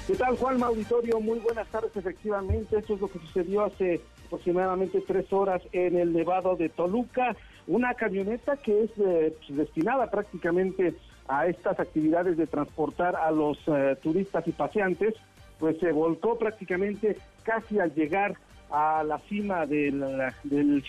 [0.08, 1.20] ¿Qué tal, Juan Auditorio?
[1.20, 2.78] Muy buenas tardes, efectivamente.
[2.78, 7.36] Esto es lo que sucedió hace aproximadamente tres horas en el Nevado de Toluca.
[7.68, 10.96] Una camioneta que es eh, pues, destinada prácticamente
[11.28, 15.16] a estas actividades de transportar a los eh, turistas y paseantes,
[15.60, 18.36] pues se volcó prácticamente casi al llegar
[18.70, 20.04] a la cima del,
[20.44, 20.84] del.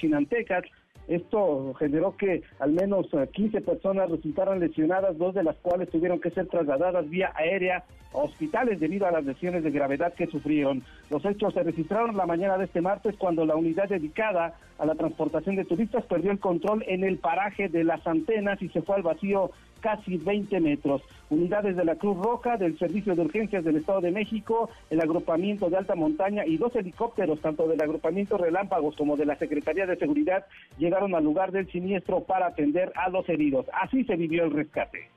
[1.09, 6.21] Esto generó que al menos eh, 15 personas resultaran lesionadas, dos de las cuales tuvieron
[6.21, 7.85] que ser trasladadas vía aérea
[8.15, 10.83] a hospitales debido a las lesiones de gravedad que sufrieron.
[11.11, 14.95] Los hechos se registraron la mañana de este martes cuando la unidad dedicada a la
[14.95, 18.97] transportación de turistas perdió el control en el paraje de las antenas y se fue
[18.97, 19.51] al vacío
[19.85, 21.03] casi 20 metros.
[21.29, 25.69] Unidades de la Cruz Roja, del Servicio de Urgencias del Estado de México, el agrupamiento
[25.69, 29.99] de alta montaña y dos helicópteros, tanto del agrupamiento Relámpagos como de la Secretaría de
[29.99, 30.47] Seguridad,
[30.79, 33.67] llegaron al lugar del siniestro para atender a los heridos.
[33.75, 35.11] Así se vivió el rescate.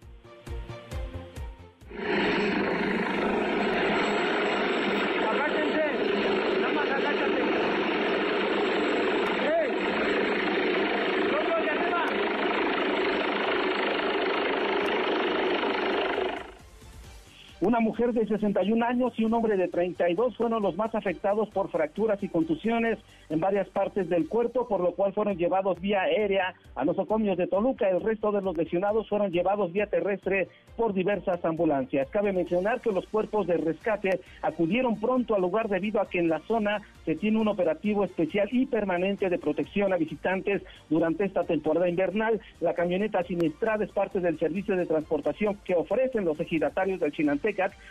[17.59, 21.71] Una mujer de 61 años y un hombre de 32 fueron los más afectados por
[21.71, 22.99] fracturas y contusiones
[23.31, 27.35] en varias partes del cuerpo, por lo cual fueron llevados vía aérea a los ocomios
[27.35, 27.89] de Toluca.
[27.89, 32.07] El resto de los lesionados fueron llevados vía terrestre por diversas ambulancias.
[32.11, 36.29] Cabe mencionar que los cuerpos de rescate acudieron pronto al lugar debido a que en
[36.29, 41.43] la zona se tiene un operativo especial y permanente de protección a visitantes durante esta
[41.43, 42.39] temporada invernal.
[42.61, 47.13] La camioneta siniestrada es parte del servicio de transportación que ofrecen los ejidatarios del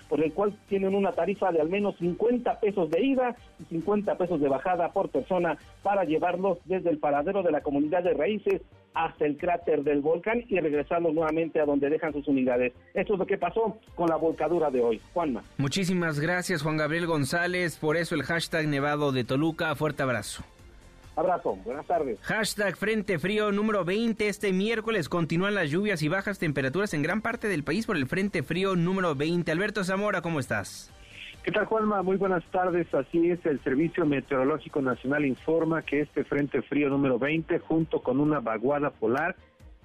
[0.09, 4.17] Por el cual tienen una tarifa de al menos 50 pesos de ida y 50
[4.17, 8.63] pesos de bajada por persona para llevarlos desde el paradero de la comunidad de raíces
[8.95, 12.73] hasta el cráter del volcán y regresarlos nuevamente a donde dejan sus unidades.
[12.95, 15.01] Esto es lo que pasó con la volcadura de hoy.
[15.13, 15.43] Juanma.
[15.59, 20.45] Muchísimas gracias Juan Gabriel González, por eso el hashtag Nevado de Toluca, fuerte abrazo.
[21.17, 22.19] Abrazo, buenas tardes.
[22.21, 24.29] Hashtag Frente Frío número 20.
[24.29, 28.07] Este miércoles continúan las lluvias y bajas temperaturas en gran parte del país por el
[28.07, 29.51] Frente Frío número 20.
[29.51, 30.93] Alberto Zamora, ¿cómo estás?
[31.43, 32.03] ¿Qué tal, Juanma?
[32.03, 32.93] Muy buenas tardes.
[32.93, 38.21] Así es, el Servicio Meteorológico Nacional informa que este Frente Frío número 20, junto con
[38.21, 39.37] una vaguada polar,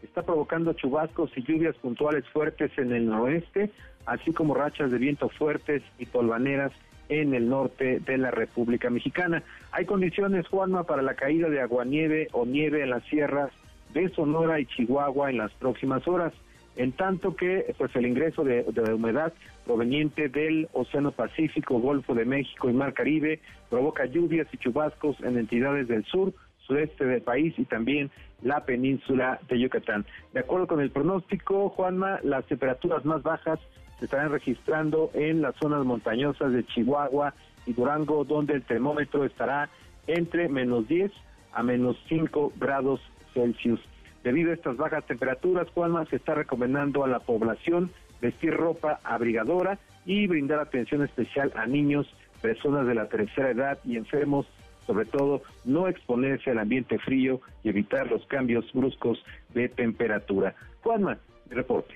[0.03, 3.71] está provocando chubascos y lluvias puntuales fuertes en el noroeste,
[4.05, 6.73] así como rachas de viento fuertes y polvaneras
[7.11, 9.43] en el norte de la República Mexicana.
[9.73, 13.51] Hay condiciones, Juanma, para la caída de aguanieve o nieve en las sierras
[13.93, 16.33] de Sonora y Chihuahua en las próximas horas,
[16.77, 19.33] en tanto que pues el ingreso de, de humedad
[19.65, 25.37] proveniente del Océano Pacífico, Golfo de México y Mar Caribe provoca lluvias y chubascos en
[25.37, 26.33] entidades del sur,
[26.65, 28.09] sureste del país y también
[28.41, 30.05] la península de Yucatán.
[30.33, 33.59] De acuerdo con el pronóstico, Juanma, las temperaturas más bajas
[34.01, 37.35] se estarán registrando en las zonas montañosas de Chihuahua
[37.67, 39.69] y Durango, donde el termómetro estará
[40.07, 41.11] entre menos 10
[41.53, 42.99] a menos 5 grados
[43.35, 43.79] Celsius.
[44.23, 47.91] Debido a estas bajas temperaturas, Juanma se está recomendando a la población
[48.21, 53.97] vestir ropa abrigadora y brindar atención especial a niños, personas de la tercera edad y
[53.97, 54.47] enfermos,
[54.87, 59.23] sobre todo no exponerse al ambiente frío y evitar los cambios bruscos
[59.53, 60.55] de temperatura.
[60.81, 61.19] Juanma,
[61.51, 61.93] reporte.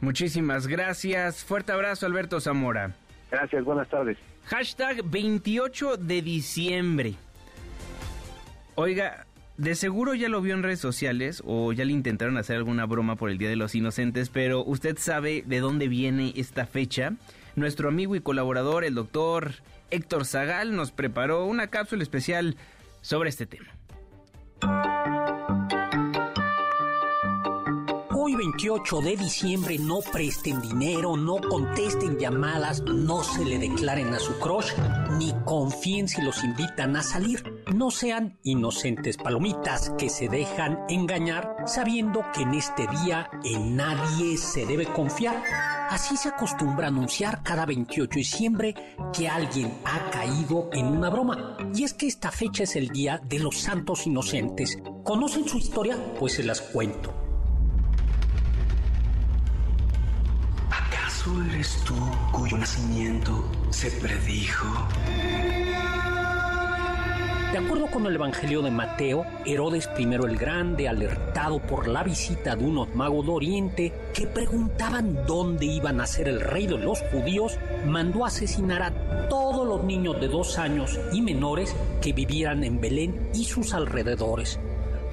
[0.00, 1.44] Muchísimas gracias.
[1.44, 2.94] Fuerte abrazo, Alberto Zamora.
[3.30, 4.18] Gracias, buenas tardes.
[4.46, 7.14] Hashtag 28 de diciembre.
[8.76, 9.26] Oiga,
[9.56, 13.16] de seguro ya lo vio en redes sociales o ya le intentaron hacer alguna broma
[13.16, 17.14] por el Día de los Inocentes, pero ¿usted sabe de dónde viene esta fecha?
[17.54, 19.52] Nuestro amigo y colaborador, el doctor
[19.90, 22.56] Héctor Zagal, nos preparó una cápsula especial
[23.00, 23.68] sobre este tema.
[28.26, 34.18] Hoy 28 de diciembre no presten dinero, no contesten llamadas, no se le declaren a
[34.18, 34.72] su crush,
[35.16, 37.62] ni confíen si los invitan a salir.
[37.72, 44.36] No sean inocentes palomitas que se dejan engañar sabiendo que en este día en nadie
[44.38, 45.40] se debe confiar.
[45.88, 48.74] Así se acostumbra a anunciar cada 28 de diciembre
[49.12, 51.58] que alguien ha caído en una broma.
[51.72, 54.78] Y es que esta fecha es el día de los santos inocentes.
[55.04, 55.96] ¿Conocen su historia?
[56.18, 57.25] Pues se las cuento.
[60.76, 61.94] ¿Acaso eres tú
[62.32, 64.66] cuyo nacimiento se predijo?
[67.52, 72.56] De acuerdo con el Evangelio de Mateo, Herodes I el Grande, alertado por la visita
[72.56, 77.00] de unos magos de Oriente que preguntaban dónde iba a nacer el rey de los
[77.10, 82.80] judíos, mandó asesinar a todos los niños de dos años y menores que vivieran en
[82.80, 84.60] Belén y sus alrededores.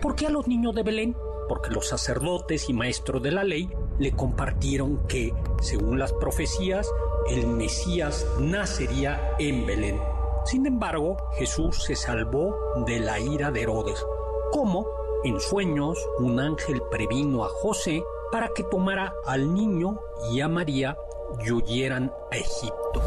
[0.01, 1.16] ¿Por qué a los niños de Belén?
[1.47, 3.70] Porque los sacerdotes y maestros de la ley
[4.00, 6.89] le compartieron que, según las profecías,
[7.30, 10.00] el Mesías nacería en Belén.
[10.46, 14.06] Sin embargo, Jesús se salvó de la ira de Herodes.
[14.52, 14.86] ¿Cómo?
[15.24, 20.00] En sueños, un ángel previno a José para que tomara al niño
[20.34, 20.98] y a María
[21.46, 23.02] y huyeran a Egipto.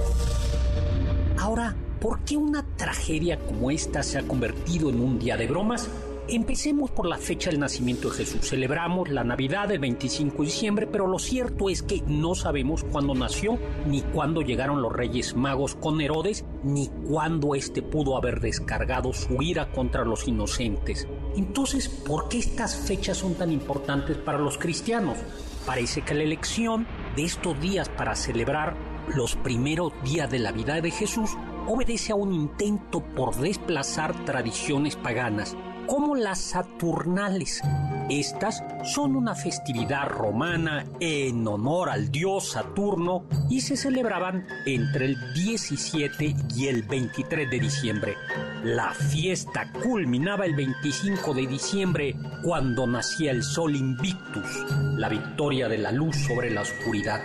[1.38, 5.90] Ahora, ¿por qué una tragedia como esta se ha convertido en un día de bromas?
[6.28, 8.48] Empecemos por la fecha del nacimiento de Jesús.
[8.48, 13.14] Celebramos la Navidad del 25 de diciembre, pero lo cierto es que no sabemos cuándo
[13.14, 19.12] nació, ni cuándo llegaron los Reyes Magos con Herodes, ni cuándo éste pudo haber descargado
[19.12, 21.06] su ira contra los inocentes.
[21.36, 25.18] Entonces, ¿por qué estas fechas son tan importantes para los cristianos?
[25.64, 28.76] Parece que la elección de estos días para celebrar
[29.14, 31.30] los primeros días de la vida de Jesús
[31.68, 35.56] obedece a un intento por desplazar tradiciones paganas
[35.86, 37.62] como las Saturnales.
[38.08, 45.34] Estas son una festividad romana en honor al dios Saturno y se celebraban entre el
[45.34, 48.14] 17 y el 23 de diciembre.
[48.62, 52.14] La fiesta culminaba el 25 de diciembre
[52.44, 54.64] cuando nacía el sol Invictus,
[54.96, 57.20] la victoria de la luz sobre la oscuridad.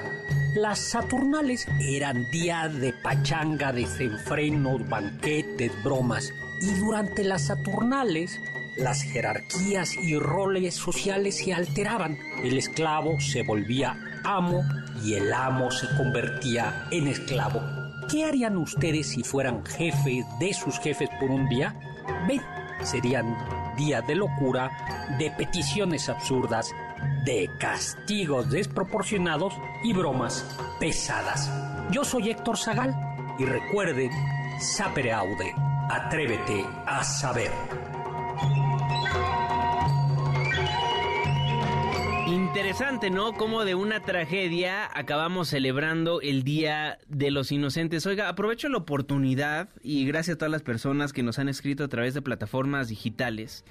[0.56, 6.34] Las Saturnales eran días de pachanga, desenfrenos, banquetes, bromas.
[6.62, 8.38] Y durante las Saturnales,
[8.78, 12.18] las jerarquías y roles sociales se alteraban.
[12.44, 14.64] El esclavo se volvía amo
[15.04, 17.62] y el amo se convertía en esclavo.
[18.10, 21.76] ¿Qué harían ustedes si fueran jefes de sus jefes por un día?
[22.28, 22.42] Ven,
[22.84, 23.38] serían
[23.78, 24.70] días de locura,
[25.18, 26.72] de peticiones absurdas,
[27.26, 29.54] de castigos desproporcionados
[29.84, 30.46] y bromas
[30.80, 31.50] pesadas.
[31.92, 32.96] Yo soy Héctor Zagal
[33.40, 34.12] y recuerden,
[34.60, 35.54] sapere aude,
[35.90, 37.52] atrévete a saber.
[42.28, 43.34] Interesante, ¿no?
[43.34, 48.06] Como de una tragedia acabamos celebrando el Día de los Inocentes.
[48.06, 51.88] Oiga, aprovecho la oportunidad y gracias a todas las personas que nos han escrito a
[51.88, 53.66] través de plataformas digitales,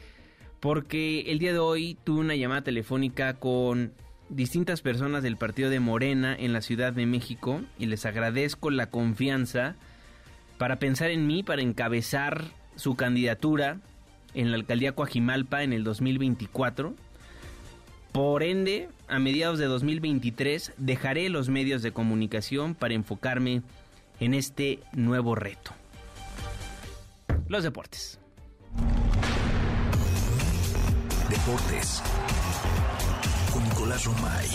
[0.60, 3.92] porque el día de hoy tuve una llamada telefónica con
[4.28, 8.90] distintas personas del partido de Morena en la Ciudad de México y les agradezco la
[8.90, 9.76] confianza
[10.58, 12.44] para pensar en mí, para encabezar
[12.76, 13.80] su candidatura
[14.34, 16.94] en la alcaldía Coajimalpa en el 2024
[18.12, 23.62] por ende, a mediados de 2023 dejaré los medios de comunicación para enfocarme
[24.18, 25.72] en este nuevo reto.
[27.46, 28.18] Los deportes.
[31.28, 32.02] Deportes.
[33.52, 34.48] Con Nicolás Romay.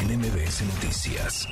[0.00, 1.48] En MBS Noticias.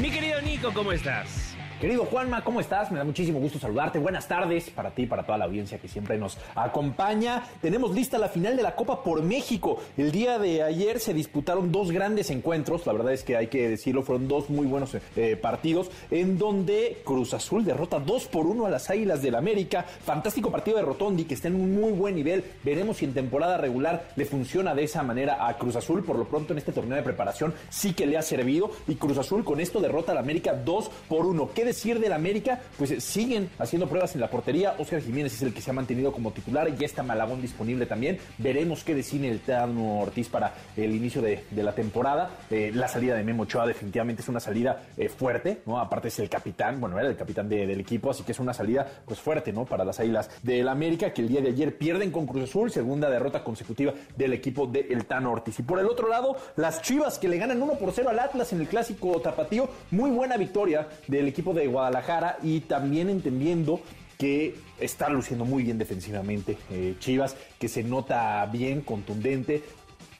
[0.00, 1.53] Mi querido Nico, ¿cómo estás?
[1.80, 2.92] Querido Juanma, ¿cómo estás?
[2.92, 3.98] Me da muchísimo gusto saludarte.
[3.98, 7.42] Buenas tardes para ti y para toda la audiencia que siempre nos acompaña.
[7.60, 9.82] Tenemos lista la final de la Copa por México.
[9.96, 12.86] El día de ayer se disputaron dos grandes encuentros.
[12.86, 17.02] La verdad es que hay que decirlo, fueron dos muy buenos eh, partidos en donde
[17.04, 19.82] Cruz Azul derrota 2 por 1 a las Águilas del América.
[19.82, 22.44] Fantástico partido de Rotondi que está en un muy buen nivel.
[22.62, 26.04] Veremos si en temporada regular le funciona de esa manera a Cruz Azul.
[26.04, 28.70] Por lo pronto en este torneo de preparación sí que le ha servido.
[28.86, 31.50] Y Cruz Azul con esto derrota al América 2 por 1.
[31.52, 32.60] ¿Qué decir del América?
[32.78, 34.74] Pues eh, siguen haciendo pruebas en la portería.
[34.78, 36.74] Oscar Jiménez es el que se ha mantenido como titular.
[36.76, 38.18] Ya está Malagón disponible también.
[38.38, 42.30] Veremos qué decide el Tano Ortiz para el inicio de, la temporada.
[42.50, 45.78] Eh, la salida de Memo Ochoa definitivamente es una salida eh, fuerte, ¿no?
[45.78, 48.52] Aparte es el capitán, bueno, era el capitán de- del equipo, así que es una
[48.52, 49.64] salida pues fuerte, ¿no?
[49.64, 53.08] Para las Águilas del América, que el día de ayer pierden con Cruz Azul, segunda
[53.08, 55.58] derrota consecutiva del equipo de El Tano Ortiz.
[55.60, 58.52] Y por el otro lado, las Chivas que le ganan 1 por 0 al Atlas
[58.52, 63.80] en el clásico tapatío, muy buena victoria del equipo de Guadalajara y también entendiendo
[64.18, 69.62] que está luciendo muy bien defensivamente eh, Chivas, que se nota bien, contundente.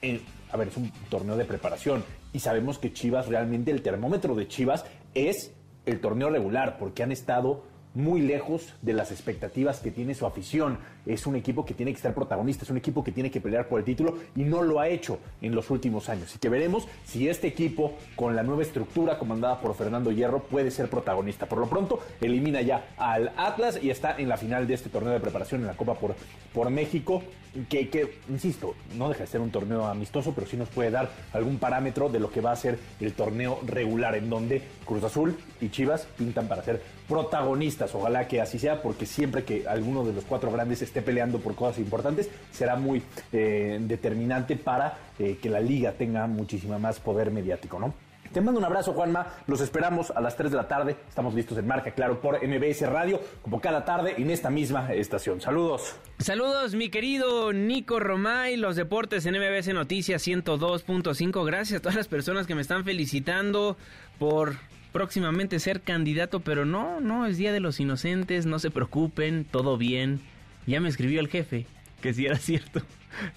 [0.01, 0.21] En-
[0.51, 4.47] a ver, es un torneo de preparación y sabemos que Chivas realmente, el termómetro de
[4.47, 5.51] Chivas es
[5.85, 7.63] el torneo regular, porque han estado
[7.93, 10.79] muy lejos de las expectativas que tiene su afición.
[11.05, 13.67] Es un equipo que tiene que estar protagonista, es un equipo que tiene que pelear
[13.67, 16.35] por el título y no lo ha hecho en los últimos años.
[16.35, 20.71] Y que veremos si este equipo, con la nueva estructura comandada por Fernando Hierro, puede
[20.71, 21.45] ser protagonista.
[21.47, 25.13] Por lo pronto, elimina ya al Atlas y está en la final de este torneo
[25.13, 26.15] de preparación en la Copa por,
[26.53, 27.21] por México,
[27.69, 31.09] que, que, insisto, no deja de ser un torneo amistoso, pero sí nos puede dar
[31.31, 35.37] algún parámetro de lo que va a ser el torneo regular, en donde Cruz Azul
[35.61, 37.95] y Chivas pintan para ser protagonistas.
[37.95, 41.79] Ojalá que así sea, porque siempre que alguno de los cuatro grandes peleando por cosas
[41.79, 47.79] importantes, será muy eh, determinante para eh, que la liga tenga muchísima más poder mediático,
[47.79, 47.93] ¿no?
[48.35, 49.27] Te mando un abrazo, Juanma.
[49.47, 50.97] Los esperamos a las 3 de la tarde.
[51.07, 55.39] Estamos listos en marca, claro, por MBS Radio, como cada tarde en esta misma estación.
[55.39, 55.95] Saludos.
[56.19, 61.45] Saludos, mi querido Nico Romay, los deportes en MBS Noticias 102.5.
[61.45, 63.77] Gracias a todas las personas que me están felicitando
[64.19, 64.55] por
[64.91, 69.77] próximamente ser candidato, pero no, no, es Día de los Inocentes, no se preocupen, todo
[69.77, 70.19] bien.
[70.65, 71.65] Ya me escribió el jefe,
[72.01, 72.81] que si era cierto.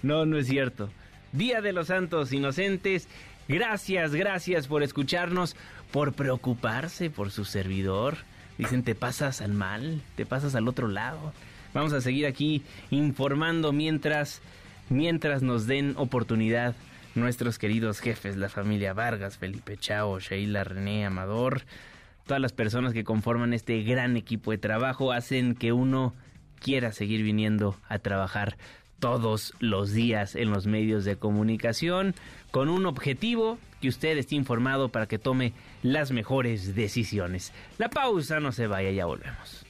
[0.01, 0.89] No, no es cierto.
[1.31, 3.07] Día de los Santos Inocentes.
[3.47, 5.55] Gracias, gracias por escucharnos,
[5.91, 8.17] por preocuparse por su servidor,
[8.59, 11.31] Dicen, te pasas al mal, te pasas al otro lado.
[11.73, 12.61] Vamos a seguir aquí
[12.91, 14.41] informando mientras,
[14.89, 16.75] mientras nos den oportunidad
[17.15, 21.61] nuestros queridos jefes, la familia Vargas, Felipe Chao, Sheila, René, Amador,
[22.27, 26.13] todas las personas que conforman este gran equipo de trabajo hacen que uno
[26.59, 28.57] quiera seguir viniendo a trabajar
[28.99, 32.13] todos los días en los medios de comunicación
[32.51, 35.53] con un objetivo que usted esté informado para que tome
[35.83, 37.53] las mejores decisiones.
[37.77, 39.65] La pausa, no se vaya, ya volvemos.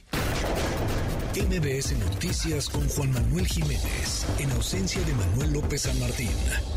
[1.36, 6.30] MBS Noticias con Juan Manuel Jiménez, en ausencia de Manuel López San Martín.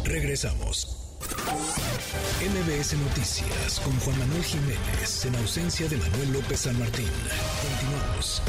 [0.05, 0.99] Regresamos.
[2.41, 7.09] MBS Noticias con Juan Manuel Jiménez, en ausencia de Manuel López San Martín.
[7.61, 8.41] Continuamos.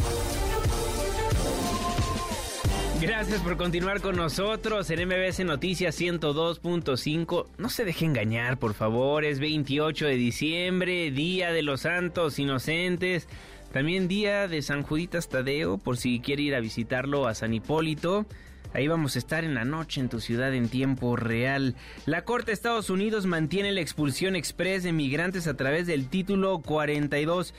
[3.06, 7.46] Gracias por continuar con nosotros en MBS Noticias 102.5.
[7.58, 9.26] No se deje engañar, por favor.
[9.26, 13.28] Es 28 de diciembre, Día de los Santos Inocentes.
[13.74, 18.24] También Día de San Juditas Tadeo, por si quiere ir a visitarlo a San Hipólito.
[18.72, 21.76] Ahí vamos a estar en la noche en tu ciudad en tiempo real.
[22.06, 26.60] La Corte de Estados Unidos mantiene la expulsión express de migrantes a través del título
[26.60, 27.52] 42.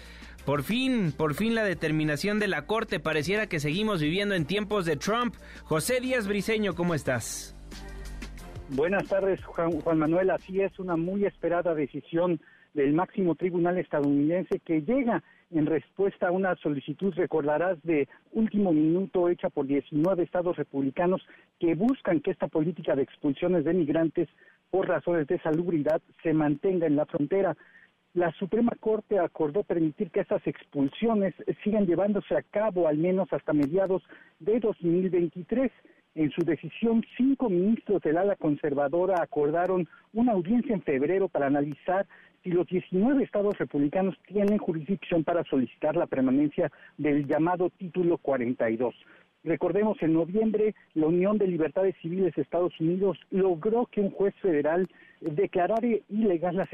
[0.46, 3.00] Por fin, por fin la determinación de la Corte.
[3.00, 5.34] Pareciera que seguimos viviendo en tiempos de Trump.
[5.64, 7.56] José Díaz Briceño, ¿cómo estás?
[8.70, 10.30] Buenas tardes, Juan, Juan Manuel.
[10.30, 12.40] Así es, una muy esperada decisión
[12.76, 19.30] del máximo tribunal estadounidense que llega en respuesta a una solicitud, recordarás, de último minuto
[19.30, 21.26] hecha por 19 estados republicanos
[21.60, 24.28] que buscan que esta política de expulsiones de migrantes
[24.70, 27.56] por razones de salubridad se mantenga en la frontera
[28.16, 33.52] la Suprema Corte acordó permitir que estas expulsiones sigan llevándose a cabo al menos hasta
[33.52, 34.02] mediados
[34.40, 35.70] de 2023.
[36.16, 42.08] En su decisión, cinco ministros del ala conservadora acordaron una audiencia en febrero para analizar
[42.42, 48.96] si los 19 estados republicanos tienen jurisdicción para solicitar la permanencia del llamado Título 42.
[49.46, 54.34] Recordemos, en noviembre, la Unión de Libertades Civiles de Estados Unidos logró que un juez
[54.42, 54.90] federal
[55.22, 56.68] declarara ilegal las,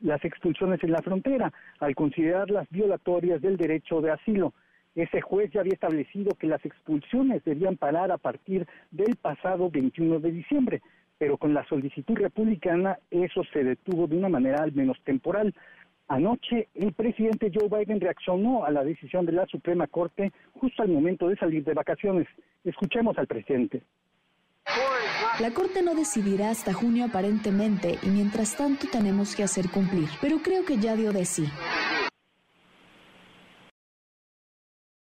[0.00, 4.52] las expulsiones en la frontera al considerarlas violatorias del derecho de asilo.
[4.96, 10.18] Ese juez ya había establecido que las expulsiones debían parar a partir del pasado 21
[10.18, 10.82] de diciembre,
[11.18, 15.54] pero con la solicitud republicana eso se detuvo de una manera al menos temporal.
[16.08, 20.88] Anoche el presidente Joe Biden reaccionó a la decisión de la Suprema Corte justo al
[20.88, 22.26] momento de salir de vacaciones.
[22.64, 23.82] Escuchemos al presidente.
[25.38, 30.38] La Corte no decidirá hasta junio aparentemente y mientras tanto tenemos que hacer cumplir, pero
[30.38, 31.44] creo que ya dio de sí.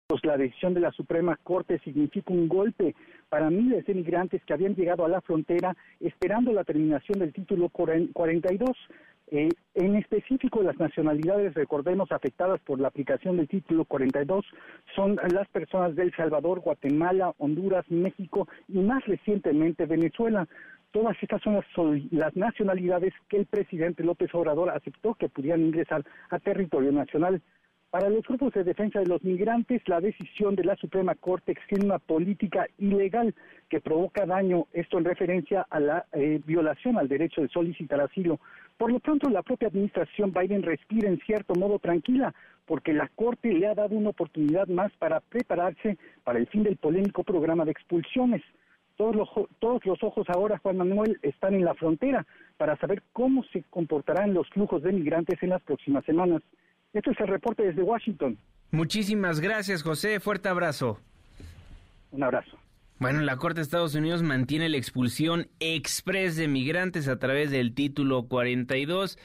[0.06, 2.94] Pues la decisión de la Suprema Corte significa un golpe
[3.28, 7.70] para miles de migrantes que habían llegado a la frontera esperando la terminación del título
[7.70, 8.76] 42.
[9.32, 14.44] Eh, en específico, las nacionalidades, recordemos, afectadas por la aplicación del título 42
[14.96, 20.48] son las personas de El Salvador, Guatemala, Honduras, México y más recientemente Venezuela.
[20.90, 21.62] Todas estas son
[22.10, 27.40] las nacionalidades que el presidente López Obrador aceptó que pudieran ingresar a territorio nacional.
[27.90, 31.86] Para los grupos de defensa de los migrantes, la decisión de la Suprema Corte extiende
[31.86, 33.34] una política ilegal
[33.68, 38.38] que provoca daño, esto en referencia a la eh, violación al derecho de solicitar asilo.
[38.78, 42.32] Por lo pronto, la propia administración Biden respira en cierto modo tranquila,
[42.64, 46.76] porque la Corte le ha dado una oportunidad más para prepararse para el fin del
[46.76, 48.42] polémico programa de expulsiones.
[48.96, 49.28] Todos los,
[49.58, 52.24] todos los ojos ahora, Juan Manuel, están en la frontera
[52.56, 56.40] para saber cómo se comportarán los flujos de migrantes en las próximas semanas.
[56.92, 58.38] Este es el reporte desde Washington.
[58.72, 60.20] Muchísimas gracias, José.
[60.20, 60.98] Fuerte abrazo.
[62.10, 62.58] Un abrazo.
[62.98, 67.74] Bueno, la Corte de Estados Unidos mantiene la expulsión express de migrantes a través del
[67.74, 69.18] título 42.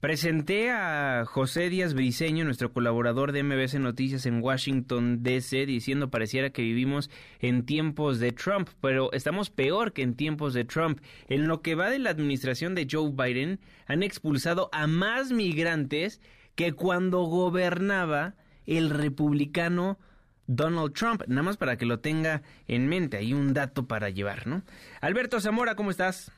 [0.00, 6.50] Presenté a José Díaz Briceño, nuestro colaborador de MBC Noticias en Washington, D.C., diciendo pareciera
[6.50, 7.10] que vivimos
[7.40, 11.00] en tiempos de Trump, pero estamos peor que en tiempos de Trump.
[11.28, 16.20] En lo que va de la administración de Joe Biden, han expulsado a más migrantes
[16.56, 18.34] que cuando gobernaba
[18.66, 19.98] el republicano
[20.46, 24.46] Donald Trump, nada más para que lo tenga en mente, hay un dato para llevar,
[24.46, 24.62] ¿no?
[25.00, 26.32] Alberto Zamora, ¿cómo estás?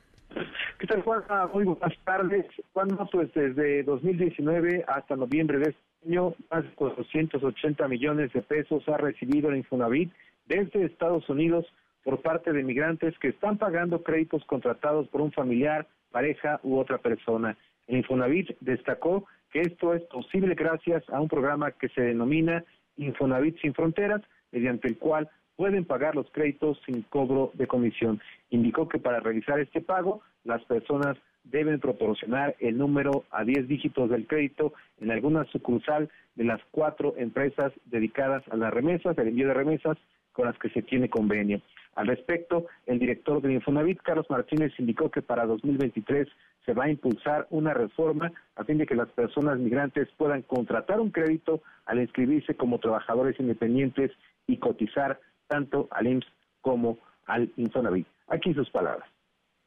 [0.78, 1.22] ¿Qué tal, Juan?
[1.28, 2.46] Ah, muy buenas tardes.
[2.72, 8.88] Juan, pues desde 2019 hasta noviembre de este año, más de 480 millones de pesos
[8.88, 10.12] ha recibido el Infonavit
[10.46, 11.66] desde Estados Unidos
[12.04, 16.98] por parte de migrantes que están pagando créditos contratados por un familiar, pareja u otra
[16.98, 17.56] persona.
[17.89, 22.65] Infonavit destacó que esto es posible gracias a un programa que se denomina
[22.97, 28.20] Infonavit Sin Fronteras, mediante el cual pueden pagar los créditos sin cobro de comisión.
[28.51, 34.10] Indicó que para realizar este pago, las personas deben proporcionar el número a 10 dígitos
[34.10, 39.48] del crédito en alguna sucursal de las cuatro empresas dedicadas a las remesas, al envío
[39.48, 39.97] de remesas,
[40.32, 41.60] con las que se tiene convenio.
[41.97, 46.28] Al respecto, el director del Infonavit, Carlos Martínez, indicó que para 2023
[46.68, 51.00] se va a impulsar una reforma a fin de que las personas migrantes puedan contratar
[51.00, 54.10] un crédito al inscribirse como trabajadores independientes
[54.46, 56.26] y cotizar tanto al IMSS
[56.60, 58.06] como al Infonavit.
[58.26, 59.08] Aquí sus palabras.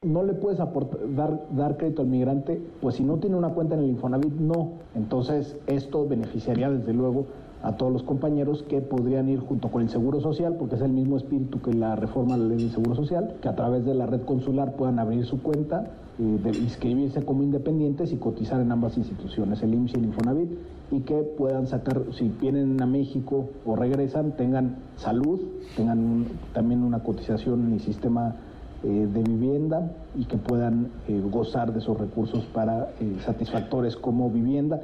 [0.02, 3.74] No le puedes aportar, dar, dar crédito al migrante, pues si no tiene una cuenta
[3.74, 4.78] en el Infonavit, no.
[4.94, 7.26] Entonces, esto beneficiaría desde luego
[7.64, 10.92] a todos los compañeros que podrían ir junto con el Seguro Social, porque es el
[10.92, 13.94] mismo espíritu que la reforma de la ley del Seguro Social, que a través de
[13.94, 18.70] la red consular puedan abrir su cuenta, eh, de inscribirse como independientes y cotizar en
[18.72, 20.50] ambas instituciones, el IMSS y el Infonavit,
[20.90, 25.40] y que puedan sacar, si vienen a México o regresan, tengan salud,
[25.76, 28.36] tengan un- también una cotización en el sistema
[28.84, 34.28] eh, de vivienda y que puedan eh, gozar de esos recursos para eh, satisfactores como
[34.28, 34.80] vivienda.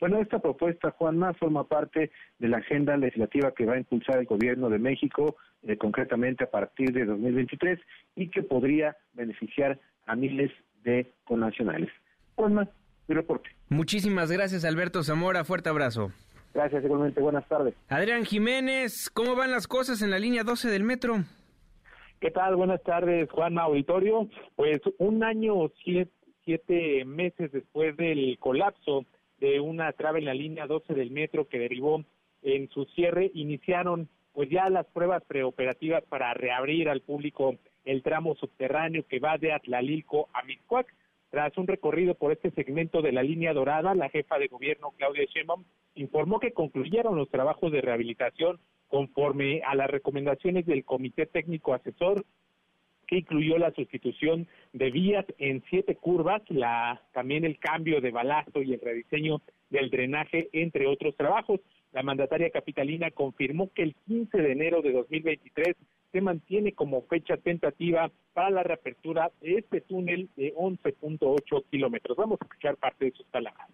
[0.00, 4.26] Bueno, esta propuesta, Juanma, forma parte de la agenda legislativa que va a impulsar el
[4.26, 7.78] gobierno de México, eh, concretamente a partir de 2023,
[8.14, 9.78] y que podría beneficiar
[10.08, 10.50] a miles
[10.82, 11.90] de connacionales.
[12.34, 12.68] Juanma,
[13.06, 13.50] mi reporte.
[13.68, 15.44] Muchísimas gracias, Alberto Zamora.
[15.44, 16.10] Fuerte abrazo.
[16.54, 17.20] Gracias, igualmente.
[17.20, 17.74] Buenas tardes.
[17.88, 21.24] Adrián Jiménez, ¿cómo van las cosas en la línea 12 del metro?
[22.20, 22.56] ¿Qué tal?
[22.56, 24.28] Buenas tardes, Juan Auditorio.
[24.56, 26.10] Pues un año, siete,
[26.44, 29.04] siete meses después del colapso
[29.38, 32.02] de una trave en la línea 12 del metro que derivó
[32.42, 38.34] en su cierre, iniciaron pues ya las pruebas preoperativas para reabrir al público el tramo
[38.34, 40.92] subterráneo que va de Atlalilco a Mixcoac.
[41.30, 45.24] Tras un recorrido por este segmento de la línea dorada, la jefa de gobierno Claudia
[45.24, 45.64] Sheinbaum
[45.94, 52.24] informó que concluyeron los trabajos de rehabilitación conforme a las recomendaciones del Comité Técnico Asesor
[53.08, 58.62] que incluyó la sustitución de vías en siete curvas, la, también el cambio de balasto
[58.62, 59.40] y el rediseño
[59.70, 61.60] del drenaje, entre otros trabajos.
[61.92, 65.74] La mandataria capitalina confirmó que el 15 de enero de 2023
[66.12, 72.16] se mantiene como fecha tentativa para la reapertura de este túnel de 11.8 kilómetros.
[72.16, 73.68] Vamos a escuchar parte de sus palabras.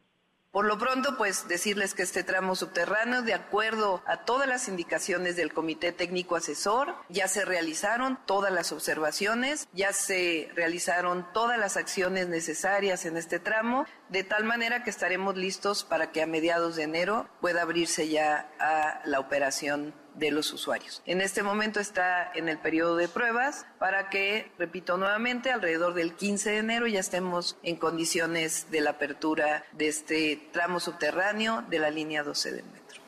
[0.55, 5.35] Por lo pronto, pues decirles que este tramo subterráneo, de acuerdo a todas las indicaciones
[5.35, 11.77] del Comité Técnico Asesor, ya se realizaron todas las observaciones, ya se realizaron todas las
[11.77, 16.77] acciones necesarias en este tramo, de tal manera que estaremos listos para que a mediados
[16.77, 21.03] de enero pueda abrirse ya a la operación de los usuarios.
[21.07, 26.15] En este momento está en el periodo de pruebas para que, repito nuevamente, alrededor del
[26.15, 31.79] 15 de enero ya estemos en condiciones de la apertura de este tramo subterráneo de
[31.79, 33.03] la línea 12 del metro.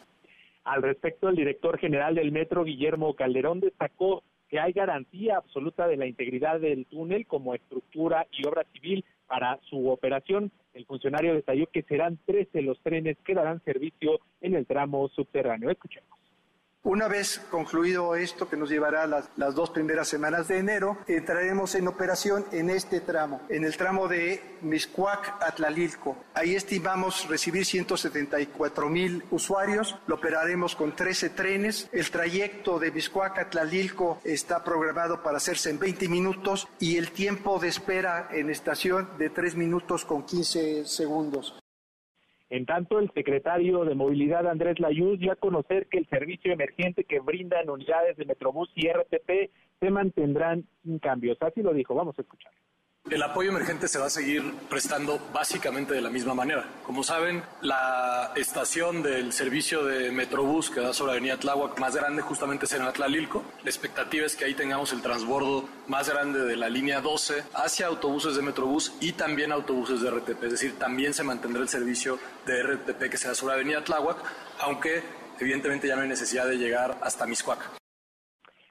[0.64, 5.96] Al respecto, el director general del metro, Guillermo Calderón, destacó que hay garantía absoluta de
[5.96, 10.50] la integridad del túnel como estructura y obra civil para su operación.
[10.74, 15.70] El funcionario detalló que serán 13 los trenes que darán servicio en el tramo subterráneo.
[15.70, 16.25] Escuchemos.
[16.86, 21.74] Una vez concluido esto, que nos llevará las, las dos primeras semanas de enero, entraremos
[21.74, 26.16] en operación en este tramo, en el tramo de Miscuac Atlalilco.
[26.32, 31.88] Ahí estimamos recibir 174 mil usuarios, lo operaremos con 13 trenes.
[31.90, 37.58] El trayecto de Miscuac Atlalilco está programado para hacerse en 20 minutos y el tiempo
[37.58, 41.58] de espera en estación de 3 minutos con 15 segundos.
[42.48, 47.04] En tanto, el secretario de Movilidad, Andrés Layuz, dio a conocer que el servicio emergente
[47.04, 49.50] que brindan unidades de Metrobús y RTP
[49.80, 51.36] se mantendrán sin cambios.
[51.40, 51.94] Así lo dijo.
[51.94, 52.52] Vamos a escuchar.
[53.08, 56.64] El apoyo emergente se va a seguir prestando básicamente de la misma manera.
[56.84, 62.20] Como saben, la estación del servicio de Metrobús que da sobre Avenida Tláhuac más grande
[62.22, 63.44] justamente es en Atlalilco.
[63.62, 67.86] La expectativa es que ahí tengamos el transbordo más grande de la línea 12 hacia
[67.86, 70.42] autobuses de Metrobús y también autobuses de RTP.
[70.42, 74.16] Es decir, también se mantendrá el servicio de RTP que se da sobre Avenida Tláhuac,
[74.58, 75.04] aunque
[75.38, 77.85] evidentemente ya no hay necesidad de llegar hasta Miscuac.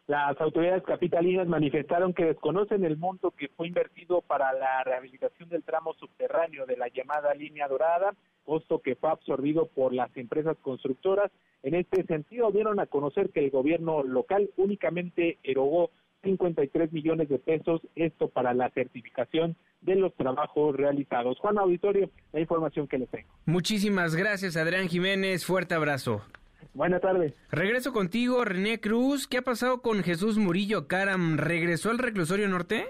[0.07, 5.63] Las autoridades capitalinas manifestaron que desconocen el monto que fue invertido para la rehabilitación del
[5.63, 8.13] tramo subterráneo de la llamada línea dorada,
[8.43, 11.31] costo que fue absorbido por las empresas constructoras.
[11.63, 15.89] En este sentido, dieron a conocer que el gobierno local únicamente erogó
[16.21, 21.39] 53 millones de pesos, esto para la certificación de los trabajos realizados.
[21.39, 23.29] Juan Auditorio, la información que les tengo.
[23.45, 25.45] Muchísimas gracias, Adrián Jiménez.
[25.45, 26.21] Fuerte abrazo.
[26.75, 27.33] Buenas tardes.
[27.51, 29.27] Regreso contigo, René Cruz.
[29.27, 31.37] ¿Qué ha pasado con Jesús Murillo Caram?
[31.37, 32.87] ¿Regresó al reclusorio norte?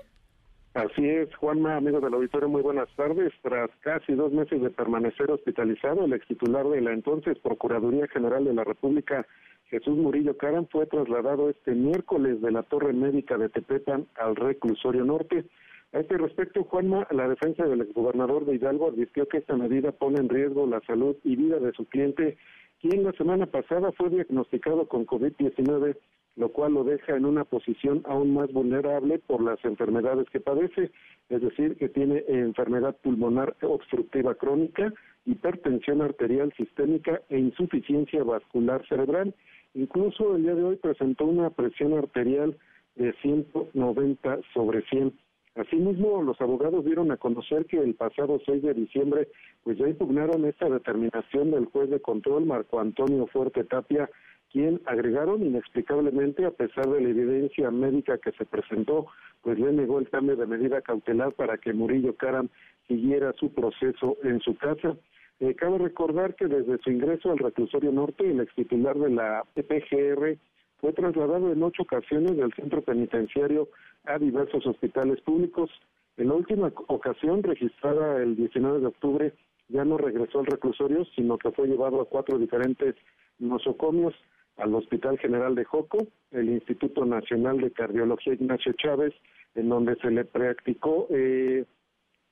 [0.73, 3.31] Así es, Juanma, amigos del auditorio, muy buenas tardes.
[3.43, 8.43] Tras casi dos meses de permanecer hospitalizado, el ex titular de la entonces Procuraduría General
[8.43, 9.25] de la República,
[9.69, 15.05] Jesús Murillo Caram, fue trasladado este miércoles de la Torre Médica de Tepepan al reclusorio
[15.05, 15.45] norte.
[15.93, 20.19] A este respecto, Juanma, la defensa del exgobernador de Hidalgo advirtió que esta medida pone
[20.19, 22.37] en riesgo la salud y vida de su cliente,
[22.81, 25.97] quien la semana pasada fue diagnosticado con COVID-19,
[26.35, 30.91] lo cual lo deja en una posición aún más vulnerable por las enfermedades que padece,
[31.29, 34.93] es decir, que tiene enfermedad pulmonar obstructiva crónica,
[35.25, 39.33] hipertensión arterial sistémica e insuficiencia vascular cerebral.
[39.73, 42.57] Incluso el día de hoy presentó una presión arterial
[42.95, 45.13] de 190 sobre 100.
[45.55, 49.29] Asimismo, los abogados dieron a conocer que el pasado 6 de diciembre,
[49.63, 54.09] pues ya impugnaron esta determinación del juez de control Marco Antonio Fuerte Tapia,
[54.51, 59.07] quien agregaron inexplicablemente, a pesar de la evidencia médica que se presentó,
[59.43, 62.49] pues le negó el cambio de medida cautelar para que Murillo Caram
[62.87, 64.97] siguiera su proceso en su casa.
[65.39, 69.43] Eh, cabe recordar que desde su ingreso al reclusorio norte, el ex titular de la
[69.55, 70.37] EPGR
[70.77, 73.69] fue trasladado en ocho ocasiones del centro penitenciario
[74.05, 75.69] a diversos hospitales públicos.
[76.17, 79.33] En la última ocasión, registrada el 19 de octubre,
[79.69, 82.95] ya no regresó al reclusorio, sino que fue llevado a cuatro diferentes
[83.39, 84.13] nosocomios
[84.57, 89.13] al Hospital General de Joco, el Instituto Nacional de Cardiología Ignacio Chávez,
[89.55, 91.65] en donde se le practicó eh,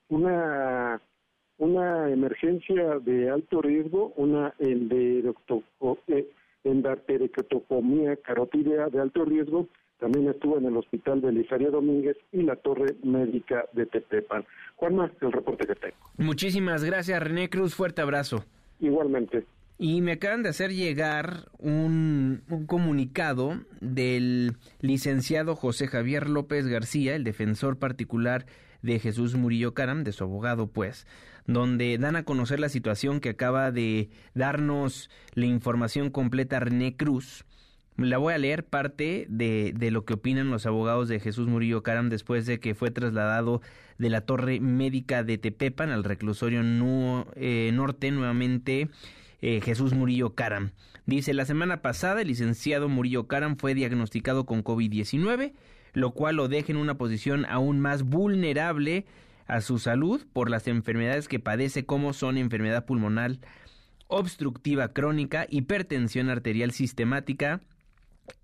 [0.10, 1.02] una
[1.58, 4.54] una emergencia de alto riesgo, una
[6.64, 9.68] endarterectomía carotídea de alto riesgo,
[10.00, 14.46] también estuvo en el hospital Belisario Domínguez y la torre médica de Tepepan.
[14.76, 15.96] Juanma, el reporte que tengo.
[16.18, 17.74] Muchísimas gracias, René Cruz.
[17.74, 18.44] Fuerte abrazo.
[18.80, 19.46] Igualmente.
[19.78, 27.16] Y me acaban de hacer llegar un, un, comunicado del licenciado José Javier López García,
[27.16, 28.46] el defensor particular
[28.82, 31.08] de Jesús Murillo Caram, de su abogado, pues,
[31.48, 37.46] donde dan a conocer la situación que acaba de darnos la información completa René Cruz.
[37.98, 41.84] La voy a leer parte de, de, lo que opinan los abogados de Jesús Murillo
[41.84, 43.62] Caram después de que fue trasladado
[43.98, 46.62] de la torre médica de Tepepan al reclusorio
[47.36, 48.90] eh, norte nuevamente
[49.42, 50.72] eh, Jesús Murillo Caram.
[51.06, 55.54] Dice, la semana pasada el licenciado Murillo Caram fue diagnosticado con COVID-19,
[55.94, 59.06] lo cual lo deja en una posición aún más vulnerable
[59.48, 63.38] a su salud por las enfermedades que padece como son enfermedad pulmonar
[64.08, 67.62] obstructiva crónica, hipertensión arterial sistemática,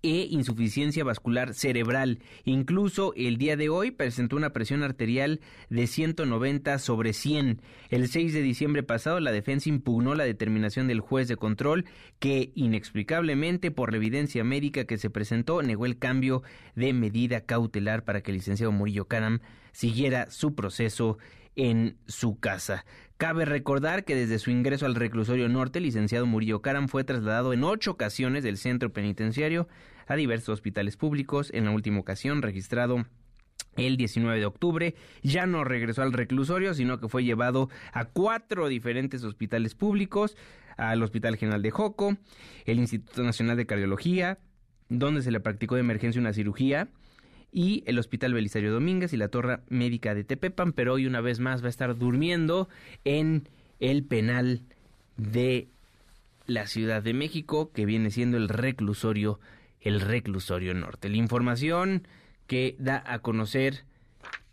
[0.02, 2.20] e insuficiencia vascular cerebral.
[2.44, 7.60] Incluso el día de hoy presentó una presión arterial de 190 sobre 100.
[7.90, 11.86] El 6 de diciembre pasado la defensa impugnó la determinación del juez de control
[12.18, 16.42] que inexplicablemente por la evidencia médica que se presentó negó el cambio
[16.74, 19.40] de medida cautelar para que el licenciado Murillo Canam
[19.72, 21.18] siguiera su proceso
[21.56, 22.84] en su casa.
[23.16, 27.52] Cabe recordar que desde su ingreso al reclusorio norte, el licenciado Murillo Caram fue trasladado
[27.52, 29.68] en ocho ocasiones del centro penitenciario
[30.06, 31.50] a diversos hospitales públicos.
[31.52, 33.04] En la última ocasión, registrado
[33.76, 38.68] el 19 de octubre, ya no regresó al reclusorio, sino que fue llevado a cuatro
[38.68, 40.36] diferentes hospitales públicos,
[40.76, 42.16] al Hospital General de Joco,
[42.64, 44.38] el Instituto Nacional de Cardiología,
[44.88, 46.88] donde se le practicó de emergencia una cirugía,
[47.52, 51.40] y el Hospital Belisario Domínguez y la Torre Médica de Tepepan, pero hoy una vez
[51.40, 52.68] más va a estar durmiendo
[53.04, 53.48] en
[53.80, 54.62] el penal
[55.16, 55.68] de
[56.46, 59.40] la Ciudad de México, que viene siendo el reclusorio,
[59.80, 61.08] el reclusorio norte.
[61.08, 62.06] La información
[62.46, 63.84] que da a conocer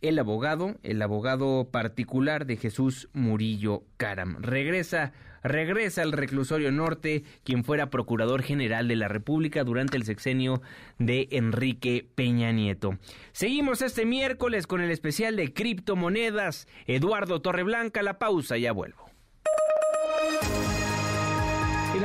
[0.02, 4.38] el abogado, el abogado particular de Jesús Murillo Caram.
[4.42, 10.62] Regresa regresa al reclusorio norte, quien fuera procurador general de la República durante el sexenio
[10.98, 12.98] de Enrique Peña Nieto.
[13.32, 16.68] Seguimos este miércoles con el especial de criptomonedas.
[16.86, 19.08] Eduardo Torreblanca, la pausa, ya vuelvo.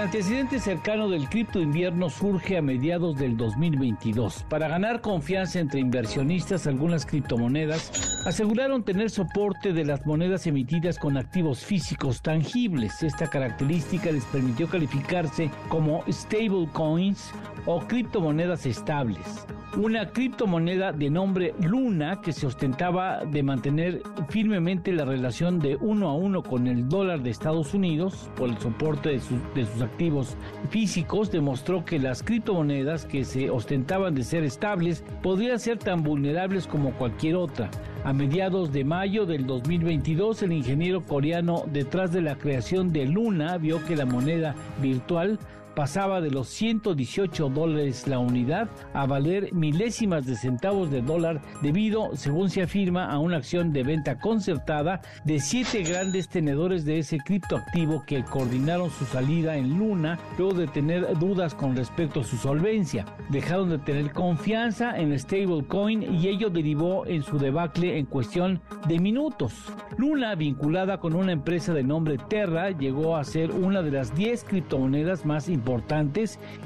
[0.03, 4.45] Antecedente cercano del cripto invierno surge a mediados del 2022.
[4.49, 11.17] Para ganar confianza entre inversionistas, algunas criptomonedas aseguraron tener soporte de las monedas emitidas con
[11.17, 13.01] activos físicos tangibles.
[13.05, 17.31] Esta característica les permitió calificarse como stablecoins
[17.67, 19.47] o criptomonedas estables
[19.77, 26.11] una criptomoneda de nombre Luna que se ostentaba de mantener firmemente la relación de uno
[26.11, 29.21] a uno con el dólar de Estados Unidos por el soporte de,
[29.55, 30.37] de sus activos
[30.71, 36.67] físicos, demostró que las criptomonedas que se ostentaban de ser estables podrían ser tan vulnerables
[36.67, 37.71] como cualquier otra.
[38.05, 43.59] A mediados de mayo del 2022, el ingeniero coreano detrás de la creación de Luna
[43.59, 45.39] vio que la moneda virtual
[45.75, 52.15] pasaba de los 118 dólares la unidad a valer milésimas de centavos de dólar debido,
[52.15, 57.19] según se afirma, a una acción de venta concertada de siete grandes tenedores de ese
[57.19, 62.37] criptoactivo que coordinaron su salida en Luna luego de tener dudas con respecto a su
[62.37, 63.07] solvencia.
[63.31, 68.61] Dejaron de tener confianza en el stablecoin y ello derivó en su debacle en cuestión
[68.87, 69.55] de minutos.
[69.97, 74.45] Luna, vinculada con una empresa de nombre Terra, llegó a ser una de las 10
[74.45, 75.62] criptomonedas más importantes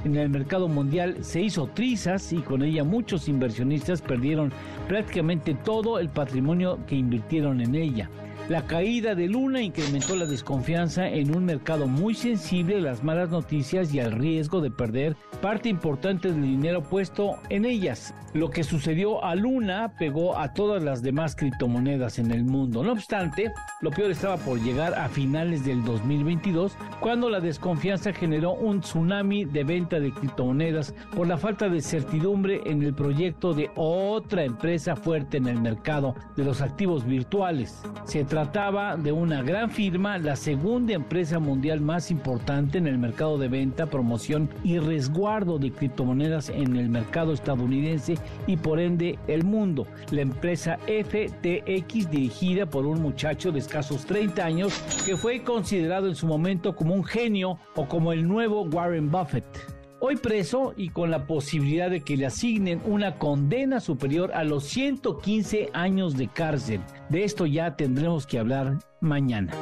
[0.04, 1.22] en el mercado mundial.
[1.22, 4.52] Se hizo trizas y con ella muchos inversionistas perdieron
[4.88, 8.10] prácticamente todo el patrimonio que invirtieron en ella.
[8.48, 13.28] La caída de Luna incrementó la desconfianza en un mercado muy sensible a las malas
[13.28, 18.14] noticias y al riesgo de perder parte importante del dinero puesto en ellas.
[18.34, 22.84] Lo que sucedió a Luna pegó a todas las demás criptomonedas en el mundo.
[22.84, 23.50] No obstante,
[23.80, 29.44] lo peor estaba por llegar a finales del 2022, cuando la desconfianza generó un tsunami
[29.44, 34.94] de venta de criptomonedas por la falta de certidumbre en el proyecto de otra empresa
[34.94, 37.82] fuerte en el mercado de los activos virtuales.
[38.04, 43.38] Se trataba de una gran firma, la segunda empresa mundial más importante en el mercado
[43.38, 49.42] de venta, promoción y resguardo de criptomonedas en el mercado estadounidense y por ende el
[49.44, 49.86] mundo.
[50.10, 54.74] La empresa FTX dirigida por un muchacho de escasos 30 años
[55.06, 59.75] que fue considerado en su momento como un genio o como el nuevo Warren Buffett.
[60.08, 64.62] Hoy preso y con la posibilidad de que le asignen una condena superior a los
[64.62, 66.80] 115 años de cárcel.
[67.08, 69.52] De esto ya tendremos que hablar mañana.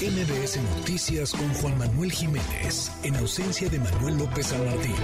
[0.00, 4.94] MBS Noticias con Juan Manuel Jiménez, en ausencia de Manuel López San Martín.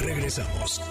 [0.00, 0.82] Regresamos.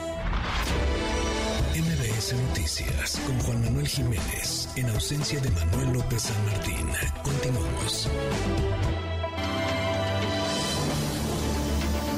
[1.75, 6.87] MBS Noticias con Juan Manuel Jiménez, en ausencia de Manuel López San Martín.
[7.21, 8.09] Continuamos.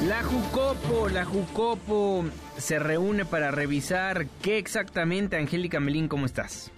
[0.08, 2.24] La Jucopo, la Jucopo
[2.56, 6.70] se reúne para revisar qué exactamente, Angélica Melín, ¿cómo estás?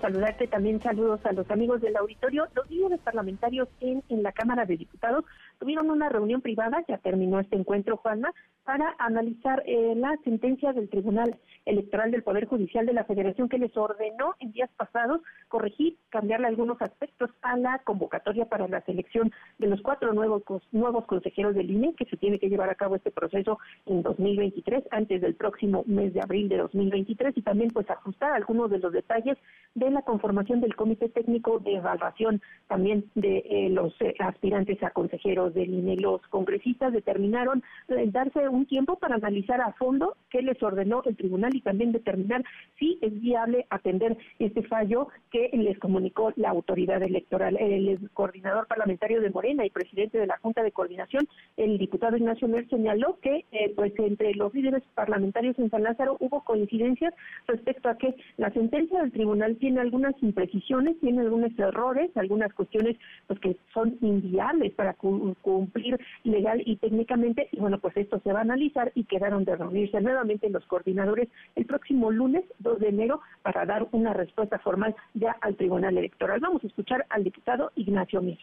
[0.00, 2.46] saludarte también saludos a los amigos del auditorio.
[2.54, 5.24] Los líderes parlamentarios en, en la Cámara de Diputados
[5.60, 8.32] tuvieron una reunión privada, ya terminó este encuentro, Juanma,
[8.64, 13.58] para analizar eh, la sentencia del Tribunal Electoral del Poder Judicial de la Federación que
[13.58, 19.32] les ordenó en días pasados corregir, cambiarle algunos aspectos a la convocatoria para la selección
[19.58, 20.42] de los cuatro nuevos
[20.72, 24.84] nuevos consejeros del INE que se tiene que llevar a cabo este proceso en 2023
[24.90, 28.92] antes del próximo mes de abril de 2023 y también pues ajustar algunos de los
[28.92, 29.36] detalles
[29.74, 34.90] de la conformación del Comité Técnico de Evaluación también de eh, los eh, aspirantes a
[34.90, 35.96] consejeros del INE.
[35.96, 37.62] Los congresistas determinaron
[38.06, 42.44] darse un tiempo para analizar a fondo qué les ordenó el tribunal y también determinar
[42.78, 47.56] si es viable atender este fallo que les comunicó la autoridad electoral.
[47.58, 52.48] El coordinador parlamentario de Morena y presidente de la Junta de Coordinación, el diputado Ignacio
[52.48, 57.14] Mer, señaló que eh, pues entre los líderes parlamentarios en San Lázaro hubo coincidencias
[57.46, 62.96] respecto a que la sentencia del tribunal tiene algunas imprecisiones, tiene algunos errores, algunas cuestiones
[63.26, 64.94] pues que son inviables para
[65.40, 70.00] cumplir legal y técnicamente y bueno pues esto se va analizar y quedaron de reunirse
[70.00, 75.36] nuevamente los coordinadores el próximo lunes 2 de enero para dar una respuesta formal ya
[75.40, 76.40] al Tribunal Electoral.
[76.40, 78.38] Vamos a escuchar al diputado Ignacio Mir.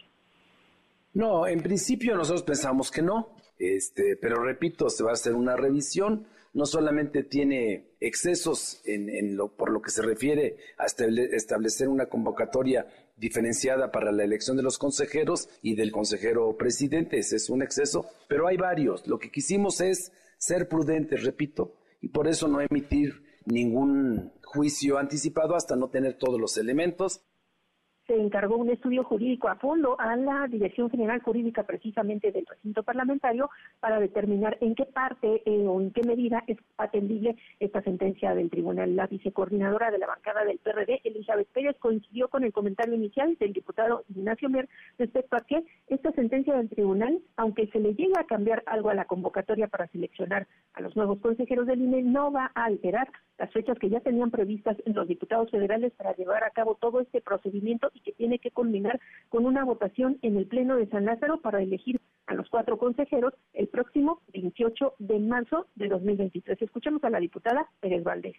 [1.14, 5.56] No, en principio nosotros pensamos que no, este, pero repito, se va a hacer una
[5.56, 6.26] revisión.
[6.54, 12.86] No solamente tiene excesos en, lo, por lo que se refiere a establecer una convocatoria
[13.18, 17.18] diferenciada para la elección de los consejeros y del consejero presidente.
[17.18, 19.06] Ese es un exceso, pero hay varios.
[19.06, 25.56] Lo que quisimos es ser prudentes, repito, y por eso no emitir ningún juicio anticipado
[25.56, 27.22] hasta no tener todos los elementos
[28.08, 32.82] se encargó un estudio jurídico a fondo a la Dirección General Jurídica precisamente del recinto
[32.82, 38.34] parlamentario para determinar en qué parte eh, o en qué medida es atendible esta sentencia
[38.34, 38.96] del tribunal.
[38.96, 43.52] La vicecoordinadora de la bancada del PRD, Elizabeth Pérez, coincidió con el comentario inicial del
[43.52, 48.24] diputado Ignacio Mer respecto a que esta sentencia del tribunal, aunque se le llegue a
[48.24, 52.50] cambiar algo a la convocatoria para seleccionar a los nuevos consejeros del INE, no va
[52.54, 53.08] a alterar
[53.38, 57.20] las fechas que ya tenían previstas los diputados federales para llevar a cabo todo este
[57.20, 61.62] procedimiento que tiene que culminar con una votación en el Pleno de San Lázaro para
[61.62, 66.60] elegir a los cuatro consejeros el próximo 28 de marzo de 2023.
[66.62, 68.36] Escuchamos a la diputada Pérez Valdés.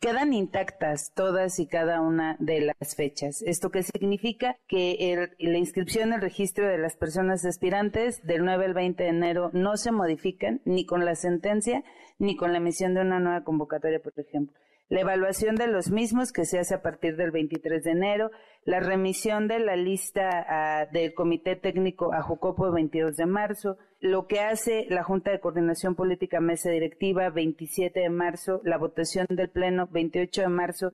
[0.00, 3.42] Quedan intactas todas y cada una de las fechas.
[3.42, 4.56] ¿Esto qué significa?
[4.68, 9.50] Que la inscripción, el registro de las personas aspirantes del 9 al 20 de enero
[9.52, 11.82] no se modifican ni con la sentencia
[12.20, 14.56] ni con la emisión de una nueva convocatoria, por ejemplo
[14.88, 18.30] la evaluación de los mismos que se hace a partir del 23 de enero,
[18.64, 23.76] la remisión de la lista ah, del Comité Técnico a Jocopo el 22 de marzo,
[24.00, 29.26] lo que hace la Junta de Coordinación Política Mesa Directiva 27 de marzo, la votación
[29.28, 30.92] del Pleno 28 de marzo.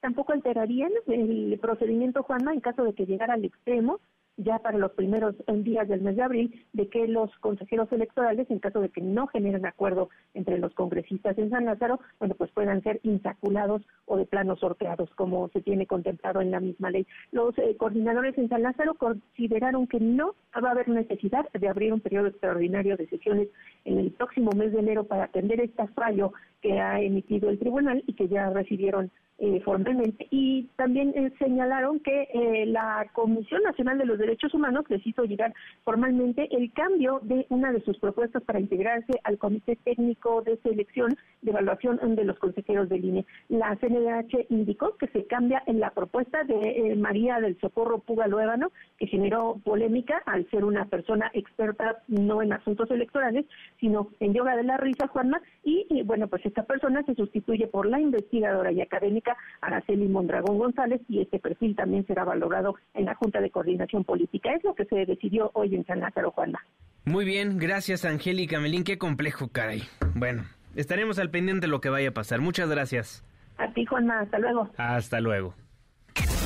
[0.00, 4.00] Tampoco alterarían el procedimiento, Juanma, en caso de que llegara al extremo
[4.36, 8.58] ya para los primeros días del mes de abril de que los consejeros electorales, en
[8.58, 12.82] caso de que no generen acuerdo entre los congresistas en San Lázaro, bueno, pues puedan
[12.82, 17.06] ser insaculados o de plano sorteados, como se tiene contemplado en la misma ley.
[17.32, 21.92] Los eh, coordinadores en San Lázaro consideraron que no va a haber necesidad de abrir
[21.92, 23.48] un periodo extraordinario de sesiones
[23.84, 28.02] en el próximo mes de enero para atender este fallo que ha emitido el tribunal
[28.06, 33.98] y que ya recibieron eh, formalmente y también eh, señalaron que eh, la Comisión Nacional
[33.98, 35.52] de los Derechos Humanos les hizo llegar
[35.82, 41.16] formalmente el cambio de una de sus propuestas para integrarse al Comité Técnico de Selección
[41.42, 43.24] de Evaluación de los Consejeros de Línea.
[43.48, 48.70] La CNDH indicó que se cambia en la propuesta de María del Socorro Puga Luébano,
[48.98, 53.46] que generó polémica al ser una persona experta no en asuntos electorales,
[53.80, 57.86] sino en yoga de la risa, Juanma, y bueno, pues esta persona se sustituye por
[57.86, 59.23] la investigadora y académica
[59.60, 64.52] Araceli Mondragón González y este perfil también será valorado en la Junta de Coordinación Política.
[64.54, 66.60] Es lo que se decidió hoy en San Lázaro, Juana.
[67.04, 69.82] Muy bien, gracias Angélica Melín, qué complejo, caray.
[70.14, 70.44] Bueno,
[70.74, 72.40] estaremos al pendiente de lo que vaya a pasar.
[72.40, 73.24] Muchas gracias.
[73.58, 74.70] A ti, Juanma, hasta luego.
[74.76, 75.54] Hasta luego.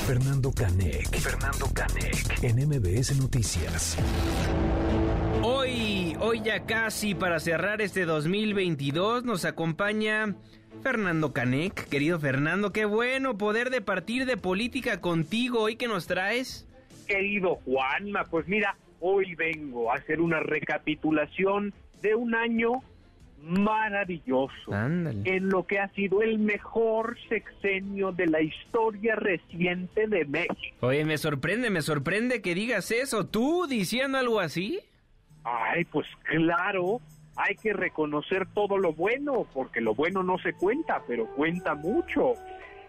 [0.07, 1.17] Fernando Canec.
[1.17, 2.43] Fernando Canec.
[2.43, 3.99] En MBS Noticias.
[5.43, 10.35] Hoy, hoy ya casi para cerrar este 2022 nos acompaña
[10.83, 16.07] Fernando Canec, querido Fernando, qué bueno poder de partir de política contigo hoy que nos
[16.07, 16.67] traes.
[17.07, 22.83] Querido Juanma, pues mira, hoy vengo a hacer una recapitulación de un año
[23.41, 30.77] maravilloso en lo que ha sido el mejor sexenio de la historia reciente de México.
[30.81, 34.81] Oye, me sorprende, me sorprende que digas eso, tú diciendo algo así.
[35.45, 37.01] Ay, pues claro,
[37.39, 42.35] hay que reconocer todo lo bueno, porque lo bueno no se cuenta, pero cuenta mucho.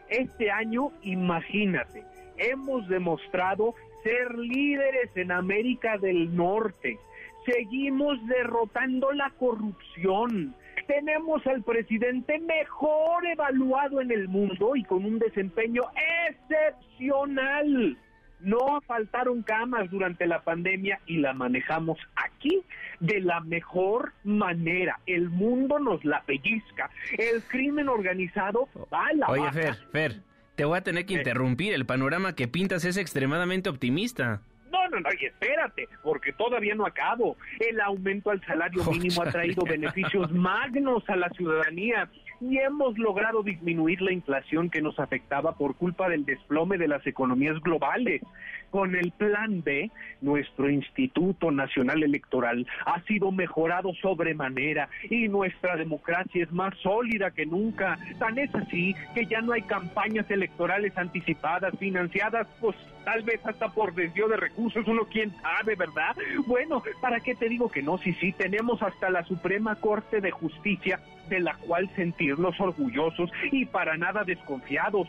[0.10, 2.04] Este año, imagínate,
[2.38, 6.98] hemos demostrado ser líderes en América del Norte.
[7.46, 10.56] Seguimos derrotando la corrupción.
[10.88, 15.84] Tenemos al presidente mejor evaluado en el mundo y con un desempeño
[16.28, 17.98] excepcional.
[18.40, 22.64] No faltaron camas durante la pandemia y la manejamos aquí
[23.00, 25.00] de la mejor manera.
[25.06, 26.90] El mundo nos la pellizca.
[27.18, 30.22] El crimen organizado va a la Oye, Fer, Fer,
[30.56, 31.74] te voy a tener que interrumpir.
[31.74, 34.42] El panorama que pintas es extremadamente optimista.
[34.72, 37.38] No, no, no, y espérate, porque todavía no acabo.
[37.60, 42.10] El aumento al salario mínimo ha traído beneficios magnos a la ciudadanía
[42.42, 47.06] y hemos logrado disminuir la inflación que nos afectaba por culpa del desplome de las
[47.06, 48.22] economías globales.
[48.72, 49.90] Con el Plan B,
[50.22, 57.46] nuestro Instituto Nacional Electoral ha sido mejorado sobremanera y nuestra democracia es más sólida que
[57.46, 57.98] nunca.
[58.20, 62.76] Tan es así que ya no hay campañas electorales anticipadas, financiadas, pues
[63.06, 66.16] tal vez hasta por desvío de recursos, uno quién sabe, ¿verdad?
[66.46, 67.98] Bueno, ¿para qué te digo que no?
[67.98, 73.66] Sí, sí, tenemos hasta la Suprema Corte de Justicia de la cual sentirnos orgullosos y
[73.66, 75.08] para nada desconfiados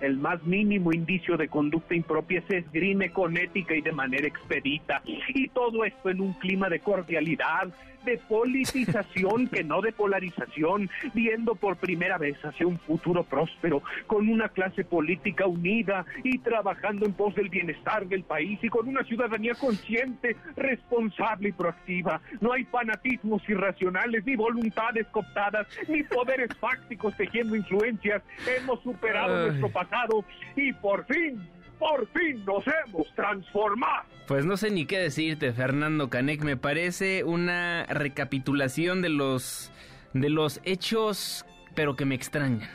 [0.00, 5.02] el más mínimo indicio de conducta impropia se esgrime con ética y de manera expedita.
[5.04, 7.68] Y todo esto en un clima de cordialidad,
[8.08, 14.30] de politización que no de polarización, viendo por primera vez hacia un futuro próspero, con
[14.30, 19.04] una clase política unida y trabajando en pos del bienestar del país y con una
[19.04, 22.22] ciudadanía consciente, responsable y proactiva.
[22.40, 28.22] No hay fanatismos irracionales, ni voluntades cooptadas, ni poderes fácticos tejiendo influencias.
[28.58, 30.24] Hemos superado nuestro pasado
[30.56, 34.04] y por fin por fin nos hemos transformado.
[34.26, 36.42] Pues no sé ni qué decirte, Fernando Canek.
[36.42, 39.72] Me parece una recapitulación de los
[40.12, 42.68] de los hechos, pero que me extrañan.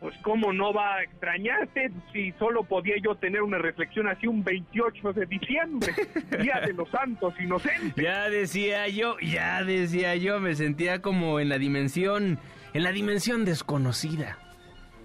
[0.00, 4.42] Pues cómo no va a extrañarte si solo podía yo tener una reflexión así un
[4.42, 5.92] 28 de diciembre,
[6.42, 7.94] Día de los Santos Inocentes.
[8.02, 12.40] Ya decía yo, ya decía yo, me sentía como en la dimensión,
[12.74, 14.38] en la dimensión desconocida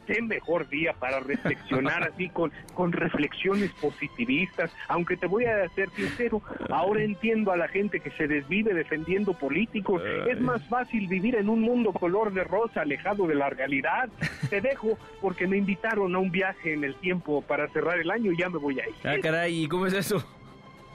[0.07, 5.89] qué mejor día para reflexionar así con, con reflexiones positivistas, aunque te voy a ser
[5.91, 11.35] sincero, ahora entiendo a la gente que se desvive defendiendo políticos, es más fácil vivir
[11.35, 14.09] en un mundo color de rosa alejado de la realidad.
[14.49, 18.31] Te dejo porque me invitaron a un viaje en el tiempo para cerrar el año
[18.31, 18.95] y ya me voy a ir.
[19.03, 20.36] Ah, caray, ¿y cómo es eso?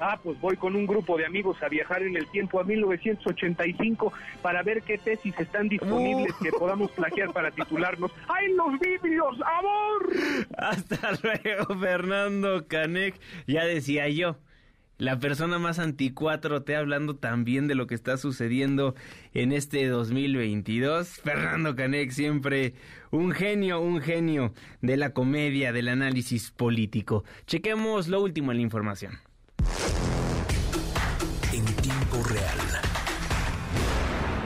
[0.05, 4.12] Ah, pues voy con un grupo de amigos a viajar en el tiempo a 1985
[4.43, 8.11] para ver qué tesis están disponibles que podamos plagiar para titularnos.
[8.27, 9.39] ¡Ay, los vidrios!
[9.59, 10.12] ¡Amor!
[10.59, 13.15] Hasta luego, Fernando Canek.
[13.47, 14.39] Ya decía yo.
[14.99, 18.97] La persona más anticuatro te hablando también de lo que está sucediendo
[19.35, 21.20] en este 2022.
[21.23, 22.74] Fernando Canek, siempre
[23.12, 27.23] un genio, un genio de la comedia, del análisis político.
[27.47, 29.31] Chequemos lo último en la información.
[31.82, 32.59] Tiempo real.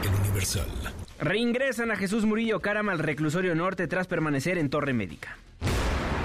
[0.03, 0.69] El Universal.
[1.21, 5.37] Reingresan a Jesús Murillo Caram al reclusorio norte tras permanecer en Torre Médica.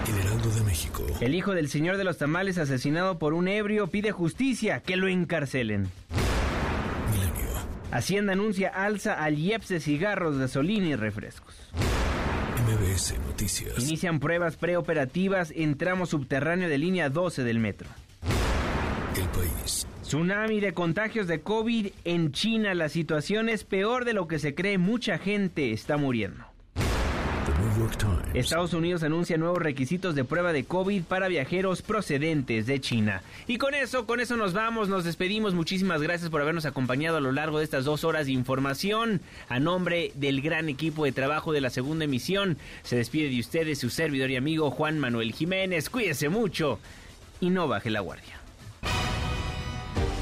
[0.08, 1.06] El Heraldo de México.
[1.20, 5.08] El hijo del señor de los tamales asesinado por un ebrio pide justicia, que lo
[5.08, 5.90] encarcelen.
[7.92, 11.54] Hacienda anuncia alza al IEPS de cigarros, gasolina y refrescos.
[12.66, 13.80] MBS Noticias.
[13.80, 17.90] Inician pruebas preoperativas en tramo subterráneo de línea 12 del metro.
[19.16, 19.88] El país.
[20.04, 22.74] Tsunami de contagios de COVID en China.
[22.74, 24.78] La situación es peor de lo que se cree.
[24.78, 26.46] Mucha gente está muriendo.
[28.34, 33.22] Estados Unidos anuncia nuevos requisitos de prueba de COVID para viajeros procedentes de China.
[33.48, 35.54] Y con eso, con eso nos vamos, nos despedimos.
[35.54, 39.20] Muchísimas gracias por habernos acompañado a lo largo de estas dos horas de información.
[39.50, 43.80] A nombre del gran equipo de trabajo de la segunda emisión, se despide de ustedes
[43.80, 45.90] su servidor y amigo Juan Manuel Jiménez.
[45.90, 46.80] Cuídese mucho
[47.42, 48.41] y no baje la guardia.